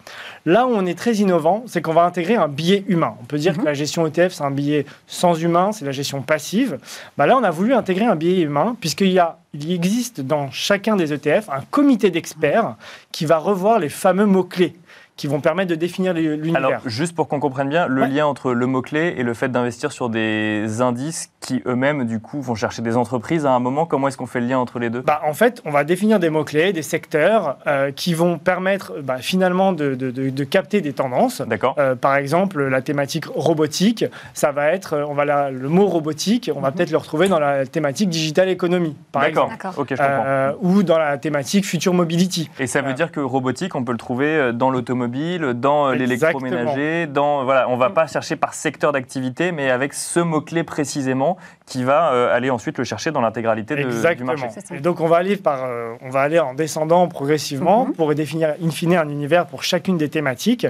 Là 0.47 0.67
où 0.67 0.71
on 0.71 0.85
est 0.85 0.97
très 0.97 1.13
innovant, 1.15 1.63
c'est 1.65 1.81
qu'on 1.81 1.93
va 1.93 2.03
intégrer 2.03 2.35
un 2.35 2.47
biais 2.47 2.83
humain. 2.87 3.15
On 3.21 3.25
peut 3.25 3.37
dire 3.37 3.53
Mhm. 3.53 3.59
que 3.61 3.65
la 3.65 3.73
gestion 3.73 4.05
ETF, 4.05 4.31
c'est 4.33 4.43
un 4.43 4.51
biais 4.51 4.85
sans 5.07 5.33
humain, 5.41 5.71
c'est 5.71 5.85
la 5.85 5.91
gestion 5.91 6.21
passive. 6.21 6.77
Bah 7.17 7.25
là, 7.25 7.35
on 7.37 7.43
a 7.43 7.49
voulu 7.51 7.73
intégrer 7.73 8.05
un 8.05 8.15
biais 8.15 8.41
humain, 8.41 8.75
puisqu'il 8.79 9.11
y 9.11 9.17
a, 9.19 9.39
il 9.53 9.71
existe 9.71 10.21
dans 10.21 10.51
chacun 10.51 10.95
des 10.95 11.13
ETF 11.13 11.49
un 11.49 11.61
comité 11.71 12.11
d'experts 12.11 12.75
qui 13.11 13.25
va 13.25 13.37
revoir 13.37 13.79
les 13.79 13.89
fameux 13.89 14.25
mots-clés 14.27 14.75
qui 15.17 15.27
vont 15.27 15.39
permettre 15.39 15.69
de 15.69 15.75
définir 15.75 16.13
l'univers. 16.13 16.57
Alors, 16.57 16.73
juste 16.85 17.15
pour 17.15 17.29
qu'on 17.29 17.39
comprenne 17.39 17.69
bien, 17.69 17.87
le 17.87 18.01
Ouais. 18.01 18.09
lien 18.09 18.25
entre 18.27 18.51
le 18.51 18.65
mot-clé 18.67 19.15
et 19.17 19.23
le 19.23 19.33
fait 19.33 19.47
d'investir 19.47 19.93
sur 19.93 20.09
des 20.09 20.81
indices 20.81 21.29
qui 21.45 21.61
eux-mêmes, 21.67 22.05
du 22.05 22.19
coup, 22.19 22.41
vont 22.41 22.55
chercher 22.55 22.81
des 22.81 22.97
entreprises 22.97 23.45
à 23.45 23.51
un 23.51 23.59
moment, 23.59 23.85
comment 23.85 24.07
est-ce 24.07 24.17
qu'on 24.17 24.25
fait 24.25 24.39
le 24.41 24.47
lien 24.47 24.57
entre 24.57 24.79
les 24.79 24.89
deux? 24.89 25.01
Bah, 25.01 25.21
en 25.25 25.33
fait, 25.33 25.61
on 25.65 25.69
va 25.71 25.83
définir 25.83 26.19
des 26.19 26.29
mots-clés, 26.31 26.73
des 26.73 26.81
secteurs 26.81 27.57
euh, 27.67 27.91
qui 27.91 28.13
vont 28.15 28.37
permettre 28.39 28.93
bah, 29.03 29.17
finalement 29.19 29.71
de, 29.71 29.93
de- 29.95 30.09
de- 30.11 30.29
de 30.29 30.43
capter 30.43 30.81
des 30.81 30.93
tendances. 30.93 31.41
D'accord 31.41 31.75
Euh, 31.77 31.95
par 31.95 32.15
exemple, 32.15 32.63
la 32.63 32.81
thématique 32.81 33.25
robotique, 33.27 34.05
ça 34.33 34.51
va 34.51 34.69
être, 34.71 34.93
euh, 34.93 35.05
on 35.07 35.13
va 35.13 35.25
la- 35.25 35.51
le 35.51 35.69
mot 35.69 35.85
robotique, 35.85 36.49
on 36.55 36.61
va 36.61 36.71
peut-être 36.71 36.91
le 36.91 36.97
retrouver 36.97 37.27
dans 37.27 37.39
la 37.39 37.65
thématique 37.65 38.09
digital 38.09 38.49
economy, 38.49 38.95
par 39.11 39.25
exemple, 39.25 39.51
D'accord. 39.51 39.73
Ok, 39.77 39.89
je 39.91 39.95
comprends. 39.95 40.23
Euh, 40.25 40.51
ou 40.61 40.81
dans 40.83 40.97
la 40.97 41.17
thématique 41.17 41.65
future 41.65 41.93
mobility. 41.93 42.49
Et 42.59 42.65
ça 42.67 42.81
veut 42.81 42.89
euh, 42.91 42.93
dire 42.93 43.11
que 43.11 43.19
robotique, 43.19 43.75
on 43.75 43.83
peut 43.83 43.91
le 43.91 43.97
trouver 43.99 44.51
dans 44.53 44.71
l'automobile, 44.71 45.53
dans 45.55 45.91
l'électroménager, 45.91 47.07
dans 47.07 47.43
voilà, 47.43 47.69
on 47.69 47.77
va 47.77 47.89
pas 47.89 48.07
chercher 48.07 48.35
par 48.35 48.53
secteur 48.53 48.91
d'activité, 48.91 49.51
mais 49.51 49.69
avec 49.69 49.93
ce 49.93 50.19
mot-clé 50.19 50.63
précisément 50.63 51.34
qui 51.65 51.83
va 51.83 52.11
euh, 52.13 52.35
aller 52.35 52.49
ensuite 52.49 52.77
le 52.77 52.83
chercher 52.83 53.11
dans 53.11 53.21
l'intégralité 53.21 53.75
de- 53.75 53.81
du 53.81 53.87
Exactement. 53.87 54.33
marché. 54.33 54.59
Et 54.73 54.79
donc 54.79 54.99
on 55.01 55.07
va 55.07 55.17
aller 55.17 55.35
par, 55.37 55.63
euh, 55.63 55.93
on 56.01 56.09
va 56.09 56.21
aller 56.21 56.39
en 56.39 56.53
descendant 56.53 57.07
progressivement 57.07 57.85
Mhm. 57.85 57.93
pour 57.93 58.13
définir 58.15 58.55
in 58.63 58.69
fine 58.69 58.95
un 58.95 59.09
univers 59.09 59.45
pour 59.45 59.63
chacune 59.63 59.97
des 59.97 60.09
thématiques. 60.09 60.67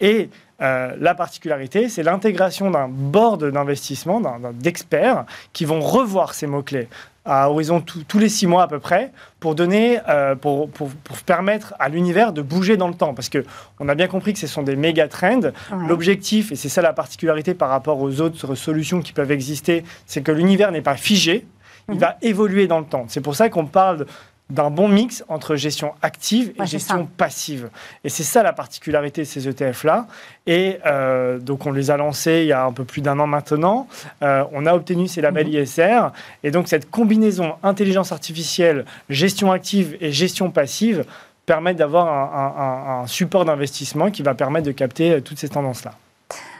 Et 0.00 0.30
euh, 0.60 0.92
la 0.98 1.14
particularité, 1.14 1.88
c'est 1.88 2.02
l'intégration 2.02 2.70
d'un 2.70 2.88
board 2.88 3.44
d'investissement, 3.50 4.20
d'experts 4.54 5.24
qui 5.52 5.64
vont 5.64 5.80
revoir 5.80 6.34
ces 6.34 6.46
mots-clés 6.48 6.88
à 7.28 7.50
horizon 7.50 7.80
tout- 7.80 8.02
tous 8.08 8.18
les 8.18 8.28
six 8.28 8.46
mois 8.46 8.62
à 8.64 8.66
peu 8.68 8.78
près, 8.78 9.12
pour 9.40 9.54
donner, 9.54 10.00
euh, 10.08 10.34
pour, 10.34 10.68
pour- 10.70 10.88
pour 11.04 11.16
permettre 11.18 11.74
à 11.78 11.88
l'univers 11.88 12.32
de 12.32 12.42
bouger 12.42 12.76
dans 12.76 12.88
le 12.88 12.94
temps. 12.94 13.14
Parce 13.14 13.28
que 13.28 13.44
on 13.78 13.88
a 13.88 13.94
bien 13.94 14.08
compris 14.08 14.32
que 14.32 14.38
ce 14.38 14.46
sont 14.46 14.62
des 14.62 14.74
méga 14.76 15.06
trends. 15.08 15.40
Ouais. 15.42 15.52
L'objectif, 15.88 16.50
et 16.52 16.56
c'est 16.56 16.68
ça 16.68 16.82
la 16.82 16.92
particularité 16.92 17.54
par 17.54 17.68
rapport 17.68 18.00
aux 18.00 18.20
autres 18.20 18.54
solutions 18.54 19.00
qui 19.02 19.12
peuvent 19.12 19.30
exister, 19.30 19.84
c'est 20.06 20.22
que 20.22 20.32
l'univers 20.32 20.72
n'est 20.72 20.82
pas 20.82 20.96
figé, 20.96 21.46
il 21.88 21.94
Mhm. 21.94 22.00
va 22.00 22.16
évoluer 22.22 22.66
dans 22.66 22.78
le 22.80 22.84
temps. 22.86 23.04
C'est 23.08 23.20
pour 23.20 23.36
ça 23.36 23.48
qu'on 23.48 23.66
parle 23.66 24.06
d'un 24.50 24.70
bon 24.70 24.88
mix 24.88 25.24
entre 25.28 25.56
gestion 25.56 25.92
active 26.00 26.52
et 26.56 26.60
Ouais, 26.60 26.66
gestion 26.66 27.06
passive. 27.18 27.68
Et 28.04 28.08
c'est 28.08 28.22
ça 28.22 28.42
la 28.42 28.52
particularité 28.54 29.20
de 29.22 29.26
ces 29.26 29.46
ETF-là. 29.46 30.06
Et 30.46 30.78
euh, 30.86 31.38
donc 31.38 31.66
on 31.66 31.72
les 31.72 31.90
a 31.90 31.96
lancés 31.98 32.40
il 32.42 32.46
y 32.48 32.52
a 32.52 32.64
un 32.64 32.72
peu 32.72 32.84
plus 32.84 33.02
d'un 33.02 33.18
an 33.18 33.26
maintenant. 33.26 33.86
Euh, 34.22 34.44
on 34.52 34.64
a 34.64 34.74
obtenu 34.74 35.06
ces 35.06 35.20
labels 35.20 35.48
Mhm. 35.48 35.52
ISR. 35.62 36.00
Et 36.44 36.50
donc 36.50 36.68
cette 36.68 36.90
combinaison 36.90 37.54
intelligence 37.62 38.10
artificielle, 38.12 38.86
gestion 39.10 39.52
active 39.52 39.96
et 40.00 40.12
gestion 40.12 40.50
passive 40.50 41.04
permet 41.44 41.74
d'avoir 41.74 42.06
un, 42.08 42.38
un- 42.38 42.62
un- 43.00 43.02
un 43.02 43.06
support 43.06 43.44
d'investissement 43.44 44.10
qui 44.10 44.22
va 44.22 44.34
permettre 44.34 44.66
de 44.66 44.72
capter 44.72 45.12
euh, 45.12 45.20
toutes 45.20 45.38
ces 45.38 45.48
tendances-là. 45.50 45.92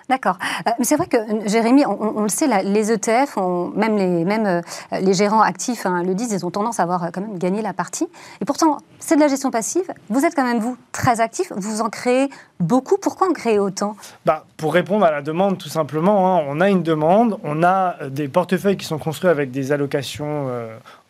D'accord. 0.09 0.39
Euh, 0.67 0.71
mais 0.79 0.85
c'est 0.85 0.97
vrai 0.97 1.07
que, 1.07 1.17
euh, 1.19 1.47
Jérémy, 1.47 1.85
on, 1.85 2.23
le 2.23 2.29
sait, 2.29 2.47
les 2.65 2.93
ETF, 2.93 3.37
même, 3.75 3.97
les, 3.97 4.25
même 4.25 4.47
euh, 4.47 4.61
les 5.01 5.13
gérants 5.13 5.43
actifs 5.43 5.85
hein, 5.85 6.03
le 6.03 6.15
disent, 6.15 6.33
ils 6.33 6.47
ont 6.47 6.51
tendance 6.51 6.81
à 6.81 6.85
avoir 6.85 7.13
quand 7.13 7.21
même 7.21 7.39
gagné 7.39 7.61
la 7.61 7.75
partie. 7.75 8.09
Et 8.41 8.47
pourtant, 8.47 8.79
c'est 9.01 9.17
de 9.17 9.21
la 9.21 9.29
gestion 9.29 9.51
passive. 9.51 9.93
Vous 10.09 10.25
êtes 10.25 10.35
quand 10.35 10.45
même, 10.45 10.61
vous, 10.61 10.79
très 10.93 11.21
actif. 11.21 11.53
Vous 11.55 11.83
en 11.83 11.91
créez 11.91 12.31
beaucoup. 12.59 12.97
Pourquoi 12.97 13.29
en 13.29 13.33
créer 13.33 13.59
autant? 13.59 13.97
Bah, 14.25 14.47
pour 14.57 14.73
répondre 14.73 15.05
à 15.05 15.11
la 15.11 15.21
demande, 15.21 15.59
tout 15.59 15.69
simplement, 15.69 16.39
hein, 16.39 16.45
on 16.49 16.61
a 16.63 16.71
une 16.71 16.83
demande, 16.83 17.39
on 17.45 17.63
a 17.63 17.97
des 18.09 18.29
portefeuilles 18.29 18.79
qui 18.79 18.87
sont 18.87 18.99
construits 18.99 19.31
avec 19.31 19.51
des 19.51 19.73
allocations, 19.73 20.49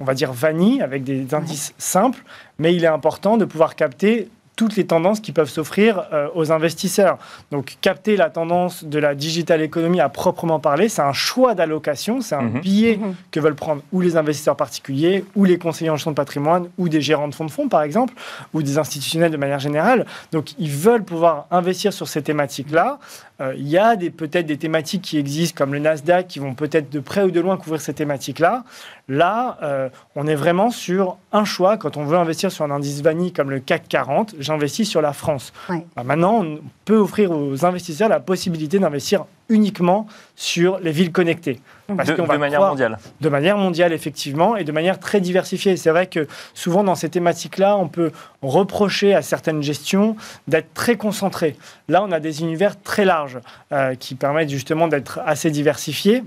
on 0.00 0.04
va 0.04 0.14
dire 0.14 0.32
vanille, 0.32 0.82
avec 0.82 1.04
des 1.04 1.34
indices 1.34 1.72
simples, 1.78 2.22
mais 2.58 2.74
il 2.74 2.84
est 2.84 2.88
important 2.88 3.36
de 3.36 3.44
pouvoir 3.44 3.76
capter 3.76 4.28
toutes 4.58 4.74
les 4.76 4.84
tendances 4.86 5.20
qui 5.20 5.30
peuvent 5.30 5.48
s'offrir 5.48 6.02
euh, 6.12 6.26
aux 6.34 6.50
investisseurs. 6.50 7.16
Donc 7.52 7.76
capter 7.80 8.16
la 8.16 8.28
tendance 8.28 8.82
de 8.82 8.98
la 8.98 9.14
digital 9.14 9.62
économie 9.62 10.00
à 10.00 10.08
proprement 10.08 10.58
parler, 10.58 10.88
c'est 10.88 11.00
un 11.00 11.12
choix 11.12 11.54
d'allocation, 11.54 12.20
c'est 12.20 12.34
un 12.34 12.42
Mhm. 12.42 12.60
billet 12.60 12.96
Mhm. 12.96 13.14
que 13.30 13.38
veulent 13.38 13.54
prendre 13.54 13.82
ou 13.92 14.00
les 14.00 14.16
investisseurs 14.16 14.56
particuliers, 14.56 15.24
ou 15.36 15.44
les 15.44 15.58
conseillers 15.58 15.90
en 15.90 15.96
gestion 15.96 16.10
de 16.10 16.16
patrimoine, 16.16 16.68
ou 16.76 16.88
des 16.88 17.00
gérants 17.00 17.28
de 17.28 17.34
fonds 17.36 17.44
de 17.44 17.50
fonds, 17.52 17.68
par 17.68 17.82
exemple, 17.82 18.14
ou 18.52 18.62
des 18.62 18.78
institutionnels 18.78 19.30
de 19.30 19.36
manière 19.36 19.60
générale. 19.60 20.04
Donc, 20.32 20.46
ils 20.58 20.70
veulent 20.72 21.04
pouvoir 21.04 21.46
investir 21.52 21.92
sur 21.92 22.08
ces 22.08 22.22
thématiques-là. 22.22 22.98
Euh, 23.40 23.54
Il 23.56 23.68
y 23.68 23.78
a 23.78 23.96
peut-être 23.96 24.46
des 24.46 24.56
thématiques 24.56 25.02
qui 25.02 25.16
existent, 25.18 25.56
comme 25.56 25.72
le 25.72 25.78
Nasdaq, 25.78 26.26
qui 26.26 26.40
vont 26.40 26.54
peut-être 26.54 26.90
de 26.90 26.98
près 26.98 27.22
ou 27.22 27.30
de 27.30 27.38
loin 27.40 27.56
couvrir 27.56 27.80
ces 27.80 27.94
thématiques-là. 27.94 28.64
Là, 29.08 29.56
euh, 29.62 29.88
on 30.16 30.26
est 30.26 30.34
vraiment 30.34 30.70
sur 30.70 31.16
un 31.32 31.44
choix. 31.46 31.78
Quand 31.78 31.96
on 31.96 32.04
veut 32.04 32.18
investir 32.18 32.52
sur 32.52 32.64
un 32.64 32.70
indice 32.70 33.00
vanille 33.00 33.32
comme 33.32 33.50
le 33.50 33.58
CAC 33.58 33.88
40, 33.88 34.34
j'investis 34.38 34.88
sur 34.88 35.00
la 35.00 35.14
France. 35.14 35.52
Ouais. 35.70 35.84
Bah, 35.96 36.02
maintenant, 36.04 36.44
on 36.44 36.58
peut 36.84 36.98
offrir 36.98 37.30
aux 37.30 37.64
investisseurs 37.64 38.10
la 38.10 38.20
possibilité 38.20 38.78
d'investir 38.78 39.24
uniquement 39.48 40.06
sur 40.36 40.78
les 40.80 40.90
villes 40.92 41.10
connectées. 41.10 41.58
Parce 41.96 42.10
De, 42.10 42.14
qu'on 42.16 42.24
de 42.24 42.28
va 42.28 42.36
manière 42.36 42.58
croire- 42.58 42.72
mondiale. 42.72 42.98
de 43.22 43.28
manière 43.30 43.56
mondiale, 43.56 43.94
effectivement, 43.94 44.56
et 44.58 44.64
de 44.64 44.72
manière 44.72 44.98
très 45.00 45.22
diversifiée. 45.22 45.78
C'est 45.78 45.88
vrai 45.88 46.06
que 46.06 46.26
souvent, 46.52 46.84
dans 46.84 46.94
ces 46.94 47.08
thématiques-là, 47.08 47.78
on 47.78 47.88
peut 47.88 48.12
reprocher 48.42 49.14
à 49.14 49.22
certaines 49.22 49.62
gestions 49.62 50.16
d'être 50.48 50.74
très 50.74 50.96
concentrées. 50.98 51.56
Là, 51.88 52.02
on 52.02 52.12
a 52.12 52.20
des 52.20 52.42
univers 52.42 52.78
très 52.82 53.06
larges 53.06 53.38
euh, 53.72 53.94
qui 53.94 54.16
permettent 54.16 54.50
justement 54.50 54.86
d'être 54.86 55.18
assez 55.24 55.50
diversifiés. 55.50 56.24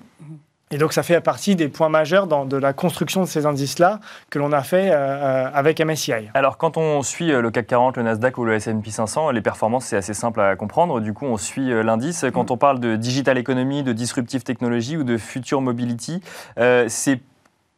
Et 0.72 0.78
donc, 0.78 0.94
ça 0.94 1.04
fait 1.04 1.20
partie 1.20 1.56
des 1.56 1.68
points 1.68 1.90
majeurs 1.90 2.28
dans, 2.28 2.46
de 2.46 2.58
la 2.58 2.72
construction 2.74 3.22
de 3.22 3.28
ces 3.28 3.46
indices-là 3.46 4.00
que 4.30 4.40
l'on 4.40 4.52
a 4.54 4.64
fait 4.64 4.90
euh, 4.90 4.96
euh, 4.96 5.50
avec 5.54 5.82
MSCI. 5.82 6.30
Alors, 6.34 6.58
quand 6.58 6.78
on 6.78 7.02
suit 7.04 7.32
euh, 7.32 7.42
le 7.42 7.52
CAC 7.52 7.68
40, 7.68 7.98
le 7.98 8.04
Nasdaq 8.04 8.38
ou 8.38 8.46
le 8.46 8.54
S&P 8.54 8.90
500, 8.90 9.32
les 9.32 9.42
performances, 9.42 9.86
c'est 9.86 9.98
assez 9.98 10.14
simple 10.14 10.40
à 10.40 10.56
comprendre. 10.56 11.02
Du 11.02 11.14
coup, 11.14 11.26
on 11.26 11.38
suit 11.38 11.70
l'indice. 11.84 12.26
Quand 12.34 12.52
on 12.52 12.58
parle 12.58 12.80
de 12.80 12.96
digital 12.96 13.38
economy, 13.38 13.84
de 13.84 13.94
disruptive 13.94 14.44
technology 14.44 14.98
ou 14.98 15.04
de 15.04 15.18
future 15.18 15.62
mobility, 15.62 16.22
euh, 16.58 16.86
c'est 16.88 17.20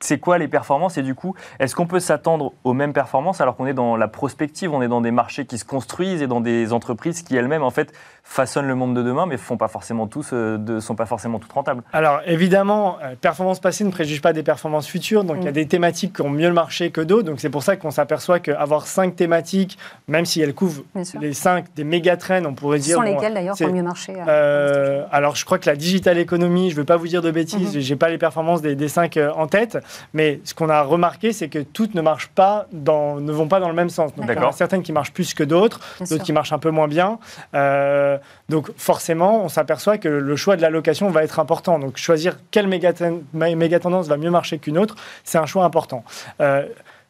c'est 0.04 0.20
quoi 0.20 0.38
les 0.38 0.50
performances 0.50 0.98
et 0.98 1.02
du 1.02 1.16
coup, 1.16 1.34
est-ce 1.60 1.76
qu'on 1.76 1.88
peut 1.88 2.02
s'attendre 2.02 2.52
aux 2.66 2.74
mêmes 2.74 2.92
performances 2.92 3.40
alors 3.40 3.56
qu'on 3.56 3.66
est 3.68 3.74
dans 3.74 3.96
la 3.96 4.10
prospective, 4.10 4.74
on 4.74 4.82
est 4.82 4.90
dans 4.90 5.00
des 5.00 5.12
marchés 5.12 5.46
qui 5.46 5.58
se 5.58 5.64
construisent 5.64 6.22
et 6.22 6.28
dans 6.28 6.42
des 6.42 6.74
entreprises 6.74 7.22
qui 7.22 7.38
elles-mêmes 7.38 7.64
en 7.64 7.70
fait 7.70 7.94
façonnent 8.24 8.68
le 8.68 8.76
monde 8.76 8.94
de 8.96 9.02
demain 9.02 9.26
mais 9.26 9.38
font 9.38 9.56
pas 9.56 9.70
forcément 9.70 10.08
tous, 10.08 10.32
euh, 10.34 10.58
de, 10.58 10.82
sont 10.82 10.96
pas 10.96 11.06
forcément 11.06 11.40
toutes 11.40 11.54
rentables? 11.54 11.84
Alors 11.94 12.20
évidemment, 12.26 12.98
euh, 13.02 13.16
performances 13.20 13.62
passées 13.62 13.86
ne 13.86 13.92
préjuge 13.92 14.22
pas 14.22 14.34
des 14.34 14.44
performances 14.44 14.88
futures. 14.88 15.24
Donc 15.24 15.38
il 15.40 15.46
y 15.46 15.48
a 15.48 15.52
Mm. 15.52 15.54
des 15.54 15.68
thématiques 15.68 16.16
qui 16.18 16.22
ont 16.22 16.30
mieux 16.30 16.52
marché 16.52 16.92
que 16.92 17.00
d'autres. 17.02 17.28
Donc 17.30 17.40
c'est 17.40 17.50
pour 17.50 17.64
ça 17.64 17.78
qu'on 17.78 17.92
s'aperçoit 17.92 18.40
qu'avoir 18.40 18.88
cinq 18.88 19.16
thématiques, 19.16 19.78
même 20.10 20.26
si 20.26 20.42
elles 20.42 20.54
couvrent 20.54 20.84
les 21.22 21.34
cinq 21.34 21.66
des 21.76 21.86
méga 21.86 22.18
trends, 22.18 22.44
on 22.46 22.54
pourrait 22.54 22.80
Ce 22.80 22.84
dire. 22.86 22.98
sont 22.98 23.04
bon, 23.04 23.14
lesquels, 23.14 23.34
d'ailleurs, 23.34 23.56
qui 23.56 23.64
ont 23.64 23.72
mieux 23.74 23.84
marché 23.84 24.14
euh, 24.18 24.24
euh, 24.28 25.06
alors, 25.12 25.36
je 25.38 25.46
crois 25.46 25.60
que 25.60 25.70
la 25.70 25.76
digital 25.78 26.18
economy, 26.18 26.70
je 26.72 26.76
ne 26.76 26.80
veux 26.82 26.86
pas 26.86 26.98
vous 26.98 27.08
dire 27.08 27.22
de 27.22 27.32
bêtises, 27.32 27.76
Mhm. 27.76 27.82
j'ai 27.82 27.96
pas 27.96 28.10
les 28.10 28.18
performances 28.18 28.62
des, 28.62 28.76
des 28.76 28.88
cinq 28.90 29.16
euh, 29.18 29.32
en 29.36 29.48
tête, 29.48 29.78
mais 30.14 30.40
ce 30.44 30.54
qu'on 30.54 30.70
a 30.70 30.82
remarqué, 30.82 31.34
c'est 31.34 31.48
que 31.50 31.60
toutes 31.60 31.96
ne 31.96 32.02
marchent 32.02 32.30
pas, 32.30 32.68
dans, 32.72 33.16
ne 33.20 33.32
vont 33.32 33.48
pas 33.48 33.60
dans 33.60 33.70
le 33.70 33.74
même 33.76 33.90
sens. 33.90 34.14
Donc, 34.16 34.26
il 34.28 34.36
y 34.36 34.38
en 34.40 34.50
a 34.50 34.52
certaines 34.52 34.84
qui 34.84 34.92
marchent 34.92 35.14
plus 35.14 35.34
que 35.34 35.44
d'autres, 35.44 35.80
d'autres 36.10 36.24
qui 36.24 36.34
marchent 36.34 36.54
un 36.54 36.60
peu 36.60 36.70
moins 36.72 36.88
bien. 36.88 37.20
Euh, 37.54 38.18
donc, 38.50 38.70
forcément, 38.78 39.44
on 39.44 39.50
s'aperçoit 39.50 39.98
que 39.98 40.08
le 40.10 40.36
choix 40.36 40.56
de 40.56 40.62
l'allocation 40.62 41.10
va 41.10 41.24
être 41.24 41.40
important. 41.40 41.80
Donc, 41.80 41.98
choisir 41.98 42.38
quelle 42.52 42.68
méga, 42.68 42.94
ten- 42.94 43.22
mé- 43.36 43.56
méga 43.56 43.80
tendance 43.80 44.08
va 44.08 44.18
mieux 44.18 44.32
marcher 44.32 44.58
qu'une 44.60 44.78
autre, 44.78 44.96
c'est 45.24 45.38
un 45.38 45.46
choix 45.46 45.64
important. 45.66 46.04
Euh, 46.42 46.66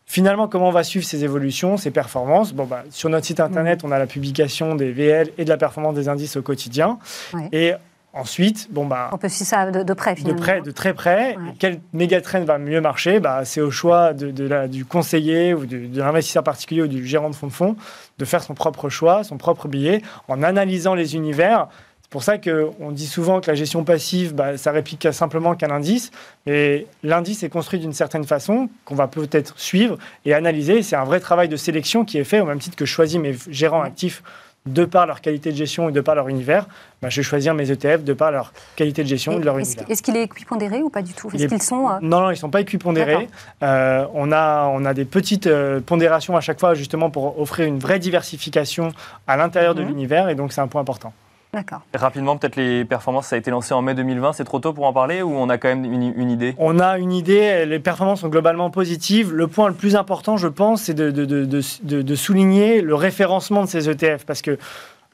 Finalement, 0.06 0.50
comment 0.50 0.68
on 0.68 0.72
va 0.72 0.84
suivre 0.84 1.06
ces 1.06 1.24
évolutions, 1.24 1.78
ces 1.78 1.90
performances? 1.90 2.52
Bon, 2.54 2.66
bah, 2.66 2.84
Sur 2.92 3.10
notre 3.10 3.26
site 3.26 3.40
internet, 3.40 3.82
on 3.86 3.92
a 3.92 3.98
la 3.98 4.06
publication 4.06 4.76
des 4.76 4.92
VL 4.92 5.30
et 5.38 5.46
de 5.46 5.50
la 5.50 5.56
performance 5.56 5.96
des 5.96 6.10
indices 6.10 6.36
au 6.36 6.42
quotidien. 6.42 7.00
Ouais. 7.34 7.48
Et 7.54 7.74
Ensuite, 8.14 8.68
bon 8.72 8.86
bah, 8.86 9.10
On 9.12 9.18
peut 9.18 9.28
suivre 9.28 9.50
ça 9.50 9.72
de, 9.72 9.82
de 9.82 9.94
près 9.94 10.14
de 10.14 10.20
finalement. 10.20 10.40
près, 10.40 10.62
de 10.62 10.70
très 10.72 10.94
près. 10.94 11.36
Ouais. 11.36 11.54
Quel 11.58 11.80
mégatrend 11.94 12.44
va 12.46 12.60
mieux 12.60 12.80
marcher? 12.80 13.20
Bah, 13.20 13.44
C'est 13.44 13.60
au 13.62 13.72
choix 13.72 14.14
de, 14.14 14.30
de 14.30 14.48
la- 14.48 14.68
du 14.68 14.86
conseiller 14.86 15.54
ou 15.56 15.66
de, 15.66 15.88
de 15.88 16.00
l'investisseur 16.00 16.44
particulier 16.44 16.84
ou 16.84 16.88
du 16.88 17.06
gérant 17.08 17.32
de 17.32 17.36
fonds 17.36 17.48
de 17.48 17.52
fonds 17.54 17.76
de 18.20 18.26
faire 18.26 18.44
son 18.44 18.54
propre 18.54 18.88
choix, 18.90 19.24
son 19.24 19.38
propre 19.38 19.68
billet, 19.68 20.04
en 20.28 20.44
analysant 20.44 20.94
les 20.94 21.16
univers. 21.16 21.68
C'est 22.04 22.10
pour 22.12 22.22
ça 22.22 22.38
qu'on 22.38 22.92
dit 22.92 23.08
souvent 23.08 23.42
que 23.42 23.50
la 23.50 23.56
gestion 23.56 23.84
passive, 23.84 24.36
bah, 24.36 24.56
ça 24.58 24.70
réplique 24.72 25.08
simplement 25.12 25.56
qu'un 25.56 25.72
indice. 25.72 26.12
Et 26.46 26.86
l'indice 27.02 27.42
est 27.42 27.50
construit 27.50 27.80
d'une 27.80 27.94
certaine 27.94 28.26
façon 28.26 28.70
qu'on 28.86 28.94
va 28.94 29.08
peut-être 29.08 29.58
suivre 29.58 29.98
et 30.24 30.36
analyser. 30.36 30.84
C'est 30.84 30.96
un 30.96 31.06
vrai 31.06 31.20
travail 31.20 31.50
de 31.50 31.56
sélection 31.56 32.06
qui 32.06 32.20
est 32.20 32.24
fait 32.24 32.40
au 32.40 32.46
même 32.46 32.60
titre 32.60 32.76
que 32.76 32.86
je 32.86 32.92
choisis 32.94 33.20
mes 33.20 33.36
gérants 33.50 33.82
actifs 33.82 34.22
de 34.66 34.86
par 34.86 35.06
leur 35.06 35.20
qualité 35.22 35.52
de 35.52 35.58
gestion 35.58 35.90
et 35.90 35.92
de 35.92 36.00
par 36.02 36.16
leur 36.16 36.30
univers. 36.30 36.68
Bah, 37.02 37.10
je 37.10 37.18
vais 37.20 37.24
choisir 37.24 37.54
mes 37.54 37.70
ETF 37.70 38.04
de 38.04 38.14
par 38.14 38.32
leur 38.32 38.54
qualité 38.78 39.04
de 39.04 39.10
gestion 39.10 39.34
et 39.34 39.40
de 39.40 39.46
leur 39.46 39.60
Est-ce 39.60 39.72
univers. 39.72 39.92
est-ce 39.92 40.02
qu'il 40.02 40.16
est 40.16 40.24
équipondéré 40.24 40.82
ou 40.82 40.90
pas 40.90 41.02
du 41.02 41.14
tout? 41.14 41.30
Il 41.34 41.36
Est-ce 41.36 41.46
est- 41.46 41.48
qu'ils 41.50 41.62
sont 41.62 41.90
euh, 41.90 41.94
Non, 42.02 42.22
non, 42.22 42.28
ils 42.30 42.36
ne 42.36 42.38
sont 42.38 42.50
pas 42.50 42.62
équipondérés. 42.62 43.28
Euh, 43.62 44.06
on, 44.14 44.32
a, 44.32 44.68
on 44.68 44.86
a 44.86 44.94
des 44.94 45.04
petites 45.06 45.48
euh, 45.48 45.82
pondérations 45.82 46.38
à 46.38 46.42
chaque 46.42 46.60
fois, 46.62 46.76
justement, 46.76 47.10
pour 47.10 47.40
offrir 47.42 47.66
une 47.68 47.80
vraie 47.80 48.00
diversification 48.00 48.94
à 49.28 49.36
l'intérieur 49.36 49.76
de 49.76 49.82
Mhm. 49.82 49.88
l'univers, 49.90 50.30
et 50.30 50.36
donc 50.36 50.54
c'est 50.54 50.62
un 50.62 50.68
point 50.68 50.82
important. 50.82 51.12
D'accord. 51.54 51.82
Rapidement, 51.94 52.36
peut-être 52.38 52.56
les 52.56 52.84
performances, 52.84 53.28
ça 53.28 53.36
a 53.36 53.40
été 53.40 53.52
lancé 53.52 53.74
en 53.76 53.82
mai 53.84 53.94
2020, 53.94 54.34
c'est 54.34 54.44
trop 54.44 54.60
tôt 54.60 54.74
pour 54.74 54.86
en 54.86 54.94
parler 54.94 55.22
ou 55.22 55.32
on 55.36 55.50
a 55.50 55.60
quand 55.60 55.68
même 55.68 55.86
une, 55.86 56.14
une 56.20 56.32
idée? 56.32 56.56
On 56.58 56.80
a 56.80 56.98
une 56.98 57.12
idée, 57.14 57.66
les 57.68 57.78
performances 57.80 58.22
sont 58.22 58.30
globalement 58.30 58.72
positives. 58.72 59.32
Le 59.32 59.48
point 59.48 59.68
le 59.68 59.76
plus 59.76 59.96
important, 59.96 60.36
je 60.36 60.48
pense, 60.48 60.82
c'est 60.84 60.96
de, 60.96 61.12
de- 61.12 61.26
de- 61.26 61.46
de- 61.46 61.62
de- 61.84 62.02
de 62.02 62.16
souligner 62.16 62.82
le 62.82 62.96
référencement 62.96 63.64
de 63.64 63.70
ces 63.70 63.88
ETF, 63.88 64.26
parce 64.26 64.42
que 64.42 64.58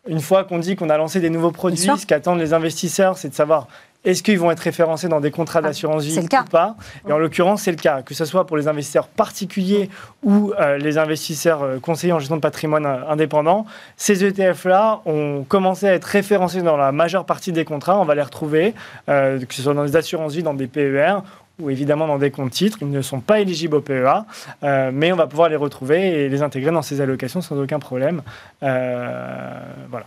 une 0.08 0.22
fois 0.22 0.46
qu'on 0.46 0.60
dit 0.60 0.78
qu'on 0.78 0.90
a 0.90 0.98
lancé 0.98 1.20
des 1.20 1.30
nouveaux 1.30 1.52
produits, 1.52 1.90
ce 1.98 2.06
qu'attendent 2.06 2.40
les 2.40 2.54
investisseurs, 2.54 3.18
c'est 3.18 3.28
de 3.30 3.36
savoir 3.36 3.68
est-ce 4.06 4.24
qu'ils 4.24 4.39
vont 4.39 4.52
être 4.52 4.60
référencés 4.60 5.08
dans 5.08 5.20
des 5.20 5.32
contrats 5.32 5.60
Ah, 5.60 5.68
d'assurance 5.68 6.04
vie 6.04 6.20
ou 6.20 6.50
pas. 6.50 6.76
Et 7.08 7.12
en 7.12 7.18
l'occurrence, 7.18 7.64
c'est 7.64 7.72
le 7.72 7.78
cas, 7.78 8.02
que 8.02 8.14
ce 8.14 8.26
soit 8.26 8.45
pour 8.45 8.58
les 8.58 8.68
investisseurs 8.68 9.08
particuliers 9.08 9.89
ou 10.24 10.54
euh, 10.60 10.78
les 10.78 10.97
investisseurs 10.97 11.64
euh, 11.64 11.80
conseillers 11.80 12.14
en 12.14 12.20
gestion 12.20 12.38
de 12.38 12.41
patrimoine 12.41 12.86
euh, 12.86 13.10
indépendant. 13.10 13.66
Ces 13.97 14.24
ETF-là 14.24 15.02
ont 15.06 15.43
commencé 15.47 15.88
à 15.88 15.93
être 15.93 16.06
référencés 16.06 16.62
dans 16.62 16.78
la 16.78 16.91
majeure 16.91 17.26
partie 17.26 17.52
des 17.52 17.66
contrats. 17.66 18.00
On 18.00 18.06
va 18.06 18.16
les 18.16 18.22
retrouver, 18.22 18.74
euh, 19.10 19.39
que 19.39 19.54
ce 19.54 19.62
soit 19.62 19.74
dans 19.74 19.84
les 19.84 19.95
assurances 19.95 20.34
vie, 20.34 20.43
dans 20.43 20.54
des 20.54 20.68
PER 20.68 21.18
ou 21.60 21.70
évidemment 21.70 22.08
dans 22.08 22.18
des 22.18 22.32
comptes 22.32 22.52
titres. 22.52 22.78
Ils 22.82 22.89
ne 22.89 23.02
sont 23.02 23.20
pas 23.20 23.39
éligibles 23.39 23.76
au 23.76 23.82
PEA, 23.82 24.26
euh, 24.64 24.91
mais 24.93 25.12
on 25.12 25.16
va 25.16 25.28
pouvoir 25.28 25.50
les 25.50 25.56
retrouver 25.56 26.24
et 26.24 26.30
les 26.30 26.41
intégrer 26.41 26.72
dans 26.72 26.82
ces 26.82 27.02
allocations 27.02 27.41
sans 27.41 27.60
aucun 27.62 27.80
problème. 27.80 28.22
Euh, 28.64 29.60
voilà. 29.89 30.06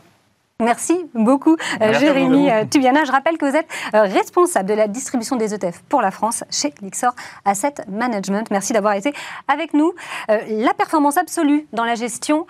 Merci 0.63 0.97
beaucoup, 1.13 1.55
euh, 1.55 1.57
Merci 1.81 2.07
Jérémy 2.07 2.51
euh, 2.51 2.65
Tubiana. 2.65 3.05
Je 3.05 3.11
rappelle 3.11 3.37
que 3.37 3.45
vous 3.45 3.57
êtes 3.57 3.67
euh, 3.95 4.03
responsable 4.03 4.69
de 4.69 4.75
la 4.75 4.87
distribution 4.87 5.35
des 5.35 5.55
ETF 5.55 5.83
pour 5.89 6.01
la 6.01 6.13
France 6.13 6.45
chez 6.51 6.73
Lixor 6.81 7.15
Asset 7.45 7.75
Management. 7.89 8.49
Merci 8.51 8.73
d'avoir 8.73 8.95
été 8.95 9.13
avec 9.49 9.75
nous. 9.75 9.93
La 10.29 10.73
performance 10.75 11.17
absolue 11.17 11.67
dans 11.73 11.85
la 11.85 11.97
gestion 11.97 12.47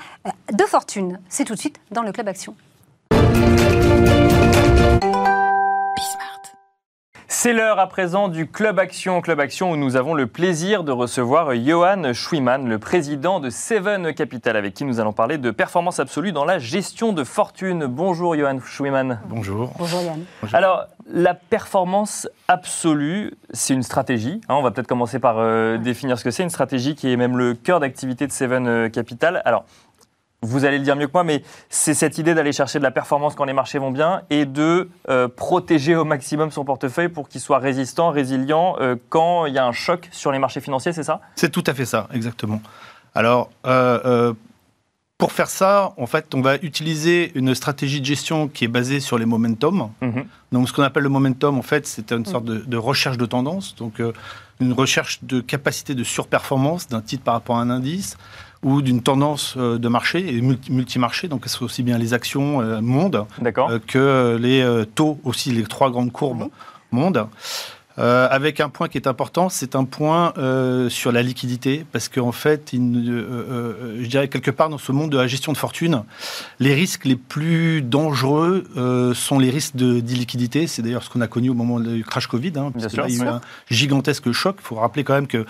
de 0.52 0.64
fortune, 0.64 1.20
c'est 1.28 1.44
tout 1.44 1.54
de 1.54 1.58
suite 1.58 1.80
dans 1.90 2.02
le 2.02 2.12
Club 2.12 2.28
Action. 2.28 2.54
C'est 7.42 7.52
l'heure 7.52 7.80
à 7.80 7.88
présent 7.88 8.28
du 8.28 8.46
Club 8.46 8.78
Action. 8.78 9.20
Club 9.20 9.40
Action 9.40 9.72
où 9.72 9.76
nous 9.76 9.96
avons 9.96 10.14
le 10.14 10.28
plaisir 10.28 10.84
de 10.84 10.92
recevoir 10.92 11.56
Johan 11.56 12.12
Schwiman, 12.12 12.68
le 12.68 12.78
président 12.78 13.40
de 13.40 13.50
Seven 13.50 14.14
Capital, 14.14 14.56
avec 14.56 14.74
qui 14.74 14.84
nous 14.84 15.00
allons 15.00 15.12
parler 15.12 15.38
de 15.38 15.50
performance 15.50 15.98
absolue 15.98 16.30
dans 16.30 16.44
la 16.44 16.60
gestion 16.60 17.12
de 17.12 17.24
fortune. 17.24 17.86
Bonjour 17.86 18.36
Johan 18.36 18.60
Schwiman. 18.64 19.18
Bonjour. 19.26 19.72
Bonjour 19.76 20.02
Yann. 20.02 20.24
Alors, 20.52 20.84
la 21.12 21.34
performance 21.34 22.28
absolue, 22.46 23.32
c'est 23.52 23.74
une 23.74 23.82
stratégie. 23.82 24.40
hein. 24.48 24.54
on 24.54 24.62
va 24.62 24.70
peut-être 24.70 24.86
commencer 24.86 25.18
par 25.18 25.40
euh, 25.40 25.78
définir 25.78 26.20
ce 26.20 26.22
que 26.22 26.30
c'est. 26.30 26.44
Une 26.44 26.48
stratégie 26.48 26.94
qui 26.94 27.12
est 27.12 27.16
même 27.16 27.36
le 27.36 27.54
cœur 27.54 27.80
d'activité 27.80 28.28
de 28.28 28.32
Seven 28.32 28.88
Capital. 28.88 29.42
Alors, 29.44 29.64
vous 30.42 30.64
allez 30.64 30.78
le 30.78 30.84
dire 30.84 30.96
mieux 30.96 31.06
que 31.06 31.12
moi, 31.12 31.24
mais 31.24 31.42
c'est 31.70 31.94
cette 31.94 32.18
idée 32.18 32.34
d'aller 32.34 32.52
chercher 32.52 32.78
de 32.78 32.84
la 32.84 32.90
performance 32.90 33.34
quand 33.34 33.44
les 33.44 33.52
marchés 33.52 33.78
vont 33.78 33.92
bien 33.92 34.22
et 34.28 34.44
de 34.44 34.90
euh, 35.08 35.28
protéger 35.28 35.94
au 35.94 36.04
maximum 36.04 36.50
son 36.50 36.64
portefeuille 36.64 37.08
pour 37.08 37.28
qu'il 37.28 37.40
soit 37.40 37.58
résistant, 37.58 38.10
résilient 38.10 38.76
euh, 38.80 38.96
quand 39.08 39.46
il 39.46 39.54
y 39.54 39.58
a 39.58 39.64
un 39.64 39.72
choc 39.72 40.08
sur 40.10 40.32
les 40.32 40.40
marchés 40.40 40.60
financiers, 40.60 40.92
c'est 40.92 41.04
ça? 41.04 41.20
C'est 41.36 41.50
tout 41.50 41.62
à 41.66 41.74
fait 41.74 41.84
ça, 41.84 42.08
exactement. 42.12 42.60
Alors, 43.14 43.50
euh, 43.66 44.32
pour 45.16 45.30
faire 45.30 45.48
ça, 45.48 45.92
en 45.96 46.06
fait, 46.06 46.34
on 46.34 46.40
va 46.40 46.56
utiliser 46.56 47.30
une 47.36 47.54
stratégie 47.54 48.00
de 48.00 48.06
gestion 48.06 48.48
qui 48.48 48.64
est 48.64 48.68
basée 48.68 48.98
sur 48.98 49.18
les 49.18 49.26
momentum. 49.26 49.90
Mhm. 50.00 50.24
Donc, 50.50 50.68
ce 50.68 50.72
qu'on 50.72 50.82
appelle 50.82 51.04
le 51.04 51.08
momentum, 51.08 51.56
en 51.56 51.62
fait, 51.62 51.86
c'est 51.86 52.10
une 52.10 52.26
sorte 52.26 52.44
de, 52.44 52.58
de 52.58 52.76
recherche 52.76 53.18
de 53.18 53.26
tendance. 53.26 53.76
Donc, 53.76 54.02
une 54.60 54.72
recherche 54.72 55.20
de 55.22 55.40
capacité 55.40 55.94
de 55.94 56.02
surperformance 56.02 56.88
d'un 56.88 57.00
titre 57.00 57.22
par 57.22 57.34
rapport 57.34 57.58
à 57.58 57.60
un 57.60 57.70
indice 57.70 58.16
ou 58.62 58.82
d'une 58.82 59.02
tendance 59.02 59.54
euh, 59.56 59.78
de 59.78 59.88
marché 59.88 60.18
et 60.34 60.40
multi- 60.40 60.70
multimarché. 60.72 61.28
Donc, 61.28 61.44
c'est 61.46 61.62
aussi 61.62 61.82
bien 61.82 61.98
les 61.98 62.14
actions 62.14 62.60
euh, 62.60 62.80
monde 62.80 63.24
euh, 63.44 63.78
que 63.86 64.36
les 64.40 64.84
taux, 64.94 65.18
aussi 65.24 65.50
les 65.50 65.64
trois 65.64 65.90
grandes 65.90 66.12
courbes 66.12 66.42
Oui. 66.42 66.48
monde. 66.92 67.26
Euh, 67.98 68.26
avec 68.30 68.60
un 68.60 68.70
point 68.70 68.88
qui 68.88 68.96
est 68.96 69.06
important, 69.06 69.50
c'est 69.50 69.76
un 69.76 69.84
point 69.84 70.32
euh, 70.38 70.88
sur 70.88 71.12
la 71.12 71.22
liquidité, 71.22 71.84
parce 71.92 72.08
qu'en 72.08 72.32
fait, 72.32 72.72
il 72.72 72.80
euh, 73.10 74.02
je 74.02 74.08
dirais 74.08 74.28
quelque 74.28 74.50
part 74.50 74.70
dans 74.70 74.78
ce 74.78 74.92
monde 74.92 75.10
de 75.12 75.18
la 75.18 75.26
gestion 75.26 75.52
de 75.52 75.58
fortune, 75.58 76.02
les 76.58 76.72
risques 76.72 77.04
les 77.04 77.16
plus 77.16 77.82
dangereux 77.82 78.64
sont 79.14 79.38
les 79.38 79.50
risques 79.50 79.76
d'illiquidité. 79.76 80.66
C'est 80.68 80.80
d'ailleurs 80.80 81.02
ce 81.02 81.10
qu'on 81.10 81.20
a 81.20 81.26
connu 81.26 81.50
au 81.50 81.54
moment 81.54 81.80
du 81.80 82.02
crash 82.02 82.28
Covid, 82.28 82.52
hein, 82.56 82.70
parce 82.72 82.86
que 82.86 82.96
là, 82.96 83.04
il 83.08 83.18
y 83.18 83.20
a 83.20 83.24
eu 83.24 83.28
un 83.28 83.40
gigantesque 83.68 84.32
choc. 84.32 84.56
Il 84.60 84.64
faut 84.64 84.76
rappeler 84.76 85.04
quand 85.04 85.14
même 85.14 85.26
que 85.26 85.44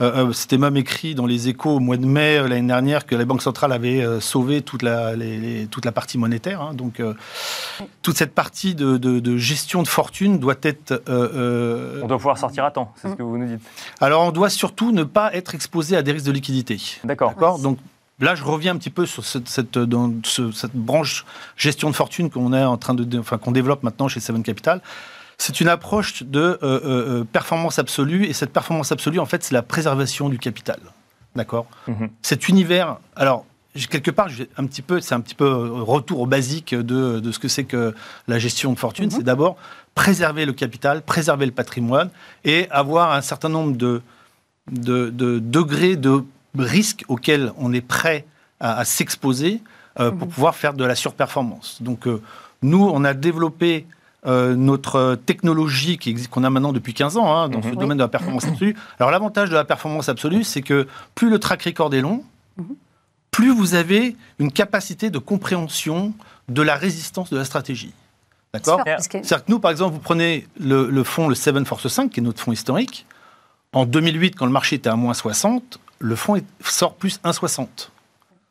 euh, 0.00 0.28
euh, 0.28 0.32
c'était 0.32 0.58
même 0.58 0.76
écrit 0.76 1.14
dans 1.14 1.26
les 1.26 1.48
échos 1.48 1.76
au 1.76 1.78
mois 1.80 1.96
de 1.96 2.06
mai 2.06 2.38
euh, 2.38 2.48
l'année 2.48 2.66
dernière 2.66 3.06
que 3.06 3.14
la 3.14 3.24
Banque 3.24 3.42
centrale 3.42 3.72
avait 3.72 4.02
euh, 4.02 4.20
sauvé 4.20 4.62
toute 4.62 4.82
la, 4.82 5.14
les- 5.16 5.38
les- 5.38 5.66
toute 5.66 5.84
la 5.84 5.92
partie 5.92 6.16
monétaire. 6.18 6.60
hein. 6.62 6.74
donc, 6.74 7.00
euh, 7.00 7.14
toute 8.02 8.16
cette 8.16 8.34
partie 8.34 8.74
de, 8.74 8.96
de- 8.96 9.20
de 9.20 9.36
gestion 9.36 9.82
de 9.82 9.88
fortune 9.88 10.38
doit 10.38 10.54
être. 10.62 10.92
euh, 11.08 11.28
euh, 11.34 12.00
On 12.02 12.06
doit 12.06 12.16
pouvoir 12.18 12.38
sortir 12.38 12.64
à 12.64 12.70
temps, 12.70 12.92
c'est 12.96 13.08
ce 13.10 13.14
que 13.14 13.22
vous 13.22 13.36
nous 13.38 13.46
dites. 13.46 13.60
alors, 14.00 14.24
on 14.24 14.32
doit 14.32 14.50
surtout 14.50 14.92
ne 14.92 15.04
pas 15.04 15.32
être 15.34 15.54
exposé 15.54 15.96
à 15.96 16.02
des 16.02 16.12
risques 16.12 16.26
de 16.26 16.32
liquidité. 16.32 16.78
D'accord. 17.04 17.30
D'accord? 17.30 17.58
Donc, 17.58 17.78
là, 18.20 18.34
je 18.34 18.44
reviens 18.44 18.74
un 18.74 18.76
petit 18.78 18.90
peu 18.90 19.06
sur 19.06 19.24
cette, 19.24 19.48
cette- 19.48 19.78
dans 19.78 20.12
ce- 20.24 20.52
cette 20.52 20.74
branche 20.74 21.24
gestion 21.56 21.90
de 21.90 21.94
fortune 21.96 22.30
qu'on 22.30 22.52
est 22.52 22.62
en 22.64 22.76
train 22.76 22.94
de, 22.94 23.18
enfin, 23.18 23.38
qu'on 23.38 23.52
développe 23.52 23.82
maintenant 23.82 24.08
chez 24.08 24.20
Seven 24.20 24.42
Capital. 24.42 24.80
C'est 25.40 25.62
une 25.62 25.68
approche 25.68 26.22
de 26.22 26.38
euh, 26.38 26.58
euh, 26.62 26.80
euh, 26.84 27.24
performance 27.24 27.78
absolue, 27.78 28.26
et 28.26 28.34
cette 28.34 28.52
performance 28.52 28.92
absolue, 28.92 29.18
en 29.18 29.24
fait, 29.24 29.42
c'est 29.42 29.54
la 29.54 29.62
préservation 29.62 30.28
du 30.28 30.38
capital. 30.38 30.78
D'accord? 31.34 31.66
Mhm. 31.88 32.10
Cet 32.20 32.50
univers, 32.50 32.98
alors, 33.16 33.46
quelque 33.88 34.10
part, 34.10 34.28
un 34.58 34.66
petit 34.66 34.82
peu, 34.82 35.00
c'est 35.00 35.14
un 35.14 35.20
petit 35.22 35.34
peu 35.34 35.48
retour 35.48 36.20
au 36.20 36.26
basique 36.26 36.74
de, 36.74 37.20
de 37.20 37.32
ce 37.32 37.38
que 37.38 37.48
c'est 37.48 37.64
que 37.64 37.94
la 38.28 38.38
gestion 38.38 38.70
de 38.74 38.78
fortune. 38.78 39.06
Mhm. 39.06 39.12
C'est 39.12 39.22
d'abord 39.22 39.56
préserver 39.94 40.44
le 40.44 40.52
capital, 40.52 41.00
préserver 41.00 41.46
le 41.46 41.52
patrimoine, 41.52 42.10
et 42.44 42.68
avoir 42.70 43.12
un 43.12 43.22
certain 43.22 43.48
nombre 43.48 43.74
de, 43.78 44.02
de, 44.70 45.08
de 45.08 45.38
degrés 45.38 45.96
de 45.96 46.22
risque 46.58 47.06
auxquels 47.08 47.50
on 47.56 47.72
est 47.72 47.80
prêt 47.80 48.26
à, 48.60 48.76
à 48.80 48.84
s'exposer 48.84 49.62
euh, 50.00 50.10
pour 50.10 50.28
pouvoir 50.28 50.54
faire 50.54 50.74
de 50.74 50.84
la 50.84 50.94
surperformance. 50.94 51.80
Donc, 51.80 52.06
euh, 52.06 52.20
nous, 52.60 52.90
on 52.92 53.04
a 53.04 53.14
développé 53.14 53.86
euh, 54.26 54.54
notre 54.54 55.18
technologie 55.26 55.96
qui 55.98 56.10
existe- 56.10 56.28
qu'on 56.30 56.44
a 56.44 56.50
maintenant 56.50 56.72
depuis 56.72 56.92
15 56.94 57.16
ans 57.16 57.34
hein, 57.34 57.48
dans 57.48 57.62
ce 57.62 57.68
Mhm. 57.68 57.76
domaine 57.76 57.98
de 57.98 58.02
la 58.02 58.08
performance 58.08 58.44
absolue. 58.46 58.76
Alors, 58.98 59.10
l'avantage 59.10 59.48
de 59.48 59.54
la 59.54 59.64
performance 59.64 60.08
absolue, 60.08 60.44
c'est 60.44 60.60
que 60.62 60.86
plus 61.14 61.30
le 61.30 61.38
track 61.38 61.62
record 61.62 61.94
est 61.94 62.00
long, 62.02 62.22
plus 63.30 63.50
vous 63.54 63.74
avez 63.74 64.16
une 64.38 64.52
capacité 64.52 65.08
de 65.10 65.18
compréhension 65.18 66.12
de 66.48 66.62
la 66.62 66.74
résistance 66.74 67.30
de 67.30 67.36
la 67.38 67.44
stratégie. 67.44 67.92
D'accord 68.52 68.80
c'est-à-dire 68.84 69.44
que 69.44 69.50
nous, 69.50 69.60
par 69.60 69.70
exemple, 69.70 69.94
vous 69.94 70.00
prenez 70.00 70.46
le, 70.58 70.90
le 70.90 71.04
fonds, 71.04 71.28
le 71.28 71.34
7 71.36 71.64
Force 71.66 71.86
5, 71.88 72.10
qui 72.10 72.20
est 72.20 72.22
notre 72.22 72.42
fonds 72.42 72.52
historique. 72.52 73.06
En 73.72 73.86
2008, 73.86 74.34
quand 74.34 74.46
le 74.46 74.52
marché 74.52 74.76
était 74.76 74.90
à 74.90 74.96
moins 74.96 75.14
60, 75.14 75.78
le 76.00 76.16
fonds 76.16 76.42
sort 76.60 76.94
plus 76.94 77.20
1,60. 77.22 77.90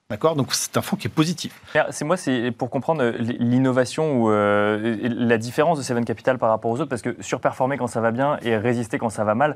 D'accord? 0.09 0.35
Donc 0.35 0.47
c'est 0.55 0.75
un 0.75 0.81
fonds 0.81 0.95
qui 0.95 1.05
est 1.05 1.11
positif. 1.11 1.53
C'est 1.91 2.03
moi, 2.03 2.17
c'est 2.17 2.49
pour 2.49 2.71
comprendre 2.71 3.03
euh, 3.03 3.11
l'innovation 3.19 4.19
ou 4.19 4.31
euh, 4.31 4.97
la 5.03 5.37
différence 5.37 5.77
de 5.77 5.83
Seven 5.83 6.03
Capital 6.03 6.39
par 6.39 6.49
rapport 6.49 6.71
aux 6.71 6.79
autres, 6.79 6.89
parce 6.89 7.03
que 7.03 7.15
surperformer 7.19 7.77
quand 7.77 7.85
ça 7.85 8.01
va 8.01 8.09
bien 8.09 8.39
et 8.41 8.57
résister 8.57 8.97
quand 8.97 9.09
ça 9.11 9.23
va 9.23 9.35
mal, 9.35 9.55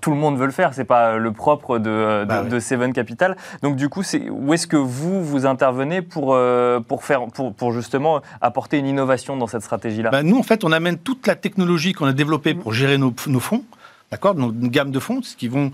tout 0.00 0.08
le 0.10 0.16
monde 0.16 0.38
veut 0.38 0.46
le 0.46 0.52
faire. 0.52 0.72
C'est 0.72 0.86
pas 0.86 1.18
le 1.18 1.32
propre 1.32 1.78
de, 1.78 1.84
de, 1.84 2.24
Bah 2.24 2.42
ouais. 2.44 2.48
de 2.48 2.60
Seven 2.60 2.94
Capital. 2.94 3.36
Donc 3.60 3.76
du 3.76 3.90
coup, 3.90 4.02
c'est 4.02 4.30
où 4.30 4.54
est-ce 4.54 4.66
que 4.66 4.78
vous 4.78 5.22
vous 5.22 5.44
intervenez 5.44 6.00
pour 6.00 6.32
euh, 6.32 6.80
pour 6.80 7.04
faire 7.04 7.26
pour, 7.26 7.52
pour 7.52 7.72
justement 7.72 8.22
apporter 8.40 8.78
une 8.78 8.86
innovation 8.86 9.36
dans 9.36 9.46
cette 9.46 9.62
stratégie-là? 9.64 10.08
Bah, 10.08 10.22
nous, 10.22 10.38
en 10.38 10.42
fait, 10.42 10.64
on 10.64 10.72
amène 10.72 10.96
toute 10.96 11.26
la 11.26 11.36
technologie 11.36 11.92
qu'on 11.92 12.06
a 12.06 12.14
développée 12.14 12.54
pour 12.54 12.72
gérer 12.72 12.96
nos, 12.96 13.12
nos 13.26 13.40
fonds. 13.40 13.62
D'accord? 14.10 14.34
Donc 14.34 14.54
une 14.58 14.68
gamme 14.68 14.92
de 14.92 15.00
fonds 15.00 15.20
qui, 15.36 15.48
vont, 15.48 15.72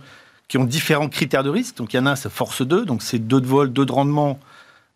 qui 0.50 0.58
ont 0.58 0.64
différents 0.64 1.08
critères 1.08 1.44
de 1.44 1.48
risque. 1.48 1.76
Donc 1.76 1.94
il 1.94 1.96
y 1.96 2.00
en 2.00 2.06
a 2.06 2.10
un, 2.10 2.16
c'est 2.16 2.28
Force 2.28 2.60
2, 2.62 2.84
donc 2.84 3.02
c'est 3.02 3.20
2 3.20 3.40
de 3.40 3.46
vol, 3.46 3.72
2 3.72 3.86
de 3.86 3.92
rendement 3.92 4.38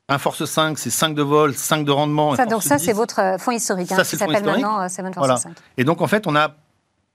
Un 0.08 0.18
force 0.18 0.44
5, 0.44 0.76
c'est 0.78 0.90
5 0.90 1.14
de 1.14 1.22
vol, 1.22 1.54
5 1.54 1.84
de 1.84 1.92
rendement. 1.92 2.34
Ça, 2.34 2.44
donc 2.44 2.62
ça, 2.64 2.76
10. 2.76 2.84
c'est 2.84 2.92
votre 2.92 3.20
euh, 3.20 3.38
fonds 3.38 3.52
historique, 3.52 3.90
hein, 3.92 3.96
Ça, 3.96 4.02
qui 4.04 4.16
s'appelle 4.16 4.44
maintenant 4.44 4.80
euh, 4.82 4.88
Seven 4.88 5.14
Force 5.14 5.24
Voilà. 5.26 5.36
5. 5.40 5.54
Et 5.78 5.84
donc, 5.84 6.02
en 6.02 6.08
fait, 6.08 6.26
on 6.26 6.34
a 6.34 6.56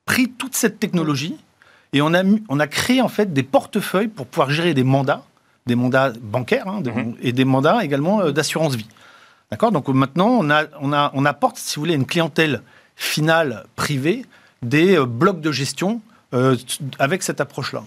pris 0.05 0.29
toute 0.31 0.55
cette 0.55 0.79
technologie 0.79 1.35
et 1.91 2.01
on 2.01 2.13
a, 2.13 2.23
on 2.47 2.59
a 2.61 2.67
créé 2.67 3.01
en 3.01 3.09
fait 3.09 3.31
des 3.33 3.43
portefeuilles 3.43 4.07
pour 4.07 4.25
pouvoir 4.25 4.49
gérer 4.49 4.73
des 4.73 4.85
mandats, 4.85 5.23
des 5.67 5.75
mandats 5.75 6.13
bancaires 6.21 6.67
hein, 6.69 6.79
de- 6.81 6.91
Mhm. 6.91 7.15
et 7.21 7.33
des 7.33 7.45
mandats 7.45 7.83
également 7.83 8.21
euh, 8.21 8.31
d'assurance 8.31 8.73
vie. 8.75 8.87
D'accord? 9.51 9.71
Donc 9.73 9.87
maintenant, 9.89 10.29
on, 10.29 10.49
a, 10.49 10.63
on, 10.79 10.93
a, 10.93 11.11
on 11.13 11.25
apporte, 11.25 11.57
si 11.57 11.75
vous 11.75 11.81
voulez, 11.81 11.93
une 11.95 12.05
clientèle 12.07 12.61
finale 12.95 13.65
privée 13.75 14.25
des 14.61 14.97
euh, 14.97 15.05
blocs 15.05 15.41
de 15.41 15.51
gestion 15.51 16.01
euh, 16.33 16.55
avec 16.99 17.21
cette 17.21 17.41
approche-là. 17.41 17.83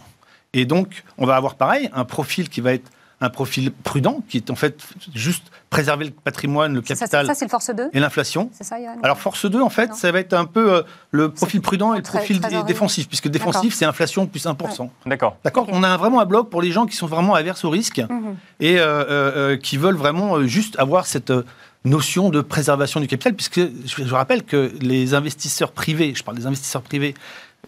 Et 0.54 0.64
donc, 0.66 1.04
on 1.18 1.26
va 1.26 1.36
avoir 1.36 1.54
pareil, 1.54 1.88
un 1.94 2.04
profil 2.04 2.48
qui 2.48 2.60
va 2.60 2.74
être 2.74 2.90
un 3.22 3.30
profil 3.30 3.70
prudent, 3.70 4.20
qui 4.28 4.36
est 4.36 4.50
en 4.50 4.56
fait 4.56 4.82
juste 5.14 5.44
préserver 5.70 6.06
le 6.06 6.10
patrimoine, 6.10 6.74
le 6.74 6.80
capital 6.82 7.24
ça, 7.24 7.34
c'est 7.36 7.44
le 7.44 7.50
Force 7.50 7.70
2 7.70 7.90
et 7.92 8.00
l'inflation. 8.00 8.50
C'est 8.52 8.64
ça, 8.64 8.78
Johan 8.80 8.96
Alors 9.04 9.16
Force 9.20 9.46
2, 9.46 9.60
en 9.60 9.70
fait, 9.70 9.86
Non. 9.90 9.94
ça 9.94 10.10
va 10.10 10.18
être 10.18 10.32
un 10.32 10.44
peu 10.44 10.74
euh, 10.74 10.82
le 11.12 11.30
profil 11.30 11.60
prudent 11.60 11.94
et 11.94 11.98
le 11.98 12.02
profil 12.02 12.40
défensif, 12.66 13.06
puisque 13.06 13.28
défensif, 13.28 13.74
c'est 13.74 13.84
inflation 13.84 14.26
plus 14.26 14.44
1%. 14.44 14.90
D'accord. 15.06 15.36
D'accord. 15.44 15.66
On 15.70 15.84
a 15.84 15.96
vraiment 15.96 16.20
un 16.20 16.24
bloc 16.26 16.50
pour 16.50 16.60
les 16.60 16.72
gens 16.72 16.84
qui 16.86 16.96
sont 16.96 17.06
vraiment 17.06 17.34
averses 17.36 17.64
au 17.64 17.70
risque 17.70 18.00
Mhm. 18.10 18.34
et 18.58 18.80
euh, 18.80 18.84
euh, 18.84 19.04
euh, 19.52 19.56
qui 19.56 19.76
veulent 19.76 19.94
vraiment 19.96 20.36
euh, 20.38 20.46
juste 20.48 20.76
avoir 20.80 21.06
cette 21.06 21.30
euh, 21.30 21.44
notion 21.84 22.28
de 22.28 22.40
préservation 22.40 22.98
du 22.98 23.06
capital, 23.06 23.34
puisque 23.34 23.60
je, 23.60 24.04
je 24.04 24.14
rappelle 24.14 24.42
que 24.42 24.72
les 24.80 25.14
investisseurs 25.14 25.70
privés, 25.70 26.12
je 26.16 26.24
parle 26.24 26.36
des 26.38 26.46
investisseurs 26.46 26.82
privés 26.82 27.14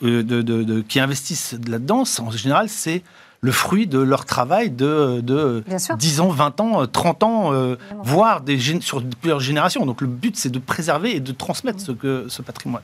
de, 0.03 0.22
de- 0.22 0.62
de- 0.64 0.80
qui 0.80 1.01
investissent 1.01 1.57
là-dedans, 1.68 2.05
en 2.20 2.30
général, 2.30 2.68
c'est 2.68 3.03
le 3.40 3.53
fruit 3.53 3.86
de 3.86 3.99
leur 3.99 4.24
travail 4.24 4.70
de, 4.70 5.20
de 5.20 5.62
Bien 5.68 5.78
sûr. 5.78 5.97
10 5.99 6.20
ans, 6.20 6.28
20 6.28 6.61
ans, 6.61 6.82
euh, 6.82 6.86
30 6.86 7.22
ans, 7.22 7.53
euh, 7.53 7.76
voire 8.03 8.40
des, 8.40 8.59
sur 8.80 9.03
plusieurs 9.20 9.40
générations. 9.40 9.84
Donc 9.84 10.01
le 10.01 10.07
but, 10.07 10.34
c'est 10.36 10.49
de 10.49 10.59
préserver 10.59 11.14
et 11.16 11.20
de 11.20 11.30
transmettre 11.32 11.78
ce, 11.78 11.92
que, 11.92 12.24
ce 12.28 12.40
patrimoine. 12.40 12.82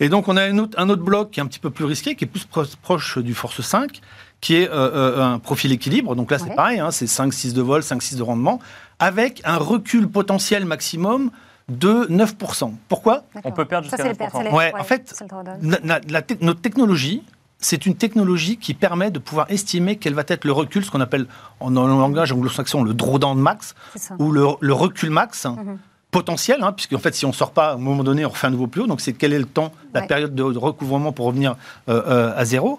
Et 0.00 0.08
donc 0.08 0.28
on 0.28 0.36
a 0.38 0.42
un 0.44 0.56
autre, 0.58 0.78
un 0.80 0.88
autre 0.88 1.02
bloc 1.02 1.30
qui 1.30 1.40
est 1.40 1.42
un 1.42 1.46
petit 1.46 1.58
peu 1.58 1.68
plus 1.70 1.84
risqué, 1.84 2.14
qui 2.16 2.24
est 2.24 2.26
plus 2.26 2.44
pro- 2.44 2.64
proche 2.80 3.18
du 3.18 3.34
Force 3.34 3.60
5, 3.60 4.00
qui 4.40 4.54
est 4.56 4.68
euh, 4.70 4.72
euh, 5.18 5.22
un 5.34 5.38
profil 5.38 5.70
équilibre. 5.72 6.16
Donc 6.16 6.30
là, 6.30 6.38
c'est 6.38 6.48
Ouais. 6.48 6.54
pareil, 6.56 6.80
hein, 6.80 6.90
c'est 6.90 7.04
5-6 7.06 7.52
de 7.52 7.60
vol, 7.60 7.82
5-6 7.82 8.16
de 8.16 8.22
rendement, 8.22 8.60
avec 8.98 9.42
un 9.44 9.58
recul 9.58 10.08
potentiel 10.08 10.64
maximum 10.64 11.30
de 11.68 12.06
9%. 12.10 12.72
Pourquoi? 12.88 13.24
On 13.44 13.52
peut 13.52 13.64
perdre 13.64 13.84
jusqu'à 13.84 13.98
c'est 14.02 14.08
les 14.08 14.14
9%. 14.14 14.16
pertes, 14.18 14.32
c'est 14.36 14.44
les- 14.44 14.50
Ouais, 14.50 14.72
en 14.78 14.84
fait, 14.84 15.22
la 15.62 16.22
Notre 16.40 16.60
technologie, 16.60 17.22
c'est 17.58 17.86
une 17.86 17.94
technologie 17.94 18.56
qui 18.56 18.74
permet 18.74 19.10
de 19.10 19.18
pouvoir 19.18 19.46
estimer 19.50 19.96
quel 19.96 20.14
va 20.14 20.24
être 20.26 20.44
le 20.44 20.52
recul, 20.52 20.84
ce 20.84 20.90
qu'on 20.90 21.00
appelle 21.00 21.26
en, 21.60 21.74
en 21.76 21.86
langage 21.86 22.32
anglo-saxon 22.32 22.82
le 22.82 22.92
drawdown 22.94 23.38
max, 23.38 23.74
ou 24.18 24.32
le, 24.32 24.46
le 24.60 24.72
recul 24.74 25.10
max 25.10 25.44
Mhm. 25.46 25.78
potentiel, 26.10 26.58
hein, 26.62 26.72
puisque 26.72 26.92
en 26.94 26.98
fait, 26.98 27.14
si 27.14 27.24
on 27.24 27.32
sort 27.32 27.52
pas, 27.52 27.70
à 27.70 27.74
un 27.74 27.78
moment 27.78 28.02
donné, 28.04 28.26
on 28.26 28.30
refait 28.30 28.48
un 28.48 28.50
nouveau 28.50 28.66
plus 28.66 28.82
haut. 28.82 28.86
Donc, 28.86 29.00
c'est 29.00 29.12
quel 29.14 29.32
est 29.32 29.38
le 29.38 29.46
temps, 29.46 29.72
la 29.94 30.02
période 30.02 30.34
de, 30.34 30.52
de 30.52 30.58
recouvrement 30.58 31.12
pour 31.12 31.26
revenir 31.26 31.56
euh, 31.88 32.02
euh, 32.06 32.32
à 32.36 32.44
zéro. 32.44 32.78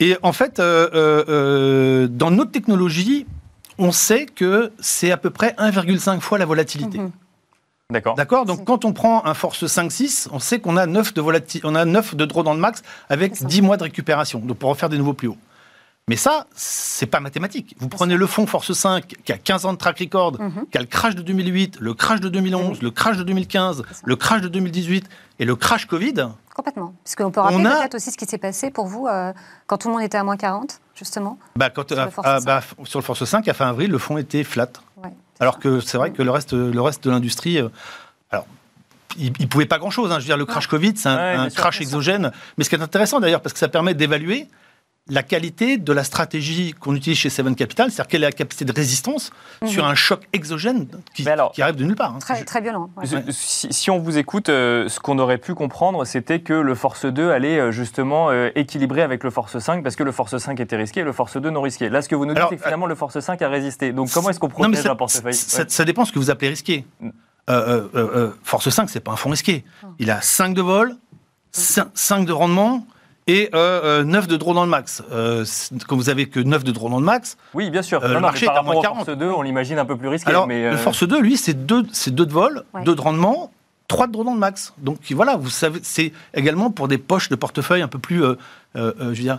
Et 0.00 0.16
en 0.22 0.32
fait, 0.32 0.58
euh, 0.58 0.88
euh, 0.94 1.24
euh, 1.28 2.08
dans 2.08 2.30
notre 2.30 2.50
technologie, 2.50 3.26
on 3.78 3.92
sait 3.92 4.26
que 4.26 4.72
c'est 4.80 5.12
à 5.12 5.16
peu 5.16 5.30
près 5.30 5.54
1,5 5.58 6.20
fois 6.20 6.38
la 6.38 6.46
volatilité. 6.46 6.98
Mhm. 6.98 7.10
D'accord. 7.90 8.16
D'accord 8.16 8.44
Donc 8.44 8.66
quand 8.66 8.84
on 8.84 8.92
prend 8.92 9.24
un 9.24 9.32
force 9.32 9.64
5-6, 9.64 10.28
on 10.30 10.38
sait 10.40 10.60
qu'on 10.60 10.76
a 10.76 10.84
9 10.84 11.14
de 11.14 11.22
volati- 11.22 11.62
on 11.64 11.74
a 11.74 11.86
9 11.86 12.14
de 12.16 12.26
draw 12.26 12.42
dans 12.42 12.52
le 12.52 12.60
max 12.60 12.82
avec 13.08 13.34
C'est 13.34 13.42
ça. 13.44 13.46
10 13.48 13.62
mois 13.62 13.78
de 13.78 13.82
récupération, 13.84 14.40
donc 14.40 14.58
pour 14.58 14.68
refaire 14.68 14.90
des 14.90 14.98
nouveaux 14.98 15.14
plus 15.14 15.28
hauts. 15.28 15.38
Mais 16.06 16.16
ça, 16.16 16.46
c'est 16.54 17.06
pas 17.06 17.20
mathématique. 17.20 17.74
Vous 17.78 17.88
prenez 17.88 18.16
le 18.18 18.26
fonds 18.26 18.46
Force 18.46 18.74
5 18.74 19.06
qui 19.24 19.32
a 19.32 19.38
15 19.38 19.64
ans 19.64 19.72
de 19.72 19.78
track 19.78 20.00
record, 20.00 20.38
Mhm. 20.38 20.66
qui 20.70 20.76
a 20.76 20.82
le 20.82 20.86
crash 20.86 21.14
de 21.14 21.22
2008, 21.22 21.78
le 21.80 21.94
crash 21.94 22.20
de 22.20 22.28
2011, 22.28 22.82
le 22.82 22.90
crash 22.90 23.16
de 23.16 23.22
2015, 23.22 23.82
C'est 23.88 23.94
ça. 23.94 24.00
le 24.04 24.16
crash 24.16 24.42
de 24.42 24.48
2018 24.48 25.08
et 25.38 25.46
le 25.46 25.56
crash 25.56 25.86
Covid. 25.86 26.28
Complètement. 26.54 26.92
Parce 27.04 27.16
qu'on 27.16 27.30
peut 27.30 27.40
rappeler 27.40 27.56
On 27.58 27.64
a- 27.64 27.78
peut-être 27.78 27.94
aussi 27.94 28.10
ce 28.10 28.18
qui 28.18 28.26
s'est 28.26 28.36
passé 28.36 28.70
pour 28.70 28.86
vous 28.86 29.06
euh, 29.06 29.32
quand 29.66 29.78
tout 29.78 29.88
le 29.88 29.94
monde 29.94 30.02
était 30.02 30.18
à 30.18 30.24
moins 30.24 30.36
40, 30.36 30.80
justement. 30.94 31.38
Bah, 31.56 31.70
quand, 31.70 31.88
Sur 31.88 31.96
le 31.96 32.02
euh, 32.02 32.10
Force 32.10 32.26
5. 32.28 32.44
bah, 32.44 32.60
sur 32.84 32.98
le 32.98 33.04
Force 33.04 33.24
5, 33.24 33.48
à 33.48 33.54
fin 33.54 33.68
avril, 33.68 33.90
le 33.90 33.98
fonds 33.98 34.18
était 34.18 34.44
flat. 34.44 34.68
Alors 35.40 35.58
que 35.58 35.80
c'est 35.80 35.98
vrai 35.98 36.10
que 36.12 36.22
le 36.22 36.30
reste, 36.30 36.52
le 36.52 36.80
reste 36.80 37.04
de 37.04 37.10
l'industrie, 37.10 37.58
euh, 37.58 37.68
alors, 38.30 38.46
il 39.16 39.32
ne 39.40 39.46
pouvait 39.46 39.66
pas 39.66 39.78
grand-chose. 39.78 40.10
hein. 40.10 40.16
Je 40.16 40.20
veux 40.20 40.26
dire, 40.26 40.36
le 40.36 40.46
crash 40.46 40.66
Covid, 40.66 40.92
c'est 40.96 41.08
un, 41.08 41.16
Ouais, 41.16 41.34
un 41.34 41.50
crash 41.50 41.80
exogène. 41.80 42.32
Mais 42.56 42.64
ce 42.64 42.68
qui 42.70 42.74
est 42.76 42.82
intéressant 42.82 43.20
d'ailleurs, 43.20 43.40
parce 43.40 43.52
que 43.52 43.58
ça 43.58 43.68
permet 43.68 43.94
d'évaluer 43.94 44.48
la 45.10 45.22
qualité 45.22 45.78
de 45.78 45.92
la 45.92 46.04
stratégie 46.04 46.74
qu'on 46.78 46.94
utilise 46.94 47.18
chez 47.18 47.30
Seven 47.30 47.54
Capital, 47.54 47.90
c'est-à-dire 47.90 48.08
quelle 48.08 48.22
est 48.24 48.26
la 48.26 48.32
capacité 48.32 48.64
de 48.66 48.72
résistance 48.72 49.30
sur 49.66 49.86
un 49.86 49.94
choc 49.94 50.28
exogène 50.32 50.86
qui, 51.14 51.24
Mais 51.24 51.30
alors- 51.30 51.52
qui 51.52 51.62
arrive 51.62 51.76
de 51.76 51.84
nulle 51.84 51.96
part. 51.96 52.14
hein. 52.14 52.18
Très, 52.20 52.44
très 52.44 52.60
violent. 52.60 52.90
ouais. 52.96 53.04
Si, 53.30 53.72
si 53.72 53.90
on 53.90 53.98
vous 53.98 54.18
écoute, 54.18 54.48
euh, 54.50 54.88
ce 54.88 55.00
qu'on 55.00 55.18
aurait 55.18 55.38
pu 55.38 55.54
comprendre, 55.54 56.04
c'était 56.04 56.40
que 56.40 56.52
le 56.52 56.74
Force 56.74 57.06
2 57.06 57.30
allait 57.30 57.58
euh, 57.58 57.70
justement 57.72 58.30
euh, 58.30 58.50
équilibrer 58.54 59.02
avec 59.02 59.24
le 59.24 59.30
Force 59.30 59.58
5 59.58 59.82
parce 59.82 59.96
que 59.96 60.02
le 60.02 60.12
Force 60.12 60.36
5 60.36 60.60
était 60.60 60.76
risqué 60.76 61.00
et 61.00 61.04
le 61.04 61.12
Force 61.12 61.36
2 61.36 61.48
non 61.50 61.62
risqué. 61.62 61.88
Là, 61.88 62.02
ce 62.02 62.08
que 62.08 62.14
vous 62.14 62.26
nous 62.26 62.34
dites, 62.34 62.44
c'est 62.50 62.56
que 62.56 62.62
finalement 62.62 62.86
le 62.86 62.94
Force 62.94 63.18
5 63.18 63.40
a 63.40 63.48
résisté. 63.48 63.92
Donc 63.92 64.10
comment 64.12 64.30
est-ce 64.30 64.38
qu'on 64.38 64.48
Non, 64.48 64.52
protège 64.54 64.82
ça, 64.82 64.92
un 64.92 64.96
portefeuille 64.96 65.32
ça- 65.34 65.62
Ouais. 65.62 65.68
ça 65.68 65.84
dépend 65.84 66.04
ce 66.04 66.12
que 66.12 66.18
vous 66.18 66.30
appelez 66.30 66.50
risqué. 66.50 66.84
Mm. 67.00 67.08
Euh, 67.08 67.12
euh, 67.50 67.88
euh, 67.94 68.08
euh, 68.14 68.30
Force 68.42 68.68
5, 68.68 68.90
c'est 68.90 69.00
pas 69.00 69.12
un 69.12 69.16
fonds 69.16 69.30
risqué. 69.30 69.64
Non. 69.82 69.94
Il 69.98 70.10
a 70.10 70.20
5 70.20 70.52
de 70.52 70.60
vol, 70.60 70.94
5, 71.52 72.24
de 72.26 72.32
rendement 72.32 72.86
et 73.28 73.50
euh, 73.54 74.02
9 74.02 74.26
de 74.26 74.36
draw 74.36 74.54
dans 74.54 74.64
le 74.64 74.70
max. 74.70 75.02
Euh, 75.12 75.44
quand 75.86 75.94
vous 75.96 76.08
avez 76.08 76.26
que 76.26 76.40
9 76.40 76.64
de 76.64 76.72
draw 76.72 76.88
dans 76.88 76.98
le 76.98 77.04
max, 77.04 77.36
Oui, 77.54 77.70
bien 77.70 77.82
sûr. 77.82 78.02
Euh, 78.02 78.08
Non, 78.08 78.14
le 78.14 78.20
marché 78.20 78.46
est 78.46 78.48
à 78.48 78.62
moins 78.62 78.74
au 78.74 78.80
40. 78.82 79.04
Force 79.04 79.18
2, 79.18 79.26
on 79.26 79.42
l'imagine 79.42 79.78
un 79.78 79.84
peu 79.84 79.96
plus 79.96 80.08
risqué. 80.08 80.30
Alors, 80.30 80.46
mais, 80.48 80.64
euh, 80.64 80.70
le 80.72 80.76
Force 80.78 81.06
2, 81.06 81.20
lui, 81.20 81.36
c'est 81.36 81.66
2 81.66 81.84
c'est 81.92 82.14
deux 82.14 82.26
de 82.26 82.32
vol, 82.32 82.64
Ouais. 82.74 82.82
2 82.82 82.94
de 82.94 83.00
rendement, 83.00 83.52
3 83.86 84.06
de 84.06 84.12
draw 84.12 84.24
dans 84.24 84.32
le 84.34 84.38
max. 84.40 84.72
Donc 84.78 84.98
voilà, 85.10 85.36
vous 85.36 85.50
savez, 85.50 85.80
c'est 85.82 86.12
également 86.34 86.70
pour 86.70 86.88
des 86.88 86.98
poches 86.98 87.28
de 87.28 87.36
portefeuille 87.36 87.82
un 87.82 87.88
peu 87.88 87.98
plus, 87.98 88.24
euh, 88.24 88.34
euh, 88.76 88.92
euh, 88.92 88.92
je 89.00 89.04
veux 89.08 89.14
dire, 89.14 89.38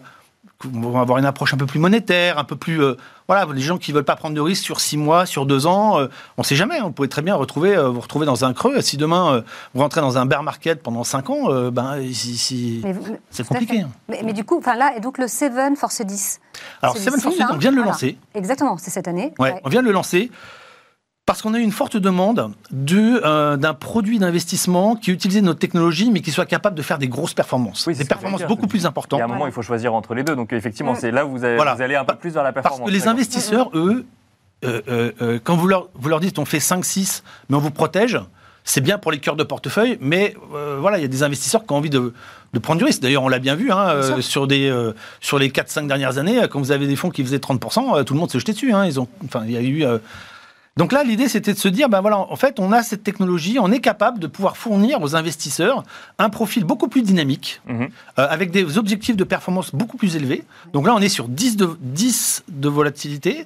on 0.66 0.90
va 0.92 1.00
avoir 1.02 1.18
une 1.20 1.26
approche 1.26 1.54
un 1.54 1.58
peu 1.58 1.66
plus 1.66 1.80
monétaire, 1.80 2.38
un 2.38 2.44
peu 2.44 2.58
plus, 2.58 2.84
euh, 2.84 2.96
voilà, 3.28 3.48
les 3.54 3.62
gens 3.62 3.78
qui 3.78 3.94
veulent 3.94 4.04
pas 4.04 4.18
prendre 4.18 4.36
de 4.36 4.42
risques 4.42 4.64
sur 4.64 4.82
6 4.82 4.98
mois, 4.98 5.26
sur 5.26 5.46
2 5.46 5.66
ans, 5.68 6.00
euh, 6.00 6.08
on 6.38 6.44
sait 6.44 6.58
jamais. 6.58 6.82
vous 6.82 6.92
pouvez 6.92 7.08
très 7.08 7.22
bien 7.22 7.36
retrouver, 7.36 7.78
euh, 7.78 7.88
vous 7.88 8.02
retrouver 8.02 8.26
dans 8.26 8.44
un 8.44 8.52
creux. 8.54 8.82
Si 8.82 8.98
demain 8.98 9.42
vous 9.74 9.82
rentrez 9.82 10.02
dans 10.02 10.18
un 10.18 10.26
bear 10.26 10.44
market 10.44 10.84
pendant 10.84 11.06
5 11.06 11.30
ans, 11.30 11.70
ben 11.72 12.02
si, 12.12 12.38
si- 12.38 12.84
c'est 13.30 13.48
compliqué. 13.48 13.82
hein. 13.82 13.90
Mais, 14.10 14.22
mais 14.26 14.34
du 14.34 14.44
coup, 14.44 14.62
là, 14.66 14.94
et 14.98 15.00
donc 15.00 15.18
le 15.18 15.28
Seven 15.30 15.78
Force 15.78 16.02
10. 16.02 16.42
Alors 16.82 16.98
Seven 16.98 17.20
Force, 17.22 17.38
là, 17.38 17.50
on 17.54 17.58
vient 17.58 17.72
de 17.72 17.76
le 17.78 17.82
voilà. 17.84 17.94
lancer. 17.94 18.18
Exactement, 18.36 18.78
c'est 18.78 18.90
cette 18.92 19.08
année. 19.08 19.34
Ouais, 19.40 19.54
Ouais. 19.54 19.62
on 19.64 19.70
vient 19.70 19.82
de 19.82 19.88
le 19.88 19.94
lancer 19.94 20.30
parce 21.30 21.44
qu'on 21.44 21.54
a 21.54 21.60
eu 21.60 21.62
une 21.62 21.72
forte 21.72 21.96
demande 21.96 22.54
de, 22.72 23.22
euh, 23.24 23.56
d'un 23.56 23.76
produit 23.76 24.18
d'investissement 24.18 24.96
qui 24.96 25.12
utilisait 25.12 25.42
notre 25.42 25.60
technologie, 25.60 26.10
mais 26.10 26.22
qui 26.22 26.32
soit 26.32 26.48
capable 26.48 26.76
de 26.76 26.82
faire 26.82 26.98
des 26.98 27.08
grosses 27.08 27.36
performances. 27.36 27.86
Oui, 27.86 27.94
des 27.96 28.04
performances 28.04 28.42
beaucoup 28.48 28.66
plus 28.66 28.80
il 28.80 28.84
y 28.86 28.88
importantes. 28.88 29.22
a 29.22 29.26
un 29.26 29.28
moment, 29.28 29.46
il 29.46 29.54
faut 29.54 29.62
choisir 29.62 29.94
entre 29.94 30.16
les 30.16 30.24
deux. 30.24 30.36
Donc 30.36 30.54
effectivement, 30.54 30.96
c'est 30.96 31.12
là 31.12 31.28
où 31.28 31.30
vous 31.30 31.46
allez, 31.46 31.56
Voilà. 31.56 31.76
vous 31.76 31.84
allez 31.84 31.96
un 31.96 32.04
peu 32.04 32.16
plus 32.16 32.32
vers 32.32 32.42
la 32.42 32.52
Parce 32.52 32.64
performance. 32.64 32.90
que 32.90 32.92
les 32.96 33.08
investisseurs, 33.08 33.70
eux, 33.76 34.06
euh, 34.66 34.82
euh, 34.90 35.12
euh, 35.22 35.40
quand 35.44 35.56
vous 35.56 35.68
leur, 35.68 35.90
vous 35.94 36.10
leur 36.10 36.20
dites 36.20 36.40
on 36.40 36.46
fait 36.46 36.58
5-6, 36.58 37.22
mais 37.50 37.56
on 37.58 37.60
vous 37.60 37.70
protège, 37.70 38.20
c'est 38.64 38.82
bien 38.82 38.98
pour 38.98 39.12
les 39.12 39.20
cœurs 39.20 39.36
de 39.36 39.44
portefeuille, 39.44 40.00
mais 40.02 40.36
euh, 40.56 40.78
voilà, 40.82 40.98
il 40.98 41.02
y 41.02 41.06
a 41.06 41.08
des 41.10 41.22
investisseurs 41.22 41.64
qui 41.64 41.72
ont 41.74 41.78
envie 41.78 41.92
de, 41.92 42.12
de 42.54 42.60
prendre 42.60 42.80
du 42.80 42.86
risque. 42.86 43.02
D'ailleurs, 43.04 43.22
on 43.22 43.30
l'a 43.30 43.38
bien 43.38 43.54
vu 43.54 43.72
hein, 43.72 43.88
euh, 43.90 44.22
sur, 44.22 44.48
des, 44.48 44.68
euh, 44.68 44.94
sur 45.22 45.38
les 45.38 45.50
4-5 45.50 45.86
dernières 45.86 46.18
années, 46.18 46.42
quand 46.50 46.58
vous 46.60 46.72
avez 46.72 46.88
des 46.88 46.96
fonds 46.96 47.12
qui 47.12 47.24
faisaient 47.24 47.38
30%, 47.38 48.00
euh, 48.00 48.04
tout 48.04 48.16
le 48.16 48.20
monde 48.20 48.32
s'est 48.32 48.40
jeté 48.40 48.54
dessus. 48.54 48.74
hein. 48.74 48.88
Ils 48.88 49.00
ont, 49.00 49.08
enfin, 49.26 49.44
il 49.46 49.52
y 49.52 49.58
a 49.58 49.62
eu. 49.62 49.86
Donc 50.78 50.94
là, 50.94 51.04
l'idée, 51.04 51.28
c'était 51.28 51.54
de 51.54 51.58
se 51.60 51.68
dire, 51.68 51.90
ben 51.90 52.00
voilà, 52.00 52.18
en 52.20 52.36
fait, 52.38 52.60
on 52.60 52.72
a 52.72 52.84
cette 52.84 53.04
technologie, 53.04 53.58
on 53.60 53.70
est 53.72 53.82
capable 53.82 54.18
de 54.20 54.28
pouvoir 54.28 54.56
fournir 54.56 55.02
aux 55.02 55.16
investisseurs 55.16 55.84
un 56.20 56.30
profil 56.30 56.64
beaucoup 56.64 56.88
plus 56.88 57.02
dynamique, 57.02 57.62
Mhm. 57.68 57.90
euh, 58.20 58.28
avec 58.30 58.52
des 58.52 58.78
objectifs 58.78 59.18
de 59.18 59.24
performance 59.26 59.76
beaucoup 59.76 59.98
plus 59.98 60.16
élevés. 60.16 60.44
Donc 60.72 60.88
là, 60.88 60.96
on 60.96 61.00
est 61.00 61.10
sur 61.10 61.28
10 61.28 61.58
de, 61.58 61.70
10 61.82 62.44
de 62.48 62.70
volatilité, 62.70 63.46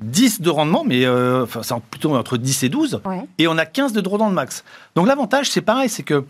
10 0.00 0.40
de 0.40 0.50
rendement, 0.50 0.84
mais 0.86 1.04
euh, 1.04 1.42
enfin, 1.42 1.62
c'est 1.64 1.74
plutôt 1.90 2.14
entre 2.14 2.36
10 2.36 2.62
et 2.62 2.68
12, 2.68 3.00
Ouais. 3.04 3.24
et 3.38 3.48
on 3.48 3.58
a 3.58 3.66
15 3.66 3.92
de 3.92 4.00
draw 4.00 4.16
dans 4.16 4.28
le 4.28 4.34
max. 4.34 4.62
Donc 4.94 5.08
l'avantage, 5.08 5.50
c'est 5.50 5.62
pareil, 5.62 5.88
c'est 5.88 6.04
que 6.04 6.24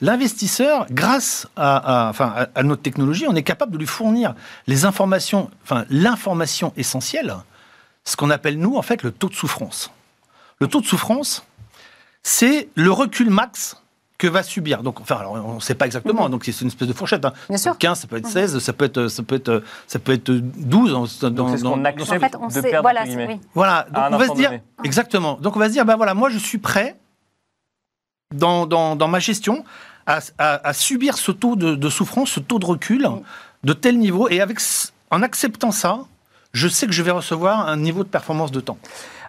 l'investisseur, 0.00 0.86
grâce 0.90 1.46
à, 1.56 2.06
à- 2.06 2.10
enfin, 2.10 2.32
à, 2.34 2.46
à 2.54 2.62
notre 2.62 2.82
technologie, 2.82 3.26
on 3.28 3.34
est 3.36 3.42
capable 3.42 3.72
de 3.72 3.78
lui 3.78 3.86
fournir 3.86 4.34
les 4.66 4.84
informations, 4.86 5.50
enfin 5.64 5.84
l'information 5.90 6.72
essentielle, 6.76 7.34
ce 8.04 8.16
qu'on 8.16 8.30
appelle 8.30 8.58
nous 8.58 8.76
en 8.76 8.82
fait 8.82 9.02
le 9.02 9.10
taux 9.12 9.28
de 9.28 9.34
souffrance. 9.34 9.90
Le 10.60 10.66
taux 10.68 10.80
de 10.80 10.86
souffrance, 10.86 11.44
c'est 12.22 12.68
le 12.74 12.90
recul 12.92 13.30
max 13.30 13.76
que 14.18 14.28
va 14.28 14.44
subir. 14.44 14.84
Donc, 14.84 15.00
enfin, 15.00 15.16
alors, 15.16 15.32
on 15.32 15.54
ne 15.54 15.60
sait 15.60 15.74
pas 15.74 15.86
exactement, 15.86 16.28
donc 16.28 16.44
c'est 16.44 16.60
une 16.60 16.68
espèce 16.68 16.86
de 16.86 16.92
fourchette. 16.92 17.24
hein. 17.24 17.32
Bien 17.48 17.58
sûr. 17.58 17.76
15, 17.76 18.00
ça 18.02 18.06
peut 18.06 18.16
être 18.18 18.28
16, 18.28 18.58
ça 18.60 18.72
peut 18.72 18.84
être, 18.84 19.08
ça 19.08 19.22
peut 19.24 19.34
être, 19.34 19.64
ça 19.88 19.98
peut 19.98 20.12
être 20.12 20.30
12. 20.30 20.92
Dans, 21.20 21.30
Donc 21.30 21.50
c'est 21.50 21.58
ce 21.58 21.62
qu'on 21.64 21.80
En 21.80 21.84
accepte 21.84 22.20
fait, 22.20 22.36
on 22.36 22.46
de 22.46 22.52
sait. 22.52 22.62
perdre, 22.62 22.82
Voilà, 22.82 23.02
oui. 23.04 23.40
Voilà, 23.54 23.86
donc 23.92 24.04
on 24.12 24.16
va 24.18 24.28
se 24.28 24.34
dire, 24.34 24.50
donné. 24.50 24.62
exactement. 24.84 25.34
Donc 25.40 25.56
on 25.56 25.58
va 25.58 25.66
se 25.66 25.72
dire, 25.72 25.84
ben 25.84 25.96
voilà, 25.96 26.14
moi 26.14 26.30
je 26.30 26.38
suis 26.38 26.58
prêt 26.58 26.96
dans, 28.32 28.66
dans, 28.66 28.94
dans 28.94 29.08
ma 29.08 29.18
gestion 29.18 29.64
à, 30.06 30.20
à- 30.38 30.68
à 30.68 30.72
subir 30.72 31.16
ce 31.18 31.32
taux 31.32 31.56
de, 31.56 31.74
de 31.74 31.88
souffrance, 31.88 32.30
ce 32.30 32.40
taux 32.40 32.60
de 32.60 32.66
recul 32.66 33.08
de 33.64 33.72
tel 33.72 33.98
niveau, 33.98 34.28
et 34.28 34.40
avec, 34.40 34.58
en 35.10 35.22
acceptant 35.22 35.72
ça, 35.72 35.98
je 36.52 36.68
sais 36.68 36.86
que 36.86 36.92
je 36.92 37.02
vais 37.02 37.10
recevoir 37.10 37.68
un 37.68 37.76
niveau 37.76 38.04
de 38.04 38.08
performance 38.08 38.50
de 38.52 38.60
temps. 38.60 38.78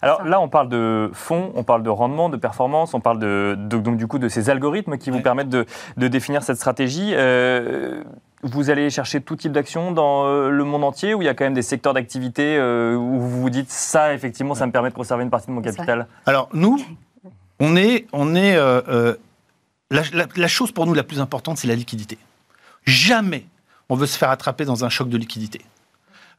Alors 0.01 0.23
là, 0.25 0.41
on 0.41 0.49
parle 0.49 0.67
de 0.67 1.09
fonds, 1.13 1.53
on 1.55 1.63
parle 1.63 1.81
de 1.83 1.89
rendement, 1.89 2.27
de 2.27 2.35
performance, 2.35 2.93
on 2.93 2.99
parle 2.99 3.19
de, 3.19 3.55
de- 3.57 3.77
donc 3.77 3.95
du 3.95 4.05
coup 4.07 4.19
de 4.19 4.27
ces 4.27 4.49
algorithmes 4.49 4.97
qui 4.97 5.09
vous 5.09 5.17
Ouais. 5.17 5.21
permettent 5.23 5.47
de, 5.49 5.65
de 5.95 6.07
définir 6.09 6.43
cette 6.43 6.57
stratégie. 6.57 7.11
Euh, 7.13 8.03
vous 8.41 8.69
allez 8.69 8.89
chercher 8.89 9.21
tout 9.21 9.37
type 9.37 9.53
d'action 9.53 9.93
dans 9.93 10.25
euh, 10.25 10.49
le 10.49 10.63
monde 10.65 10.83
entier 10.83 11.13
ou 11.13 11.21
il 11.21 11.25
y 11.25 11.29
a 11.29 11.33
quand 11.33 11.45
même 11.45 11.53
des 11.53 11.61
secteurs 11.61 11.93
d'activité 11.93 12.57
euh, 12.57 12.95
où 12.95 13.17
vous 13.21 13.41
vous 13.43 13.49
dites 13.49 13.71
ça, 13.71 14.13
effectivement, 14.13 14.55
ça 14.55 14.65
me 14.67 14.73
permet 14.73 14.89
de 14.89 14.93
conserver 14.95 15.23
une 15.23 15.29
partie 15.29 15.47
de 15.47 15.53
mon 15.53 15.61
capital? 15.61 16.07
Alors 16.25 16.49
nous, 16.51 16.77
on 17.61 17.77
est, 17.77 18.05
on 18.11 18.35
est 18.35 18.57
euh, 18.57 18.81
euh, 18.89 19.15
la, 19.89 20.01
la- 20.11 20.25
la 20.35 20.47
chose 20.49 20.73
pour 20.73 20.85
nous 20.85 20.93
la 20.93 21.03
plus 21.03 21.21
importante, 21.21 21.57
c'est 21.57 21.67
la 21.67 21.75
liquidité. 21.75 22.17
Jamais 22.83 23.45
on 23.87 23.95
veut 23.95 24.07
se 24.07 24.17
faire 24.17 24.29
attraper 24.31 24.65
dans 24.65 24.83
un 24.83 24.89
choc 24.89 25.07
de 25.07 25.17
liquidité. 25.17 25.61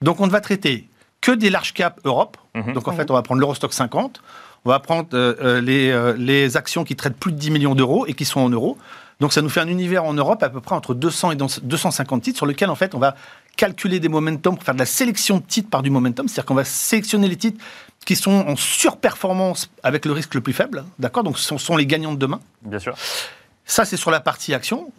Donc 0.02 0.20
on 0.20 0.26
ne 0.26 0.30
va 0.30 0.40
traiter 0.40 0.88
que 1.20 1.32
des 1.32 1.50
large 1.50 1.72
cap 1.72 2.00
Europe. 2.04 2.36
Mhm. 2.54 2.74
Donc 2.74 2.88
en 2.88 2.92
fait, 2.92 3.10
on 3.10 3.14
va 3.14 3.22
prendre 3.22 3.40
l'Eurostock 3.40 3.72
50. 3.72 4.20
On 4.64 4.70
va 4.70 4.78
prendre 4.78 5.08
euh, 5.14 5.34
euh, 5.42 5.60
les, 5.60 5.90
euh, 5.90 6.14
les 6.16 6.56
actions 6.56 6.84
qui 6.84 6.96
traitent 6.96 7.16
plus 7.16 7.32
de 7.32 7.38
10 7.38 7.50
millions 7.50 7.74
d'euros 7.74 8.06
et 8.06 8.14
qui 8.14 8.24
sont 8.24 8.40
en 8.40 8.48
euros. 8.48 8.78
Donc 9.20 9.32
ça 9.32 9.42
nous 9.42 9.48
fait 9.48 9.60
un 9.60 9.68
univers 9.68 10.04
en 10.04 10.14
Europe 10.14 10.42
à 10.42 10.48
peu 10.48 10.60
près 10.60 10.74
entre 10.74 10.94
200 10.94 11.32
et 11.32 11.36
250 11.36 12.22
titres 12.22 12.36
sur 12.36 12.46
lequel 12.46 12.68
en 12.68 12.74
fait 12.74 12.94
on 12.94 12.98
va 12.98 13.14
calculer 13.56 14.00
des 14.00 14.08
momentum 14.08 14.56
pour 14.56 14.64
faire 14.64 14.74
de 14.74 14.80
la 14.80 14.86
sélection 14.86 15.36
de 15.38 15.42
titres 15.42 15.70
par 15.70 15.82
du 15.82 15.90
momentum. 15.90 16.26
C'est-à-dire 16.26 16.46
qu'on 16.46 16.54
va 16.54 16.64
sélectionner 16.64 17.28
les 17.28 17.36
titres 17.36 17.62
qui 18.04 18.16
sont 18.16 18.32
en 18.32 18.56
surperformance 18.56 19.70
avec 19.82 20.04
le 20.04 20.12
risque 20.12 20.34
le 20.34 20.40
plus 20.40 20.52
faible. 20.52 20.84
D'accord? 20.98 21.22
Donc 21.22 21.38
ce 21.38 21.44
sont, 21.44 21.58
sont 21.58 21.76
les 21.76 21.86
gagnants 21.86 22.12
de 22.12 22.18
demain. 22.18 22.40
Bien 22.62 22.78
sûr. 22.78 22.96
Ça, 23.66 23.84
c'est 23.84 23.96
sur 23.96 24.10
la 24.10 24.20
partie 24.20 24.52
action. 24.52 24.92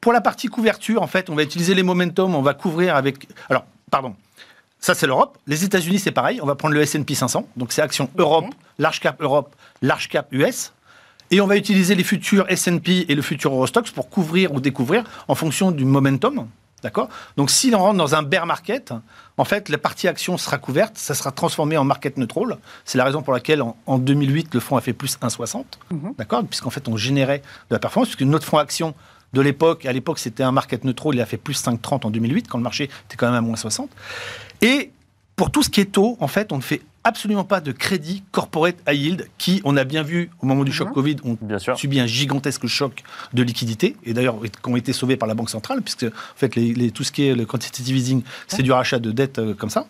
Pour 0.00 0.12
la 0.12 0.20
partie 0.20 0.48
couverture, 0.48 1.02
en 1.02 1.06
fait, 1.06 1.30
on 1.30 1.34
va 1.34 1.42
utiliser 1.42 1.74
les 1.74 1.82
momentum, 1.82 2.34
on 2.34 2.42
va 2.42 2.54
couvrir 2.54 2.96
avec... 2.96 3.28
Alors, 3.48 3.64
pardon. 3.90 4.14
Ça, 4.80 4.94
c'est 4.94 5.06
l'Europe. 5.06 5.38
Les 5.46 5.64
États-Unis, 5.64 5.98
c'est 5.98 6.12
pareil. 6.12 6.40
On 6.40 6.46
va 6.46 6.54
prendre 6.54 6.74
le 6.74 6.80
S&P 6.80 7.14
500. 7.14 7.48
Donc, 7.56 7.72
c'est 7.72 7.82
action 7.82 8.10
Europe, 8.16 8.46
large 8.78 9.00
cap 9.00 9.20
Europe, 9.20 9.54
large 9.82 10.08
cap 10.08 10.28
US. 10.30 10.72
Et 11.30 11.40
on 11.40 11.46
va 11.46 11.56
utiliser 11.56 11.94
les 11.94 12.04
futurs 12.04 12.46
S&P 12.48 13.06
et 13.08 13.14
le 13.14 13.22
futur 13.22 13.52
Eurostox 13.52 13.90
pour 13.90 14.08
couvrir 14.08 14.52
ou 14.52 14.60
découvrir 14.60 15.04
en 15.26 15.34
fonction 15.34 15.72
du 15.72 15.84
momentum. 15.84 16.46
D'accord? 16.82 17.08
Donc, 17.36 17.50
si 17.50 17.74
on 17.74 17.78
rentre 17.78 17.98
dans 17.98 18.14
un 18.14 18.22
bear 18.22 18.46
market, 18.46 18.94
en 19.36 19.44
fait, 19.44 19.68
la 19.68 19.78
partie 19.78 20.06
action 20.06 20.38
sera 20.38 20.58
couverte, 20.58 20.96
ça 20.96 21.14
sera 21.14 21.32
transformé 21.32 21.76
en 21.76 21.82
market 21.82 22.16
neutral. 22.16 22.56
C'est 22.84 22.98
la 22.98 23.04
raison 23.04 23.20
pour 23.22 23.32
laquelle, 23.32 23.62
en, 23.62 23.76
en 23.86 23.98
2008, 23.98 24.54
le 24.54 24.60
fonds 24.60 24.76
a 24.76 24.80
fait 24.80 24.92
plus 24.92 25.18
1,60. 25.18 25.64
D'accord? 26.16 26.44
Puisqu'en 26.44 26.70
fait, 26.70 26.86
on 26.86 26.96
générait 26.96 27.38
de 27.38 27.74
la 27.74 27.80
performance, 27.80 28.08
puisque 28.10 28.22
notre 28.22 28.46
fonds 28.46 28.58
action 28.58 28.94
de 29.32 29.40
l'époque, 29.40 29.84
à 29.86 29.92
l'époque, 29.92 30.18
c'était 30.18 30.42
un 30.42 30.52
market 30.52 30.84
neutral, 30.84 31.14
il 31.14 31.20
a 31.20 31.26
fait 31.26 31.36
plus 31.36 31.60
5,30 31.62 32.06
en 32.06 32.10
2008, 32.10 32.48
quand 32.48 32.58
le 32.58 32.64
marché 32.64 32.84
était 32.84 33.16
quand 33.16 33.26
même 33.26 33.34
à 33.34 33.40
moins 33.40 33.56
60. 33.56 33.90
Et 34.62 34.90
pour 35.36 35.50
tout 35.50 35.62
ce 35.62 35.68
qui 35.70 35.80
est 35.80 35.92
taux, 35.92 36.16
en 36.20 36.28
fait, 36.28 36.50
on 36.52 36.56
ne 36.56 36.62
fait 36.62 36.80
absolument 37.04 37.44
pas 37.44 37.60
de 37.60 37.70
crédit 37.72 38.22
corporate 38.32 38.74
high 38.88 38.98
yield, 39.00 39.28
qui, 39.38 39.60
on 39.64 39.76
a 39.76 39.84
bien 39.84 40.02
vu 40.02 40.30
au 40.42 40.46
moment 40.46 40.64
du 40.64 40.72
choc 40.72 40.88
Mhm. 40.88 40.94
Covid, 40.94 41.16
ont 41.24 41.38
Bien 41.40 41.58
sûr. 41.58 41.78
subi 41.78 42.00
un 42.00 42.06
gigantesque 42.06 42.66
choc 42.66 43.02
de 43.32 43.42
liquidité, 43.42 43.96
et 44.04 44.12
d'ailleurs, 44.14 44.36
qui 44.42 44.68
ont 44.70 44.76
été 44.76 44.92
sauvés 44.92 45.16
par 45.16 45.28
la 45.28 45.34
Banque 45.34 45.48
centrale, 45.50 45.80
puisque 45.82 46.04
en 46.04 46.36
fait, 46.36 46.56
les, 46.56 46.74
les- 46.74 46.90
tout 46.90 47.04
ce 47.04 47.12
qui 47.12 47.24
est 47.28 47.34
le 47.34 47.46
quantitative 47.46 47.96
easing, 47.96 48.22
c'est 48.48 48.62
du 48.62 48.72
rachat 48.72 48.98
de 48.98 49.12
dettes 49.12 49.38
euh, 49.38 49.54
comme 49.54 49.70
ça. 49.70 49.86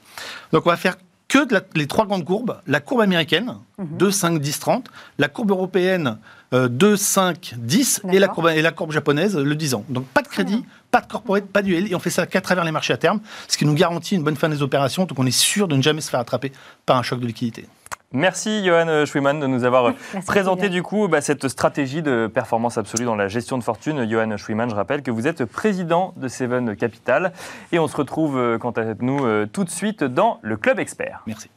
Donc, 0.52 0.66
on 0.66 0.70
va 0.70 0.76
faire 0.76 0.96
que 1.28 1.46
de 1.46 1.52
la- 1.54 1.60
les 1.74 1.86
trois 1.86 2.06
grandes 2.06 2.24
courbes. 2.24 2.58
La 2.66 2.80
courbe 2.80 3.02
américaine, 3.02 3.54
2, 3.78 4.10
5, 4.10 4.38
10, 4.40 4.58
30. 4.60 4.88
La 5.18 5.28
courbe 5.28 5.50
européenne, 5.50 6.18
euh, 6.54 6.68
2, 6.68 6.96
5, 6.96 7.54
10. 7.58 8.00
Et 8.10 8.18
la, 8.18 8.28
courbe, 8.28 8.48
et 8.48 8.62
la 8.62 8.72
courbe 8.72 8.92
japonaise, 8.92 9.36
le 9.36 9.54
10 9.54 9.74
ans. 9.74 9.84
Donc, 9.90 10.06
pas 10.06 10.22
de 10.22 10.28
crédit, 10.28 10.64
pas 10.90 11.02
de 11.02 11.06
corporate, 11.06 11.44
pas 11.44 11.60
du 11.60 11.74
L. 11.76 11.86
Et 11.90 11.94
on 11.94 11.98
fait 11.98 12.08
ça 12.10 12.26
qu'à 12.26 12.40
travers 12.40 12.64
les 12.64 12.72
marchés 12.72 12.94
à 12.94 12.96
terme, 12.96 13.20
ce 13.46 13.58
qui 13.58 13.66
nous 13.66 13.74
garantit 13.74 14.14
une 14.16 14.22
bonne 14.22 14.36
fin 14.36 14.48
des 14.48 14.62
opérations. 14.62 15.04
Donc, 15.04 15.18
on 15.18 15.26
est 15.26 15.30
sûr 15.30 15.68
de 15.68 15.76
ne 15.76 15.82
jamais 15.82 16.00
se 16.00 16.08
faire 16.10 16.20
attraper 16.20 16.50
par 16.86 16.96
un 16.96 17.02
choc 17.02 17.20
de 17.20 17.26
liquidité. 17.26 17.66
Merci 18.12 18.64
Johan 18.64 19.04
Schwiman 19.04 19.38
de 19.38 19.46
nous 19.46 19.64
avoir 19.64 19.92
Merci, 20.14 20.26
présenté 20.26 20.70
du 20.70 20.82
coup 20.82 21.08
bah, 21.08 21.20
cette 21.20 21.46
stratégie 21.48 22.00
de 22.00 22.26
performance 22.26 22.78
absolue 22.78 23.04
dans 23.04 23.16
la 23.16 23.28
gestion 23.28 23.58
de 23.58 23.62
fortune. 23.62 24.08
Johan 24.08 24.36
Schwiman, 24.38 24.70
je 24.70 24.74
rappelle 24.74 25.02
que 25.02 25.10
vous 25.10 25.26
êtes 25.26 25.44
président 25.44 26.14
de 26.16 26.26
Seven 26.28 26.74
Capital 26.74 27.32
et 27.70 27.78
on 27.78 27.86
se 27.86 27.96
retrouve 27.96 28.38
euh, 28.38 28.56
quant 28.56 28.70
à 28.70 28.84
nous 29.00 29.24
euh, 29.26 29.46
tout 29.46 29.64
de 29.64 29.70
suite 29.70 30.04
dans 30.04 30.38
le 30.42 30.56
Club 30.56 30.78
Expert. 30.78 31.22
Merci. 31.26 31.50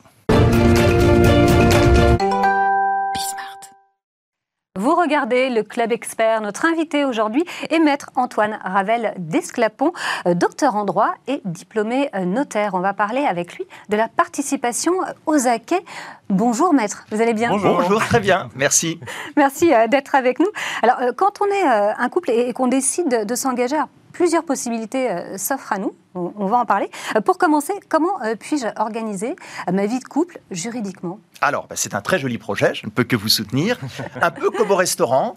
Vous 4.81 4.95
regardez 4.95 5.51
le 5.51 5.61
Club 5.61 5.91
Expert. 5.91 6.41
Notre 6.41 6.65
invité 6.65 7.05
aujourd'hui 7.05 7.45
est 7.69 7.77
Maître 7.77 8.09
Antoine 8.15 8.57
Ravel 8.63 9.13
d'Esclapon, 9.19 9.93
euh, 10.25 10.33
docteur 10.33 10.75
en 10.75 10.85
droit 10.85 11.13
et 11.27 11.39
diplômé 11.45 12.09
euh, 12.15 12.25
notaire. 12.25 12.73
On 12.73 12.79
va 12.79 12.95
parler 12.95 13.23
avec 13.23 13.53
lui 13.53 13.65
de 13.89 13.95
la 13.95 14.07
participation 14.07 14.93
euh, 15.03 15.13
aux 15.27 15.45
acquets. 15.45 15.83
Bonjour 16.29 16.73
Maître, 16.73 17.05
vous 17.11 17.21
allez 17.21 17.35
bien? 17.35 17.51
Bonjour. 17.51 17.77
Bonjour, 17.77 17.99
très 17.99 18.19
bien, 18.19 18.49
merci. 18.55 18.99
Merci 19.37 19.71
d'être 19.89 20.15
avec 20.15 20.39
nous. 20.39 20.49
Alors, 20.81 20.97
quand 21.15 21.41
on 21.41 21.45
est 21.45 21.63
un 21.63 22.09
couple 22.09 22.31
et, 22.31 22.51
qu'on 22.53 22.67
décide 22.67 23.27
de, 23.27 23.35
s'engager, 23.35 23.75
alors, 23.75 23.89
plusieurs 24.13 24.43
possibilités 24.43 25.09
euh, 25.09 25.37
s'offrent 25.37 25.73
à 25.73 25.77
nous. 25.77 25.93
On, 26.15 26.33
on 26.37 26.45
va 26.47 26.57
en 26.57 26.65
parler. 26.65 26.89
Euh, 27.15 27.21
pour 27.21 27.37
commencer, 27.37 27.73
comment 27.89 28.21
euh, 28.23 28.35
puis-je 28.37 28.67
organiser 28.77 29.35
ma 29.71 29.85
vie 29.85 29.99
de 29.99 30.03
couple 30.05 30.39
juridiquement? 30.51 31.19
Alors, 31.41 31.67
bah, 31.67 31.75
c'est 31.77 31.95
un 31.95 32.01
très 32.01 32.19
joli 32.19 32.37
projet, 32.37 32.73
je 32.75 32.85
ne 32.85 32.91
peux 32.91 33.03
que 33.03 33.15
vous 33.15 33.29
soutenir. 33.29 33.77
Un 34.21 34.31
peu 34.31 34.49
comme 34.51 34.69
au 34.71 34.75
restaurant, 34.75 35.35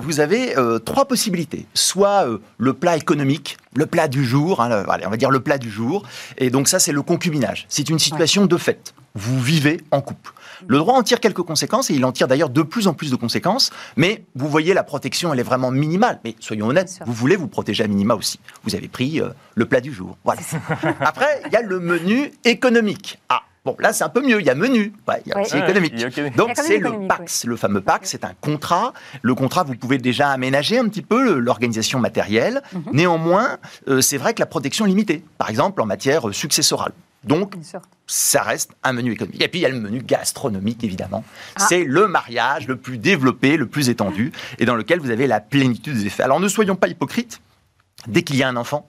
vous 0.00 0.20
avez 0.20 0.54
trois 0.84 1.04
possibilités. 1.06 1.66
Soit 1.74 2.26
le 2.56 2.72
plat 2.72 2.96
économique, 2.96 3.58
le 3.74 3.86
plat 3.86 4.08
du 4.08 4.24
jour, 4.24 4.60
hein, 4.62 4.68
le- 4.68 4.90
allez, 4.90 5.06
on 5.06 5.10
va 5.10 5.16
dire 5.16 5.30
le 5.30 5.40
plat 5.40 5.58
du 5.58 5.70
jour, 5.70 6.04
et 6.38 6.48
donc 6.50 6.68
ça 6.68 6.78
c'est 6.78 6.92
le 6.92 7.02
concubinage. 7.02 7.66
C'est 7.68 7.88
une 7.90 7.98
situation 7.98 8.46
de 8.46 8.56
fait. 8.56 8.94
Vous 9.14 9.38
vivez 9.40 9.78
en 9.90 10.00
couple. 10.00 10.32
Le 10.66 10.78
droit 10.78 10.94
en 10.94 11.02
tire 11.02 11.20
quelques 11.20 11.42
conséquences, 11.42 11.90
et 11.90 11.94
il 11.94 12.04
en 12.04 12.12
tire 12.12 12.28
d'ailleurs 12.28 12.50
de 12.50 12.62
plus 12.62 12.88
en 12.88 12.94
plus 12.94 13.10
de 13.10 13.16
conséquences, 13.16 13.70
mais 13.96 14.24
vous 14.34 14.48
voyez, 14.48 14.74
la 14.74 14.84
protection, 14.84 15.32
elle 15.32 15.40
est 15.40 15.44
vraiment 15.44 15.70
minimale. 15.70 16.20
Mais 16.24 16.34
soyons 16.40 16.68
honnêtes, 16.68 17.00
vous 17.06 17.12
voulez 17.12 17.36
vous 17.36 17.48
protéger 17.48 17.84
à 17.84 17.86
minima 17.86 18.14
aussi. 18.14 18.38
Vous 18.64 18.74
avez 18.74 18.88
pris 18.88 19.20
euh, 19.20 19.28
le 19.54 19.66
plat 19.66 19.80
du 19.80 19.92
jour. 19.92 20.16
Voilà. 20.24 20.40
Après, 21.00 21.42
il 21.46 21.52
y 21.52 21.56
a 21.56 21.62
le 21.62 21.80
menu 21.80 22.32
économique. 22.44 23.18
Ah, 23.28 23.42
bon, 23.64 23.76
là 23.78 23.92
c'est 23.92 24.04
un 24.04 24.08
peu 24.08 24.20
mieux, 24.20 24.40
il 24.40 24.46
y 24.46 24.50
a 24.50 24.54
menu, 24.54 24.92
Ouais, 25.08 25.22
il 25.26 25.30
y 25.30 25.32
a 25.32 25.40
aussi 25.40 25.56
économique. 25.56 25.94
Donc 26.36 26.52
c'est 26.54 26.78
le 26.78 27.06
PAX, 27.06 27.44
le 27.44 27.56
fameux 27.56 27.80
PAX, 27.80 28.10
c'est 28.10 28.24
un 28.24 28.34
contrat. 28.40 28.92
Le 29.22 29.34
contrat, 29.34 29.64
vous 29.64 29.74
pouvez 29.74 29.98
déjà 29.98 30.30
aménager 30.30 30.78
un 30.78 30.88
petit 30.88 31.02
peu 31.02 31.38
l'organisation 31.38 31.98
matérielle. 31.98 32.62
Mhm. 32.72 32.82
Néanmoins, 32.92 33.58
euh, 33.88 34.00
c'est 34.00 34.18
vrai 34.18 34.34
que 34.34 34.40
la 34.40 34.46
protection 34.46 34.86
est 34.86 34.88
limitée, 34.88 35.24
par 35.38 35.50
exemple 35.50 35.80
en 35.82 35.86
matière 35.86 36.28
euh, 36.28 36.32
successorale. 36.32 36.92
Donc, 37.24 37.54
ça 38.06 38.42
reste 38.42 38.72
un 38.82 38.92
menu 38.92 39.12
économique. 39.12 39.42
Et 39.42 39.48
puis, 39.48 39.60
il 39.60 39.62
y 39.62 39.66
a 39.66 39.68
le 39.68 39.80
menu 39.80 40.02
gastronomique, 40.02 40.82
évidemment. 40.82 41.24
Ah. 41.56 41.66
C'est 41.68 41.84
le 41.84 42.08
mariage 42.08 42.66
le 42.66 42.76
plus 42.76 42.98
développé, 42.98 43.56
le 43.56 43.66
plus 43.66 43.88
étendu, 43.88 44.32
et 44.58 44.64
dans 44.64 44.74
lequel 44.74 45.00
vous 45.00 45.10
avez 45.10 45.26
la 45.26 45.40
plénitude 45.40 45.94
des 45.94 46.06
effets. 46.06 46.22
Alors, 46.24 46.40
ne 46.40 46.48
soyons 46.48 46.76
pas 46.76 46.88
hypocrites. 46.88 47.40
Dès 48.08 48.22
qu'il 48.22 48.36
y 48.36 48.42
a 48.42 48.48
un 48.48 48.56
enfant, 48.56 48.88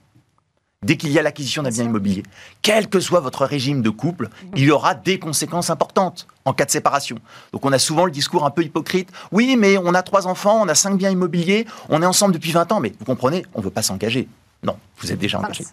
dès 0.83 0.97
qu'il 0.97 1.11
y 1.11 1.19
a 1.19 1.21
l'acquisition 1.21 1.63
d'un 1.63 1.69
Bien 1.69 1.85
immobilier, 1.85 2.23
quel 2.61 2.89
que 2.89 2.99
soit 2.99 3.19
votre 3.19 3.45
régime 3.45 3.81
de 3.81 3.89
couple, 3.89 4.29
il 4.55 4.63
y 4.63 4.71
aura 4.71 4.95
des 4.95 5.19
conséquences 5.19 5.69
importantes 5.69 6.27
en 6.45 6.53
cas 6.53 6.65
de 6.65 6.71
séparation. 6.71 7.17
Donc 7.51 7.65
on 7.65 7.71
a 7.71 7.79
souvent 7.79 8.05
le 8.05 8.11
discours 8.11 8.45
un 8.45 8.51
peu 8.51 8.63
hypocrite. 8.63 9.09
Oui, 9.31 9.55
mais 9.57 9.77
on 9.77 9.93
a 9.93 10.03
trois 10.03 10.27
enfants, 10.27 10.61
on 10.61 10.67
a 10.67 10.75
cinq 10.75 10.97
biens 10.97 11.09
immobiliers, 11.09 11.65
on 11.89 12.01
est 12.01 12.05
ensemble 12.05 12.33
depuis 12.33 12.51
20 12.51 12.71
ans, 12.71 12.79
mais 12.79 12.93
vous 12.99 13.05
comprenez, 13.05 13.45
on 13.53 13.59
ne 13.59 13.65
veut 13.65 13.71
pas 13.71 13.81
s'engager. 13.81 14.27
Non, 14.63 14.77
vous 14.97 15.11
êtes 15.11 15.19
déjà 15.19 15.39
engagé. 15.39 15.65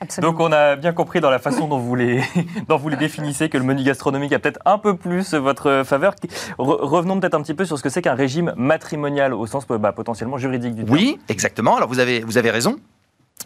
Absolument. 0.00 0.32
Donc 0.32 0.40
on 0.40 0.52
a 0.52 0.76
bien 0.76 0.92
compris 0.92 1.20
dans 1.20 1.30
la 1.30 1.38
façon 1.38 1.68
dont 1.68 1.78
vous 1.78 1.94
les, 1.94 2.22
dont 2.68 2.76
vous 2.76 2.88
les 2.88 2.96
définissez 2.96 3.48
que 3.48 3.56
le 3.58 3.64
menu 3.64 3.82
gastronomique 3.82 4.32
a 4.32 4.38
peut-être 4.38 4.60
un 4.64 4.78
peu 4.78 4.96
plus 4.96 5.34
votre 5.34 5.82
faveur. 5.86 6.14
Re- 6.58 6.80
revenons 6.84 7.18
peut-être 7.18 7.34
un 7.34 7.42
petit 7.42 7.54
peu 7.54 7.64
sur 7.64 7.78
ce 7.78 7.82
que 7.82 7.88
c'est 7.88 8.02
qu'un 8.02 8.14
régime 8.14 8.52
matrimonial 8.56 9.32
au 9.32 9.46
sens 9.46 9.66
bah, 9.66 9.92
potentiellement 9.92 10.38
juridique 10.38 10.74
du 10.74 10.84
terme. 10.84 10.94
Oui, 10.94 11.18
exactement. 11.28 11.76
Alors 11.76 11.88
vous 11.88 11.98
avez, 11.98 12.20
vous 12.20 12.36
avez 12.38 12.50
raison. 12.50 12.76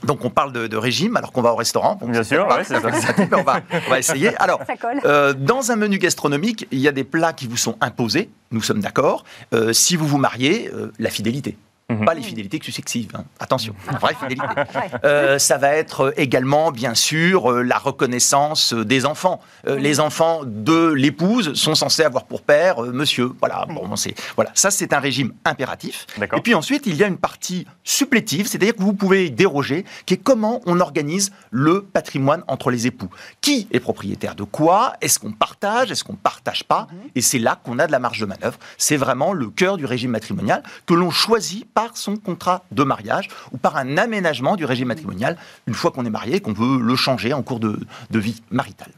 Donc 0.05 0.25
on 0.25 0.31
parle 0.31 0.53
de, 0.53 0.67
de 0.67 0.77
régime 0.77 1.17
alors 1.17 1.31
qu'on 1.31 1.43
va 1.43 1.53
au 1.53 1.57
restaurant. 1.57 1.97
Bon, 2.01 2.09
Bien 2.09 2.23
c'est 2.23 2.35
sûr, 2.37 2.47
ouais, 2.49 2.65
c'est 2.65 2.81
ça. 2.81 2.89
mais 3.19 3.29
on, 3.37 3.43
va, 3.43 3.61
on 3.87 3.91
va 3.91 3.99
essayer. 3.99 4.35
Alors, 4.37 4.61
Ça 4.67 4.77
colle. 4.77 5.01
euh, 5.05 5.35
dans 5.35 5.73
un 5.73 5.77
menu 5.77 5.99
gastronomique, 5.99 6.67
il 6.71 6.79
y 6.79 6.89
a 6.89 6.93
des 6.93 7.05
plats 7.05 7.33
qui 7.33 7.47
vous 7.47 7.57
sont 7.59 7.77
imposés, 7.81 8.31
nous 8.51 8.63
sommes 8.63 8.81
d'accord. 8.81 9.25
Euh, 9.53 9.73
si 9.73 9.97
vous 9.97 10.07
vous 10.07 10.17
mariez, 10.19 10.71
euh, 10.73 10.91
la 10.99 11.11
fidélité. 11.11 11.57
Mhm. 11.91 12.05
Pas 12.05 12.15
les 12.15 12.23
fidélités 12.23 12.61
successives, 12.63 13.11
hein. 13.15 13.25
attention, 13.41 13.75
la 13.91 13.99
vraie 13.99 14.15
fidélité. 14.15 14.47
Euh, 15.05 15.39
ça 15.39 15.57
va 15.59 15.69
être 15.75 16.13
également, 16.17 16.71
bien 16.73 16.95
sûr, 16.95 17.51
euh, 17.51 17.63
la 17.63 17.79
reconnaissance 17.79 18.73
euh, 18.73 18.85
des 18.85 19.07
enfants. 19.07 19.41
Euh, 19.67 19.77
Les 19.77 19.99
enfants 20.01 20.41
de 20.45 20.93
l'épouse 20.93 21.55
sont 21.55 21.75
censés 21.75 22.03
avoir 22.05 22.25
pour 22.25 22.43
père 22.43 22.83
euh, 22.85 22.93
monsieur. 22.93 23.33
Voilà, 23.41 23.67
bon, 23.69 23.97
c'est 23.97 24.15
voilà. 24.37 24.51
Ça, 24.55 24.71
c'est 24.71 24.93
un 24.93 25.01
régime 25.01 25.33
impératif. 25.45 26.07
Et 26.21 26.41
puis 26.41 26.55
ensuite, 26.55 26.87
il 26.87 26.97
y 26.97 27.05
a 27.05 27.07
une 27.07 27.17
partie 27.17 27.67
supplétive, 27.85 28.47
c'est-à-dire 28.47 28.75
que 28.77 28.83
vous 28.83 28.93
pouvez 28.93 29.27
y 29.27 29.31
déroger, 29.31 29.85
qui 30.07 30.15
est 30.15 30.19
comment 30.19 30.61
on 30.67 30.81
organise 30.81 31.31
le 31.51 31.83
patrimoine 31.83 32.43
entre 32.47 32.71
les 32.71 32.87
époux. 32.87 33.09
Qui 33.41 33.69
est 33.73 33.81
propriétaire 33.81 34.35
de 34.35 34.45
quoi? 34.45 34.95
Est-ce 35.01 35.19
qu'on 35.19 35.33
partage? 35.33 35.91
Est-ce 35.91 36.05
qu'on 36.05 36.15
partage 36.17 36.65
pas? 36.65 36.87
Et 37.15 37.21
c'est 37.23 37.39
là 37.39 37.59
qu'on 37.63 37.79
a 37.79 37.87
de 37.87 37.93
la 37.93 37.99
marge 37.99 38.21
de 38.21 38.27
manœuvre. 38.27 38.59
C'est 38.77 38.97
vraiment 38.97 39.33
le 39.33 39.49
cœur 39.49 39.77
du 39.77 39.87
régime 39.87 40.11
matrimonial 40.11 40.63
que 40.87 40.95
l'on 40.95 41.11
choisit 41.11 41.67
par 41.73 41.80
son 41.95 42.17
contrat 42.17 42.65
de 42.71 42.83
mariage 42.83 43.29
ou 43.53 43.59
par 43.59 43.77
un 43.77 43.97
aménagement 43.97 44.57
du 44.57 44.65
régime 44.65 44.89
matrimonial 44.89 45.37
une 45.67 45.75
fois 45.75 45.91
qu'on 45.91 46.05
est 46.05 46.11
marié 46.11 46.37
et 46.37 46.41
qu'on 46.41 46.53
veut 46.53 46.81
le 46.81 46.97
changer 46.97 47.33
en 47.33 47.43
cours 47.43 47.61
de, 47.61 47.79
de 48.11 48.19
vie 48.19 48.43
maritale. 48.51 48.93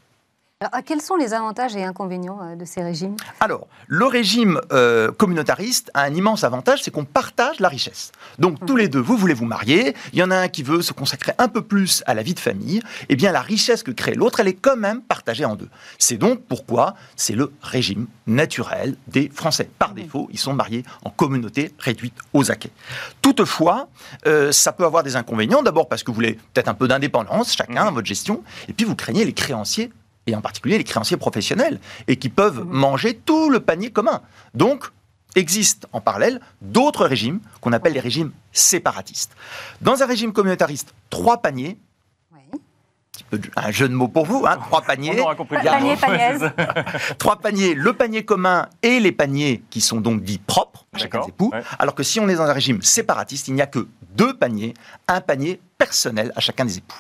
Alors, 0.63 0.85
quels 0.85 1.01
sont 1.01 1.17
les 1.17 1.35
avantages 1.35 1.75
et 1.75 1.83
inconvénients 1.83 2.39
euh, 2.41 2.55
de 2.55 2.65
ces 2.65 2.85
régimes? 2.85 3.17
Alors, 3.41 3.67
le 3.89 4.07
régime 4.07 4.61
euh, 4.71 5.11
communautariste 5.11 5.91
a 5.93 6.03
un 6.03 6.15
immense 6.15 6.45
avantage, 6.45 6.85
c'est 6.85 6.93
qu'on 6.93 7.05
partage 7.05 7.59
la 7.59 7.69
richesse. 7.69 8.13
Donc, 8.39 8.65
tous 8.65 8.77
les 8.77 8.87
deux, 8.87 9.01
vous 9.01 9.17
voulez 9.17 9.35
vous 9.35 9.45
marier, 9.45 9.97
il 10.13 10.21
y 10.21 10.23
en 10.23 10.31
a 10.31 10.37
un 10.37 10.47
qui 10.47 10.63
veut 10.63 10.81
se 10.81 10.93
consacrer 10.93 11.33
un 11.39 11.49
peu 11.49 11.63
plus 11.63 12.05
à 12.07 12.15
la 12.15 12.23
vie 12.23 12.35
de 12.35 12.39
famille, 12.39 12.81
eh 13.09 13.17
bien, 13.17 13.33
la 13.33 13.41
richesse 13.41 13.83
que 13.83 13.91
crée 13.91 14.15
l'autre, 14.15 14.39
elle 14.39 14.47
est 14.47 14.55
quand 14.55 14.77
même 14.77 15.03
partagée 15.03 15.45
en 15.45 15.57
deux. 15.57 15.69
C'est 15.99 16.17
donc 16.17 16.43
pourquoi 16.43 16.95
c'est 17.17 17.35
le 17.35 17.53
régime 17.61 18.07
naturel 18.29 18.95
des 19.09 19.33
Français. 19.35 19.69
Par 19.81 19.95
défaut, 19.95 20.29
ils 20.31 20.39
sont 20.39 20.55
mariés 20.55 20.85
en 21.05 21.11
communauté 21.11 21.75
réduite 21.81 22.15
aux 22.35 22.53
acquets. 22.53 22.71
Toutefois, 23.21 23.89
euh, 24.29 24.53
ça 24.53 24.71
peut 24.71 24.85
avoir 24.85 25.03
des 25.03 25.17
inconvénients. 25.17 25.65
D'abord 25.65 25.89
parce 25.89 26.05
que 26.05 26.13
vous 26.13 26.15
voulez 26.15 26.39
peut-être 26.55 26.69
un 26.69 26.75
peu 26.75 26.87
d'indépendance, 26.87 27.53
chacun, 27.53 27.91
votre 27.91 28.07
gestion, 28.07 28.45
et 28.69 28.73
puis 28.73 28.87
vous 28.87 28.95
craignez 28.95 29.25
les 29.25 29.33
créanciers 29.33 29.91
et 30.27 30.35
en 30.37 30.41
particulier 30.41 30.79
les 30.79 30.85
créanciers 30.85 31.17
professionnels, 31.17 31.81
et 32.07 32.17
qui 32.17 32.29
peuvent 32.29 32.65
manger 32.65 33.15
tout 33.17 33.51
le 33.51 33.61
panier 33.61 33.91
commun. 33.91 34.23
Donc, 34.55 34.87
existent 35.35 35.89
en 35.93 36.01
parallèle 36.01 36.41
d'autres 36.61 37.07
régimes 37.07 37.41
qu'on 37.61 37.73
appelle 37.73 37.95
les 37.95 38.01
régimes 38.01 38.33
séparatistes. 38.53 39.35
Dans 39.81 40.03
un 40.03 40.07
régime 40.07 40.33
communautariste, 40.33 40.93
trois 41.11 41.39
paniers, 41.41 41.79
Oui. 42.33 43.41
un 43.57 43.71
jeu 43.71 43.89
de 43.89 43.95
mots 43.95 44.09
pour 44.09 44.27
vous, 44.27 44.45
hein, 44.47 44.59
trois 44.67 44.83
paniers. 44.83 45.19
On 45.19 45.23
aura 45.25 45.35
compris. 45.35 45.57
Pa- 45.57 45.63
Panier, 45.71 45.97
paniaise. 45.97 46.51
Trois 47.19 47.37
paniers, 47.37 47.75
le 47.75 47.93
panier 47.95 48.25
commun 48.25 48.69
et 48.83 49.01
les 49.01 49.13
paniers 49.13 49.63
qui 49.71 49.81
sont 49.81 50.01
donc 50.03 50.23
dits 50.23 50.39
propres 50.39 50.85
à 50.93 50.99
chacun 50.99 51.23
des 51.23 51.29
époux. 51.29 51.51
ouais. 51.53 51.63
Alors 51.79 51.95
que 51.95 52.03
si 52.03 52.21
on 52.21 52.29
est 52.29 52.35
dans 52.37 52.43
un 52.45 52.53
régime 52.53 52.83
séparatiste, 52.83 53.49
il 53.49 53.55
n'y 53.55 53.63
a 53.63 53.67
que 53.67 53.89
deux 54.15 54.35
paniers, 54.37 54.75
un 55.09 55.21
panier 55.23 55.61
personnel 55.79 56.33
à 56.37 56.41
chacun 56.41 56.67
des 56.67 56.77
époux. 56.79 56.99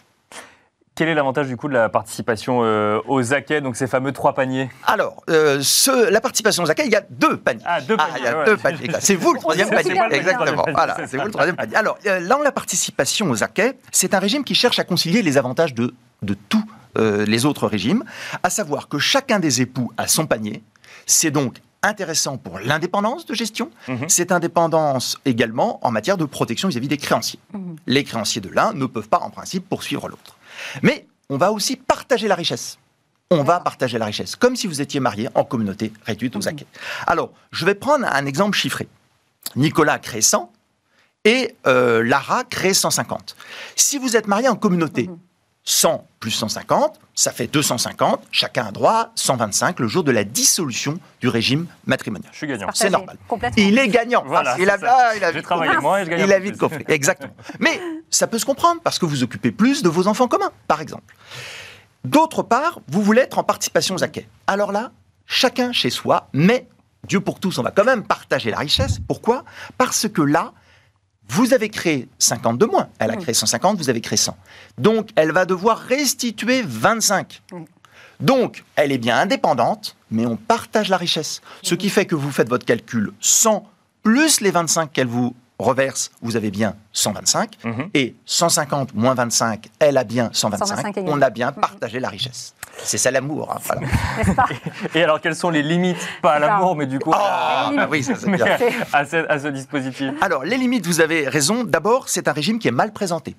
Quel 0.94 1.08
est 1.08 1.14
l'avantage 1.14 1.48
du 1.48 1.56
coup 1.56 1.68
de 1.68 1.72
la 1.72 1.88
participation 1.88 2.60
euh, 2.64 3.00
aux 3.08 3.32
acquets, 3.32 3.62
donc 3.62 3.76
ces 3.76 3.86
fameux 3.86 4.12
trois 4.12 4.34
paniers? 4.34 4.68
Alors, 4.86 5.22
euh, 5.30 5.58
ce- 5.62 6.10
la 6.10 6.20
participation 6.20 6.64
aux 6.64 6.70
accueils, 6.70 6.86
il 6.88 6.92
y 6.92 6.96
a 6.96 7.04
deux 7.08 7.38
paniers. 7.38 7.62
Ah, 7.64 7.80
deux 7.80 7.96
paniers. 7.96 8.12
il 8.18 8.24
y 8.24 8.28
a 8.28 8.38
ouais. 8.38 8.44
deux 8.44 8.56
paniers. 8.58 8.90
C'est 9.00 9.14
vous 9.14 9.32
le 9.32 9.38
troisième 9.40 9.70
panier. 9.70 9.98
Exactement. 10.10 10.64
Voilà, 10.74 10.96
c'est 11.06 11.16
vous 11.16 11.24
le 11.24 11.30
troisième 11.30 11.56
panier. 11.56 11.74
Alors, 11.76 11.96
euh, 12.06 12.26
dans 12.28 12.40
la 12.40 12.52
participation 12.52 13.30
aux 13.30 13.42
acquets, 13.42 13.78
c'est 13.90 14.12
un 14.12 14.18
régime 14.18 14.44
qui 14.44 14.54
cherche 14.54 14.78
à 14.78 14.84
concilier 14.84 15.22
les 15.22 15.38
avantages 15.38 15.72
de, 15.72 15.94
de 16.20 16.34
tous 16.50 16.62
euh, 16.98 17.24
les 17.24 17.46
autres 17.46 17.66
régimes, 17.68 18.04
à 18.42 18.50
savoir 18.50 18.88
que 18.88 18.98
chacun 18.98 19.38
des 19.38 19.62
époux 19.62 19.90
a 19.96 20.06
son 20.06 20.26
panier. 20.26 20.62
C'est 21.06 21.30
donc 21.30 21.56
intéressant 21.82 22.36
pour 22.36 22.58
l'indépendance 22.58 23.24
de 23.24 23.32
gestion. 23.34 23.70
Mhm. 23.88 24.08
C'est 24.08 24.30
indépendance 24.30 25.18
également 25.24 25.80
en 25.84 25.90
matière 25.90 26.18
de 26.18 26.26
protection 26.26 26.68
vis-à-vis 26.68 26.88
des 26.88 26.98
créanciers. 26.98 27.40
Mhm. 27.54 27.76
Les 27.86 28.04
créanciers 28.04 28.42
de 28.42 28.50
l'un 28.50 28.74
ne 28.74 28.84
peuvent 28.84 29.08
pas, 29.08 29.20
en 29.20 29.30
principe, 29.30 29.66
poursuivre 29.68 30.06
l'autre. 30.06 30.36
Mais 30.82 31.06
on 31.28 31.36
va 31.36 31.52
aussi 31.52 31.76
partager 31.76 32.28
la 32.28 32.34
richesse. 32.34 32.78
On 33.30 33.42
va 33.44 33.60
partager 33.60 33.96
la 33.98 34.04
richesse, 34.06 34.36
comme 34.36 34.56
si 34.56 34.66
vous 34.66 34.82
étiez 34.82 35.00
marié 35.00 35.28
en 35.34 35.44
communauté 35.44 35.92
réduite 36.04 36.36
aux 36.36 36.48
acquets. 36.48 36.66
Alors, 37.06 37.30
je 37.50 37.64
vais 37.64 37.74
prendre 37.74 38.04
un 38.06 38.26
exemple 38.26 38.56
chiffré. 38.56 38.88
Nicolas 39.56 39.98
crée 39.98 40.20
100 40.20 40.52
et 41.24 41.56
euh, 41.66 42.02
Lara 42.04 42.44
crée 42.44 42.74
150. 42.74 43.34
Si 43.74 43.96
vous 43.96 44.16
êtes 44.16 44.26
marié 44.26 44.48
en 44.48 44.56
communauté, 44.56 45.08
100 45.64 46.06
plus 46.20 46.32
150, 46.32 46.98
ça 47.14 47.30
fait 47.32 47.46
250. 47.46 48.20
Chacun 48.32 48.66
a 48.66 48.70
droit 48.72 48.92
à 48.92 49.12
125 49.14 49.78
le 49.80 49.86
jour 49.88 50.02
de 50.04 50.10
la 50.10 50.24
dissolution 50.24 50.98
du 51.20 51.28
régime 51.28 51.66
matrimonial. 51.86 52.28
Je 52.32 52.38
suis 52.38 52.46
gagnant. 52.48 52.68
C'est 52.74 52.90
normal. 52.90 53.16
Il 53.56 53.78
est 53.78 53.88
gagnant. 53.88 54.24
Voilà, 54.26 54.52
Ah, 54.54 54.56
il 54.58 54.68
a, 54.68 54.76
ah, 54.82 55.12
il 55.16 55.22
a 55.24 55.28
J'ai 55.30 55.38
vite 55.38 55.44
travaillé 55.44 55.70
compris. 55.70 55.82
moins 55.82 56.00
et 56.00 56.04
je 56.04 56.10
gagne 56.10 56.20
un 56.22 56.24
Il 56.26 56.32
a 56.32 56.38
vite 56.38 56.58
compris, 56.58 56.84
exactement. 56.88 57.34
Mais 57.60 57.80
ça 58.12 58.26
peut 58.26 58.38
se 58.38 58.44
comprendre 58.44 58.80
parce 58.82 58.98
que 58.98 59.06
vous 59.06 59.22
occupez 59.24 59.50
plus 59.50 59.82
de 59.82 59.88
vos 59.88 60.06
enfants 60.06 60.28
communs, 60.28 60.52
par 60.68 60.80
exemple. 60.80 61.16
D'autre 62.04 62.42
part, 62.42 62.80
vous 62.88 63.02
voulez 63.02 63.22
être 63.22 63.38
en 63.38 63.44
participation 63.44 63.94
aux 63.94 64.04
acquets. 64.04 64.28
Alors 64.46 64.70
là, 64.70 64.92
chacun 65.26 65.72
chez 65.72 65.90
soi, 65.90 66.28
mais 66.32 66.68
Dieu 67.06 67.20
pour 67.20 67.40
tous, 67.40 67.58
on 67.58 67.62
va 67.62 67.70
quand 67.70 67.84
même 67.84 68.04
partager 68.04 68.50
la 68.50 68.58
richesse. 68.58 68.98
Pourquoi? 69.08 69.44
Parce 69.78 70.08
que 70.08 70.22
là, 70.22 70.52
vous 71.28 71.54
avez 71.54 71.68
créé 71.68 72.08
50 72.18 72.58
de 72.58 72.66
moins. 72.66 72.88
Elle 72.98 73.10
a 73.10 73.16
créé 73.16 73.34
150, 73.34 73.78
vous 73.78 73.88
avez 73.88 74.00
créé 74.00 74.16
100. 74.16 74.36
Donc, 74.78 75.10
elle 75.16 75.32
va 75.32 75.44
devoir 75.44 75.78
restituer 75.78 76.62
25. 76.62 77.42
Oui. 77.52 77.64
Donc, 78.20 78.64
elle 78.76 78.92
est 78.92 78.98
bien 78.98 79.18
indépendante, 79.18 79.96
mais 80.10 80.26
on 80.26 80.36
partage 80.36 80.88
la 80.88 80.96
richesse. 80.96 81.40
Ce 81.62 81.74
qui 81.74 81.88
fait 81.88 82.06
que 82.06 82.14
vous 82.14 82.30
faites 82.30 82.48
votre 82.48 82.64
calcul 82.64 83.12
100 83.20 83.68
plus 84.02 84.40
les 84.40 84.50
25 84.50 84.92
qu'elle 84.92 85.06
vous 85.06 85.34
reverse, 85.62 86.10
vous 86.22 86.36
avez 86.36 86.50
bien 86.50 86.74
125. 86.92 87.58
Mhm. 87.64 87.88
Et 87.94 88.14
150 88.26 88.94
moins 88.94 89.14
25, 89.14 89.68
elle 89.78 89.96
a 89.98 90.04
bien 90.04 90.30
125. 90.32 90.66
125 90.66 90.96
égale. 90.98 91.12
on 91.14 91.22
a 91.22 91.30
bien 91.30 91.52
partagé 91.52 92.00
la 92.00 92.08
richesse. 92.08 92.54
C'est 92.84 92.98
ça 92.98 93.10
l'amour. 93.10 93.52
hein, 93.54 93.58
voilà. 93.64 94.44
Et 94.94 95.02
alors, 95.02 95.20
quelles 95.20 95.36
sont 95.36 95.50
les 95.50 95.62
limites? 95.62 95.98
Pas 96.22 96.32
à 96.32 96.38
l'amour, 96.38 96.74
mais 96.76 96.86
du 96.86 96.98
coup 96.98 97.12
Ah, 97.14 97.64
limite. 97.70 97.80
bah 97.80 97.88
oui, 97.90 98.02
ça 98.02 98.14
bien. 98.26 98.46
à, 98.92 99.04
ce, 99.04 99.28
à 99.30 99.38
ce 99.38 99.48
dispositif. 99.48 100.10
Alors, 100.20 100.44
les 100.44 100.56
limites, 100.56 100.86
vous 100.86 101.00
avez 101.00 101.28
raison. 101.28 101.64
D'abord, 101.64 102.08
c'est 102.08 102.28
un 102.28 102.32
régime 102.32 102.58
qui 102.58 102.68
est 102.68 102.72
mal 102.72 102.92
présenté. 102.92 103.36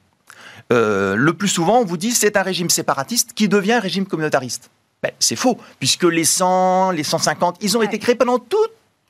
Euh, 0.72 1.16
le 1.16 1.34
plus 1.34 1.48
souvent, 1.50 1.80
on 1.80 1.86
vous 1.86 1.98
dit 1.98 2.12
c'est 2.12 2.38
un 2.38 2.42
régime 2.44 2.70
séparatiste 2.70 3.34
qui 3.34 3.48
devient 3.50 3.74
un 3.74 3.80
régime 3.80 4.06
communautariste. 4.06 4.70
Ben, 5.02 5.12
c'est 5.20 5.36
faux, 5.36 5.58
puisque 5.80 6.04
les 6.06 6.24
100, 6.24 6.92
les 6.92 7.04
150, 7.04 7.58
ils 7.62 7.76
ont 7.76 7.82
Ouais. 7.82 7.88
été 7.88 8.00
créés 8.00 8.16
pendant 8.16 8.40
tout 8.40 8.56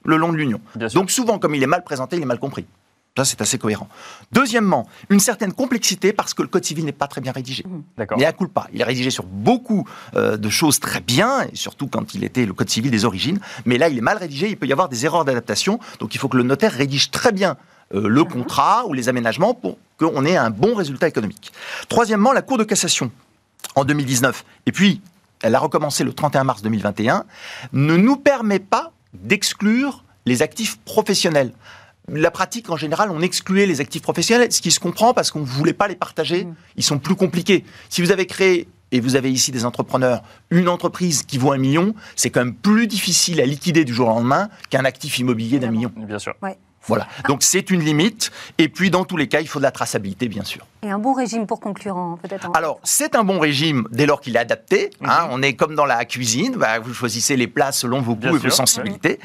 le 0.06 0.18
long 0.18 0.32
de 0.32 0.38
l'Union. 0.38 0.60
Donc 0.94 1.12
souvent, 1.12 1.38
comme 1.38 1.54
il 1.54 1.62
est 1.62 1.68
mal 1.68 1.84
présenté, 1.84 2.16
il 2.18 2.24
est 2.24 2.26
mal 2.26 2.40
compris. 2.40 2.66
Ça, 3.16 3.26
c'est 3.26 3.42
assez 3.42 3.60
cohérent. 3.60 3.88
Deuxièmement, 4.32 4.88
une 5.12 5.20
certaine 5.20 5.54
complexité 5.54 6.14
parce 6.14 6.34
que 6.34 6.42
le 6.42 6.48
Code 6.48 6.66
civil 6.66 6.84
n'est 6.84 6.92
pas 6.92 7.06
très 7.06 7.22
bien 7.22 7.32
rédigé. 7.32 7.64
D'accord. 7.96 8.18
Mais 8.18 8.26
à 8.26 8.34
coup 8.34 8.48
pas. 8.48 8.68
Il 8.74 8.82
est 8.82 8.84
rédigé 8.84 9.12
sur 9.12 9.24
beaucoup 9.24 9.88
euh, 10.16 10.36
de 10.36 10.50
choses 10.50 10.80
très 10.80 11.00
bien, 11.00 11.44
et 11.44 11.56
surtout 11.56 11.86
quand 11.86 12.16
il 12.16 12.24
était 12.24 12.48
le 12.48 12.54
Code 12.54 12.72
civil 12.72 12.90
des 12.90 13.06
origines. 13.06 13.40
Mais 13.66 13.78
là, 13.78 13.88
il 13.88 14.00
est 14.00 14.02
mal 14.02 14.18
rédigé, 14.18 14.50
il 14.50 14.58
peut 14.58 14.66
y 14.66 14.72
avoir 14.72 14.90
des 14.90 15.06
erreurs 15.06 15.26
d'adaptation. 15.26 15.80
Donc 16.00 16.16
il 16.16 16.18
faut 16.18 16.28
que 16.28 16.38
le 16.38 16.44
notaire 16.44 16.72
rédige 16.72 17.12
très 17.12 17.32
bien 17.32 17.56
euh, 17.94 18.08
le 18.08 18.24
contrat 18.24 18.88
ou 18.88 18.94
les 18.94 19.10
aménagements 19.10 19.54
pour 19.54 19.78
qu'on 20.00 20.26
ait 20.26 20.36
un 20.36 20.50
bon 20.50 20.74
résultat 20.74 21.08
économique. 21.08 21.54
Troisièmement, 21.90 22.34
la 22.34 22.42
Cour 22.42 22.58
de 22.58 22.64
cassation, 22.64 23.12
en 23.76 23.86
2019, 23.86 24.44
et 24.66 24.72
puis 24.72 25.02
elle 25.44 25.54
a 25.54 25.60
recommencé 25.60 26.04
le 26.04 26.14
31 26.14 26.46
mars 26.46 26.64
2021, 26.64 27.26
ne 27.74 27.96
nous 27.96 28.16
permet 28.16 28.60
pas 28.60 28.92
d'exclure 29.14 30.04
les 30.26 30.42
actifs 30.42 30.80
professionnels. 30.80 31.52
La 32.10 32.32
pratique, 32.32 32.70
en 32.70 32.78
général, 32.78 33.10
on 33.12 33.22
excluait 33.22 33.66
les 33.66 33.80
actifs 33.80 34.02
professionnels, 34.02 34.52
ce 34.52 34.62
qui 34.62 34.72
se 34.72 34.80
comprend 34.80 35.14
parce 35.14 35.32
qu'on 35.32 35.40
ne 35.40 35.46
voulait 35.46 35.74
pas 35.74 35.88
les 35.88 35.96
partager. 35.96 36.48
Ils 36.76 36.84
sont 36.84 37.00
plus 37.00 37.16
compliqués. 37.16 37.64
Si 37.90 38.02
vous 38.02 38.12
avez 38.12 38.26
créé, 38.26 38.68
et 38.94 39.00
vous 39.00 39.16
avez 39.16 39.32
ici 39.32 39.52
des 39.52 39.66
entrepreneurs, 39.66 40.22
une 40.52 40.70
entreprise 40.70 41.24
qui 41.24 41.40
vaut 41.40 41.52
un 41.52 41.58
million, 41.58 41.96
c'est 42.16 42.30
quand 42.30 42.46
même 42.46 42.54
plus 42.54 42.86
difficile 42.86 43.42
à 43.42 43.46
liquider 43.46 43.86
du 43.86 43.94
jour 43.94 44.08
au 44.08 44.12
lendemain 44.12 44.50
qu'un 44.70 44.86
actif 44.86 45.18
immobilier 45.18 45.58
d'un 45.58 45.72
million. 45.72 45.92
Bien 45.98 46.20
sûr. 46.20 46.36
Ouais. 46.44 46.58
Voilà. 46.86 47.08
Donc 47.28 47.42
c'est 47.42 47.72
une 47.72 47.82
limite. 47.84 48.32
Et 48.60 48.70
puis, 48.70 48.92
dans 48.92 49.04
tous 49.04 49.18
les 49.18 49.28
cas, 49.28 49.42
il 49.42 49.48
faut 49.48 49.60
de 49.60 49.64
la 49.64 49.72
traçabilité, 49.72 50.28
bien 50.28 50.44
sûr. 50.44 50.68
Et 50.84 50.90
un 50.92 51.00
bon 51.00 51.14
régime 51.14 51.48
pour 51.48 51.60
concurrents, 51.60 52.18
peut-être. 52.22 52.50
en- 52.50 52.52
Alors, 52.52 52.80
c'est 52.84 53.16
un 53.16 53.24
bon 53.24 53.40
régime 53.40 53.88
dès 53.92 54.06
lors 54.06 54.20
qu'il 54.22 54.36
est 54.36 54.40
adapté. 54.40 54.90
hein. 55.04 55.28
Mhm. 55.28 55.30
on 55.32 55.42
est 55.42 55.54
comme 55.54 55.76
dans 55.76 55.86
la 55.86 56.04
cuisine, 56.06 56.56
bah, 56.58 56.80
vous 56.80 56.94
choisissez 56.94 57.36
les 57.38 57.48
plats 57.48 57.72
selon 57.72 58.02
vos 58.02 58.16
Bien 58.16 58.32
goûts 58.32 58.36
et 58.38 58.40
vos 58.40 58.50
sensibilités. 58.50 59.20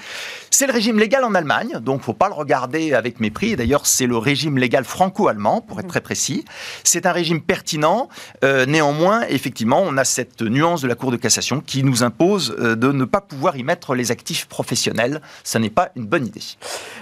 C'est 0.51 0.67
le 0.67 0.73
régime 0.73 0.99
légal 0.99 1.25
en 1.25 1.35
Allemagne, 1.35 1.79
donc 1.81 2.03
faut 2.03 2.13
pas 2.15 2.29
le 2.29 2.35
regarder 2.35 2.95
avec 2.95 3.21
mépris. 3.21 3.57
D'ailleurs, 3.57 3.87
c'est 3.87 4.07
le 4.07 4.17
régime 4.17 4.57
légal 4.59 4.85
franco-allemand, 4.85 5.61
pour 5.61 5.81
être 5.81 5.89
très 5.89 6.01
précis. 6.01 6.45
C'est 6.85 7.07
un 7.07 7.13
régime 7.13 7.41
pertinent. 7.41 8.09
Euh, 8.45 8.65
néanmoins, 8.67 9.23
effectivement, 9.29 9.81
on 9.85 9.97
a 9.97 10.05
cette 10.05 10.43
nuance 10.43 10.81
de 10.83 10.89
la 10.89 10.95
Cour 10.95 11.11
de 11.11 11.17
cassation 11.17 11.61
qui 11.61 11.83
nous 11.83 12.03
impose 12.03 12.57
euh, 12.59 12.77
de 12.77 12.93
ne 12.93 13.05
pas 13.05 13.21
pouvoir 13.21 13.57
y 13.57 13.63
mettre 13.65 13.95
les 13.95 14.11
actifs 14.11 14.47
professionnels. 14.47 15.21
Ça 15.45 15.59
n'est 15.59 15.71
pas 15.71 15.91
une 15.97 16.07
bonne 16.07 16.27
idée. 16.27 16.41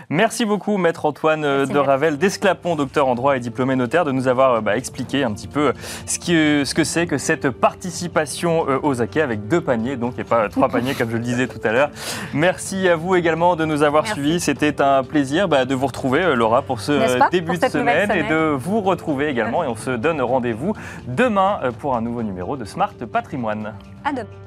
Merci 0.09 0.45
beaucoup, 0.45 0.77
Maître 0.77 1.05
Antoine 1.07 1.45
euh, 1.45 1.59
Merci, 1.61 1.73
de 1.73 1.79
Ravel, 1.79 2.19
d'Esclapon, 2.19 2.77
docteur 2.77 3.09
en 3.09 3.15
droit 3.15 3.37
et 3.37 3.41
diplômé 3.41 3.77
notaire, 3.77 4.05
de 4.05 4.13
nous 4.13 4.29
avoir 4.29 4.46
euh, 4.55 4.61
bah, 4.61 4.77
expliqué 4.77 5.25
un 5.25 5.33
petit 5.33 5.49
peu 5.49 5.73
ce, 6.07 6.19
qui, 6.19 6.35
euh, 6.35 6.65
ce 6.65 6.75
que 6.75 6.85
c'est 6.85 7.07
que 7.07 7.19
cette 7.19 7.51
participation 7.51 8.69
euh, 8.69 8.79
aux 8.83 9.03
acquets 9.03 9.21
avec 9.21 9.49
deux 9.49 9.61
paniers, 9.61 9.97
donc 9.97 10.19
et 10.19 10.25
pas 10.25 10.45
euh, 10.45 10.49
trois 10.51 10.69
paniers 10.69 10.95
comme 10.95 11.11
je 11.11 11.17
le 11.17 11.23
disais 11.23 11.47
tout 11.47 11.61
à 11.65 11.73
l'heure. 11.73 11.91
Merci 12.33 12.89
à 12.89 12.97
vous 12.97 13.15
également 13.15 13.57
de 13.57 13.65
nous 13.65 13.83
avoir 13.83 14.05
Merci. 14.05 14.21
suivis. 14.21 14.41
C'était 14.41 14.81
un 14.81 15.03
plaisir 15.03 15.49
bah, 15.49 15.65
de 15.65 15.75
vous 15.75 15.87
retrouver, 15.87 16.23
euh, 16.23 16.35
Laura, 16.35 16.63
pour 16.63 16.81
ce 16.81 16.93
euh, 16.93 17.19
pas, 17.19 17.29
début 17.31 17.59
pour 17.59 17.69
de 17.69 17.73
semaine 17.73 18.11
et 18.13 18.23
de 18.23 18.55
vous 18.57 18.81
retrouver 18.81 19.29
également. 19.29 19.65
Et 19.65 19.69
on 19.69 19.77
se 19.77 19.91
donne 19.91 20.21
rendez-vous 20.21 20.75
demain 21.07 21.61
euh, 21.63 21.73
pour 21.73 21.97
un 21.97 22.01
nouveau 22.01 22.23
numéro 22.23 22.57
de 22.57 22.65
Smart 22.65 22.95
Patrimoine. 23.11 23.75
À 24.05 24.13
demain. 24.13 24.46